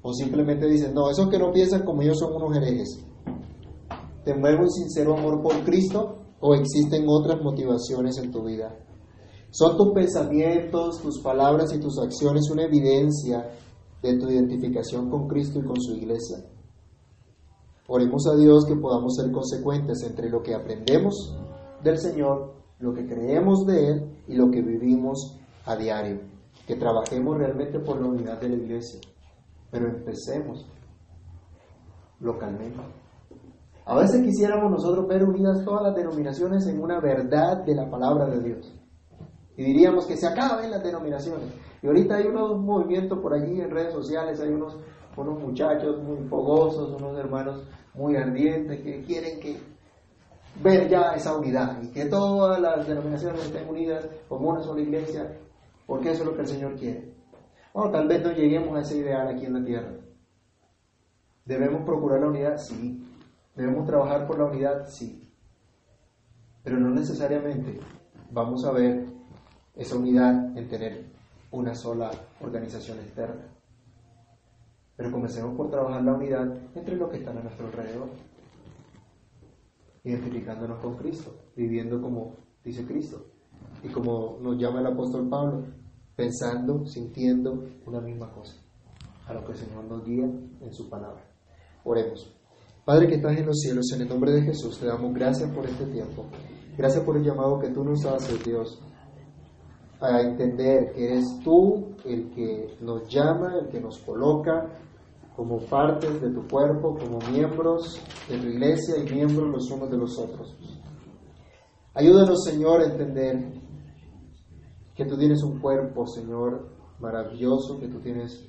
¿O 0.01 0.13
simplemente 0.15 0.67
dices, 0.67 0.93
no, 0.95 1.11
esos 1.11 1.29
que 1.29 1.39
no 1.39 1.53
piensan 1.53 1.85
como 1.85 2.03
yo 2.03 2.15
son 2.15 2.35
unos 2.35 2.57
herejes? 2.57 3.05
¿Te 4.25 4.35
mueve 4.35 4.63
un 4.63 4.71
sincero 4.71 5.17
amor 5.17 5.43
por 5.43 5.63
Cristo 5.65 6.19
o 6.41 6.55
existen 6.55 7.05
otras 7.09 7.43
motivaciones 7.43 8.17
en 8.19 8.31
tu 8.31 8.45
vida? 8.45 8.75
¿Son 9.51 9.77
tus 9.77 9.93
pensamientos, 9.93 11.01
tus 11.01 11.21
palabras 11.21 11.75
y 11.75 11.81
tus 11.81 11.99
acciones 11.99 12.51
una 12.51 12.65
evidencia 12.65 13.51
de 14.03 14.19
tu 14.19 14.29
identificación 14.29 15.11
con 15.11 15.27
Cristo 15.29 15.59
y 15.59 15.65
con 15.65 15.81
su 15.81 15.95
iglesia? 15.95 16.39
Oremos 17.87 18.27
a 18.27 18.37
Dios 18.37 18.67
que 18.67 18.77
podamos 18.77 19.17
ser 19.17 19.33
consecuentes 19.33 20.03
entre 20.03 20.29
lo 20.29 20.43
que 20.43 20.55
aprendemos 20.55 21.35
del 21.83 21.99
Señor, 21.99 22.55
lo 22.81 22.93
que 22.93 23.07
creemos 23.07 23.65
de 23.65 23.89
Él 23.89 24.17
y 24.29 24.37
lo 24.37 24.51
que 24.51 24.61
vivimos 24.61 25.39
a 25.65 25.75
diario. 25.75 26.21
Que 26.67 26.77
trabajemos 26.77 27.39
realmente 27.39 27.81
por 27.81 28.01
la 28.01 28.09
unidad 28.09 28.41
de 28.41 28.51
la 28.51 28.57
iglesia, 28.57 29.01
pero 29.71 29.89
empecemos 29.89 30.67
localmente. 32.21 32.81
A 33.87 33.97
veces 33.97 34.23
quisiéramos 34.23 34.71
nosotros 34.71 35.09
ver 35.09 35.25
unidas 35.25 35.65
todas 35.65 35.83
las 35.83 35.95
denominaciones 35.95 36.67
en 36.67 36.83
una 36.83 37.01
verdad 37.01 37.65
de 37.65 37.75
la 37.75 37.89
palabra 37.89 38.27
de 38.27 38.43
Dios. 38.43 38.78
Y 39.59 39.65
diríamos 39.65 40.07
que 40.07 40.17
se 40.17 40.25
acaben 40.25 40.71
las 40.71 40.85
denominaciones. 40.85 41.53
Y 41.83 41.89
ahorita 41.89 42.15
hay 42.15 42.29
unos 42.29 42.61
movimientos 42.61 43.19
por 43.19 43.35
allí 43.35 43.61
en 43.61 43.73
redes 43.73 43.93
sociales, 43.93 44.41
hay 44.41 44.51
unos, 44.51 44.79
unos 45.17 45.41
muchachos 45.41 46.01
muy 46.01 46.19
fogosos, 46.29 46.93
unos 46.97 47.19
hermanos 47.19 47.65
muy 47.93 48.15
ardientes 48.15 48.81
que 48.85 49.03
quieren 49.03 49.41
que 49.41 49.59
ver 50.63 50.89
ya 50.89 51.13
esa 51.17 51.37
unidad 51.37 51.83
y 51.83 51.89
que 51.89 52.05
todas 52.05 52.61
las 52.61 52.87
denominaciones 52.87 53.47
estén 53.47 53.69
unidas 53.69 54.09
como 54.29 54.51
una 54.51 54.63
sola 54.63 54.81
iglesia, 54.81 55.37
porque 55.89 56.13
eso 56.13 56.23
es 56.23 56.29
lo 56.29 56.37
que 56.37 56.43
el 56.43 56.49
Señor 56.49 56.77
quiere. 56.77 57.13
Bueno, 57.75 57.91
tal 57.91 58.07
vez 58.07 58.23
no 58.23 58.31
lleguemos 58.31 58.79
a 58.79 58.83
ese 58.83 58.99
ideal 58.99 59.27
aquí 59.27 59.45
en 59.45 59.55
la 59.55 59.65
tierra. 59.65 59.93
¿Debemos 61.45 61.83
procurar 61.85 62.21
la 62.21 62.29
unidad? 62.29 62.59
Sí. 62.59 63.05
¿Debemos 63.57 63.89
trabajar 63.89 64.25
por 64.25 64.39
la 64.39 64.45
unidad? 64.45 64.87
Sí. 64.87 65.29
Pero 66.63 66.79
no 66.79 66.91
necesariamente 66.91 67.81
vamos 68.31 68.65
a 68.65 68.71
ver 68.71 69.18
esa 69.79 69.97
unidad 69.97 70.57
en 70.59 70.69
tener 70.69 71.07
una 71.51 71.75
sola 71.75 72.11
organización 72.41 72.99
externa. 72.99 73.47
Pero 74.97 75.13
comencemos 75.13 75.57
por 75.57 75.71
trabajar 75.71 76.03
la 76.03 76.13
unidad 76.13 76.55
entre 76.75 76.97
los 76.97 77.09
que 77.11 77.19
están 77.19 77.39
a 77.39 77.43
nuestro 77.43 77.67
alrededor 77.67 78.09
identificándonos 80.05 80.81
con 80.81 80.97
Cristo, 80.97 81.35
viviendo 81.55 82.01
como 82.01 82.37
dice 82.65 82.85
Cristo. 82.87 83.27
Y 83.83 83.89
como 83.89 84.39
nos 84.41 84.59
llama 84.59 84.81
el 84.81 84.87
apóstol 84.87 85.29
Pablo, 85.29 85.65
pensando, 86.17 86.87
sintiendo 86.87 87.65
una 87.87 88.01
misma 88.01 88.33
cosa, 88.33 88.55
a 89.27 89.35
lo 89.35 89.45
que 89.45 89.53
el 89.53 89.59
Señor 89.59 89.85
nos 89.85 90.05
guía 90.05 90.25
en 90.25 90.73
su 90.73 90.89
palabra. 90.89 91.23
Oremos. 91.85 92.35
Padre 92.85 93.07
que 93.07 93.17
estás 93.17 93.37
en 93.37 93.47
los 93.47 93.59
cielos, 93.59 93.93
en 93.95 94.03
el 94.03 94.09
nombre 94.09 94.33
de 94.33 94.43
Jesús 94.43 94.79
te 94.79 94.87
damos 94.87 95.13
gracias 95.13 95.51
por 95.51 95.67
este 95.67 95.85
tiempo. 95.87 96.25
Gracias 96.77 97.05
por 97.05 97.17
el 97.17 97.25
llamado 97.25 97.59
que 97.59 97.69
tú 97.69 97.85
nos 97.85 98.05
haces, 98.07 98.43
Dios, 98.45 98.81
a 100.01 100.21
entender 100.21 100.93
que 100.93 101.05
eres 101.07 101.41
tú 101.43 101.97
el 102.05 102.31
que 102.31 102.77
nos 102.81 103.09
llama, 103.09 103.59
el 103.61 103.69
que 103.69 103.81
nos 103.81 103.99
coloca 103.99 104.67
como 105.35 105.59
partes 105.61 106.21
de 106.21 106.31
tu 106.31 106.47
cuerpo, 106.49 106.97
como 106.99 107.19
miembros 107.31 108.01
de 108.29 108.39
tu 108.39 108.47
iglesia 108.47 108.97
y 108.99 109.13
miembros 109.13 109.49
los 109.49 109.71
unos 109.71 109.91
de 109.91 109.97
los 109.97 110.19
otros. 110.19 110.57
Ayúdanos, 111.95 112.45
Señor, 112.45 112.81
a 112.81 112.87
entender 112.87 113.53
que 114.95 115.05
tú 115.05 115.17
tienes 115.17 115.43
un 115.43 115.61
cuerpo, 115.61 116.07
Señor, 116.07 116.69
maravilloso, 117.01 117.79
que 117.79 117.89
tú 117.89 118.01
tienes 118.01 118.49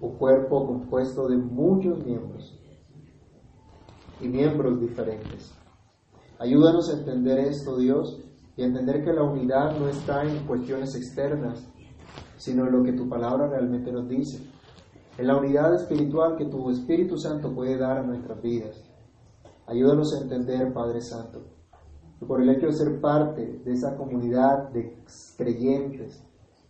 un 0.00 0.16
cuerpo 0.16 0.66
compuesto 0.66 1.28
de 1.28 1.36
muchos 1.36 2.04
miembros 2.04 2.56
y 4.20 4.28
miembros 4.28 4.80
diferentes. 4.80 5.52
Ayúdanos 6.38 6.88
a 6.90 6.98
entender 6.98 7.38
esto, 7.38 7.76
Dios, 7.76 8.27
y 8.58 8.62
entender 8.64 9.02
que 9.02 9.14
la 9.14 9.22
unidad 9.22 9.78
no 9.78 9.88
está 9.88 10.22
en 10.24 10.46
cuestiones 10.46 10.94
externas, 10.94 11.66
sino 12.36 12.66
en 12.66 12.72
lo 12.72 12.84
que 12.84 12.92
tu 12.92 13.08
palabra 13.08 13.48
realmente 13.48 13.90
nos 13.90 14.06
dice 14.06 14.38
en 15.18 15.26
la 15.26 15.36
unidad 15.36 15.74
espiritual 15.74 16.36
que 16.36 16.44
tu 16.44 16.70
Espíritu 16.70 17.18
Santo 17.18 17.52
puede 17.52 17.76
dar 17.76 17.98
a 17.98 18.02
nuestras 18.04 18.40
vidas. 18.40 18.80
Ayúdanos 19.66 20.14
a 20.14 20.22
entender, 20.22 20.72
Padre 20.72 21.00
Santo, 21.00 21.42
que 22.20 22.24
por 22.24 22.40
el 22.40 22.48
hecho 22.48 22.66
de 22.66 22.72
ser 22.72 23.00
parte 23.00 23.60
de 23.64 23.72
esa 23.72 23.96
comunidad 23.96 24.70
de 24.70 24.96
creyentes, 25.36 26.24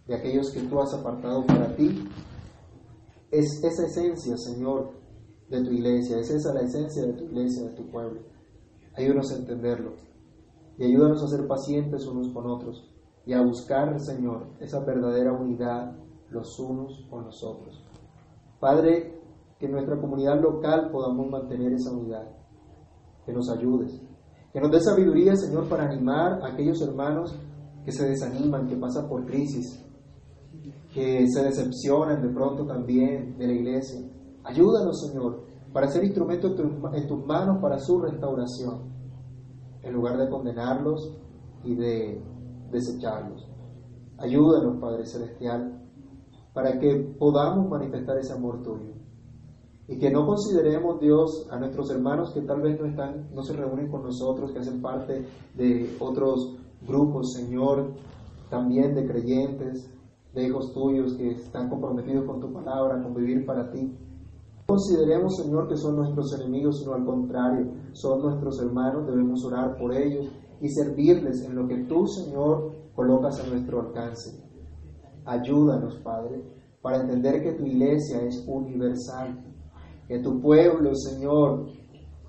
de 0.07 0.15
aquellos 0.15 0.51
que 0.51 0.63
tú 0.63 0.81
has 0.81 0.95
apartado 0.95 1.45
para 1.45 1.77
ti. 1.77 2.09
Es 3.31 3.63
esa 3.63 3.85
esencia, 3.85 4.35
Señor, 4.39 4.93
de 5.51 5.63
tu 5.63 5.71
iglesia, 5.71 6.19
es 6.19 6.31
esa 6.31 6.55
la 6.55 6.63
esencia 6.63 7.03
de 7.03 7.13
tu 7.13 7.25
iglesia, 7.25 7.65
de 7.65 7.77
tu 7.77 7.91
pueblo. 7.91 8.23
Ayúdanos 8.95 9.31
a 9.31 9.37
entenderlo 9.37 10.08
y 10.79 10.85
ayúdanos 10.85 11.23
a 11.23 11.29
ser 11.29 11.47
pacientes 11.47 12.07
unos 12.07 12.29
con 12.29 12.47
otros 12.47 12.89
y 13.27 13.33
a 13.33 13.43
buscar, 13.43 13.99
Señor, 14.01 14.47
esa 14.61 14.81
verdadera 14.81 15.33
unidad 15.33 15.97
los 16.31 16.59
unos 16.59 17.05
con 17.11 17.25
los 17.25 17.43
otros. 17.43 17.85
Padre, 18.61 19.21
que 19.59 19.67
en 19.67 19.73
nuestra 19.73 20.01
comunidad 20.01 20.41
local 20.41 20.91
podamos 20.91 21.29
mantener 21.29 21.73
esa 21.73 21.91
unidad, 21.91 22.29
que 23.27 23.33
nos 23.33 23.51
ayudes, 23.51 24.01
que 24.53 24.61
nos 24.61 24.71
dé 24.71 24.81
sabiduría, 24.81 25.35
Señor, 25.37 25.69
para 25.69 25.85
animar 25.85 26.41
a 26.43 26.53
aquellos 26.53 26.81
hermanos 26.81 27.37
que 27.85 27.93
se 27.93 28.09
desaniman, 28.09 28.67
que 28.67 28.77
pasan 28.77 29.09
por 29.09 29.27
crisis, 29.27 29.85
que 30.95 31.27
se 31.29 31.43
decepcionan 31.43 32.23
de 32.23 32.29
pronto 32.29 32.65
también 32.67 33.37
de 33.37 33.47
la 33.47 33.53
iglesia. 33.53 34.01
Ayúdanos, 34.45 35.07
Señor, 35.07 35.45
para 35.73 35.89
ser 35.89 36.05
instrumento 36.05 36.55
en 36.95 37.07
tus 37.07 37.27
manos 37.27 37.59
para 37.61 37.79
su 37.79 38.01
restauración, 38.01 38.98
en 39.83 39.93
lugar 39.93 40.19
de 40.19 40.29
condenarlos 40.29 41.17
y 41.65 41.75
de 41.75 42.23
desecharlos. 42.71 43.49
Ayúdanos, 44.19 44.81
Padre 44.81 45.07
Celestial, 45.07 45.81
para 46.53 46.79
que 46.79 47.15
podamos 47.19 47.69
manifestar 47.69 48.19
ese 48.19 48.33
amor 48.33 48.63
tuyo. 48.63 48.95
Y 49.87 49.99
que 49.99 50.11
no 50.11 50.27
consideremos, 50.27 51.01
Dios, 51.01 51.49
a 51.51 51.59
nuestros 51.59 51.91
hermanos 51.91 52.33
que 52.35 52.43
tal 52.43 52.61
vez 52.61 52.79
no 52.79 52.87
están, 52.87 53.29
no 53.33 53.43
se 53.43 53.55
reúnen 53.55 53.91
con 53.91 54.03
nosotros, 54.03 54.53
que 54.53 54.59
hacen 54.59 54.83
parte 54.83 55.25
de 55.55 55.97
otros 55.99 56.59
grupos, 56.87 57.33
Señor, 57.33 57.95
también 58.51 58.95
de 58.95 59.07
creyentes, 59.07 59.91
de 60.35 60.47
hijos 60.47 60.73
tuyos 60.75 61.15
que 61.15 61.31
están 61.31 61.71
comprometidos 61.71 62.27
con 62.27 62.41
tu 62.41 62.53
palabra, 62.53 63.03
con 63.03 63.15
vivir 63.15 63.47
para 63.47 63.71
ti. 63.71 63.97
Consideremos, 64.69 65.35
Señor, 65.35 65.67
que 65.67 65.79
son 65.79 65.97
nuestros 65.97 66.39
enemigos, 66.39 66.81
sino 66.81 66.93
al 66.93 67.03
contrario, 67.03 67.73
son 67.93 68.21
nuestros 68.21 68.61
hermanos, 68.61 69.07
debemos 69.07 69.43
orar 69.47 69.79
por 69.79 69.95
ellos 69.95 70.31
y 70.61 70.69
servirles 70.69 71.43
en 71.43 71.57
lo 71.57 71.67
que 71.67 71.85
tú, 71.85 72.07
Señor, 72.07 72.75
colocas 72.95 73.41
a 73.41 73.47
nuestro 73.47 73.81
alcance. 73.81 74.45
Ayúdanos, 75.25 75.97
Padre, 76.05 76.45
para 76.83 77.01
entender 77.01 77.43
que 77.43 77.53
tu 77.53 77.65
iglesia 77.65 78.21
es 78.21 78.45
universal, 78.47 79.43
que 80.07 80.19
tu 80.19 80.39
pueblo, 80.39 80.95
Señor, 80.95 81.65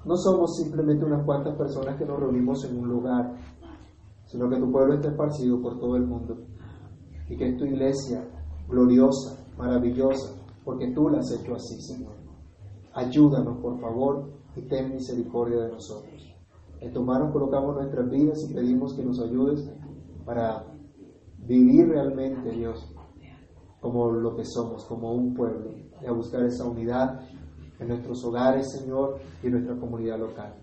no 0.05 0.15
somos 0.15 0.55
simplemente 0.55 1.03
unas 1.03 1.25
cuantas 1.25 1.57
personas 1.57 1.97
que 1.97 2.05
nos 2.05 2.21
reunimos 2.21 2.63
en 2.63 2.79
un 2.79 2.87
lugar, 2.87 3.35
sino 4.27 4.49
que 4.49 4.55
tu 4.55 4.71
pueblo 4.71 4.93
está 4.93 5.09
esparcido 5.09 5.61
por 5.61 5.77
todo 5.77 5.97
el 5.97 6.07
mundo 6.07 6.37
y 7.27 7.35
que 7.35 7.49
es 7.49 7.57
tu 7.57 7.65
iglesia 7.65 8.25
gloriosa, 8.69 9.45
maravillosa, 9.57 10.41
porque 10.63 10.89
tú 10.93 11.09
la 11.09 11.19
has 11.19 11.29
hecho 11.33 11.53
así, 11.53 11.81
Señor. 11.81 12.18
Ayúdanos, 12.93 13.57
por 13.61 13.79
favor, 13.79 14.29
y 14.55 14.61
ten 14.63 14.93
misericordia 14.93 15.59
de 15.59 15.71
nosotros. 15.71 16.35
En 16.79 16.93
tu 16.93 17.03
mano 17.03 17.31
colocamos 17.31 17.75
nuestras 17.75 18.09
vidas 18.09 18.43
y 18.49 18.53
pedimos 18.53 18.93
que 18.93 19.03
nos 19.03 19.19
ayudes 19.21 19.69
para 20.25 20.65
vivir 21.37 21.89
realmente, 21.89 22.51
Dios, 22.51 22.93
como 23.81 24.11
lo 24.11 24.35
que 24.35 24.45
somos, 24.45 24.85
como 24.85 25.13
un 25.13 25.33
pueblo, 25.33 25.71
y 26.01 26.05
a 26.05 26.11
buscar 26.11 26.43
esa 26.43 26.65
unidad 26.65 27.21
en 27.79 27.87
nuestros 27.87 28.23
hogares, 28.25 28.71
Señor, 28.71 29.19
y 29.41 29.47
en 29.47 29.53
nuestra 29.53 29.75
comunidad 29.77 30.19
local. 30.19 30.53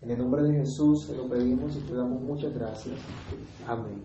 En 0.00 0.10
el 0.10 0.18
nombre 0.18 0.42
de 0.42 0.58
Jesús 0.58 1.06
te 1.08 1.16
lo 1.16 1.28
pedimos 1.28 1.76
y 1.76 1.80
te 1.80 1.94
damos 1.94 2.22
muchas 2.22 2.54
gracias. 2.54 2.96
Amén. 3.66 4.02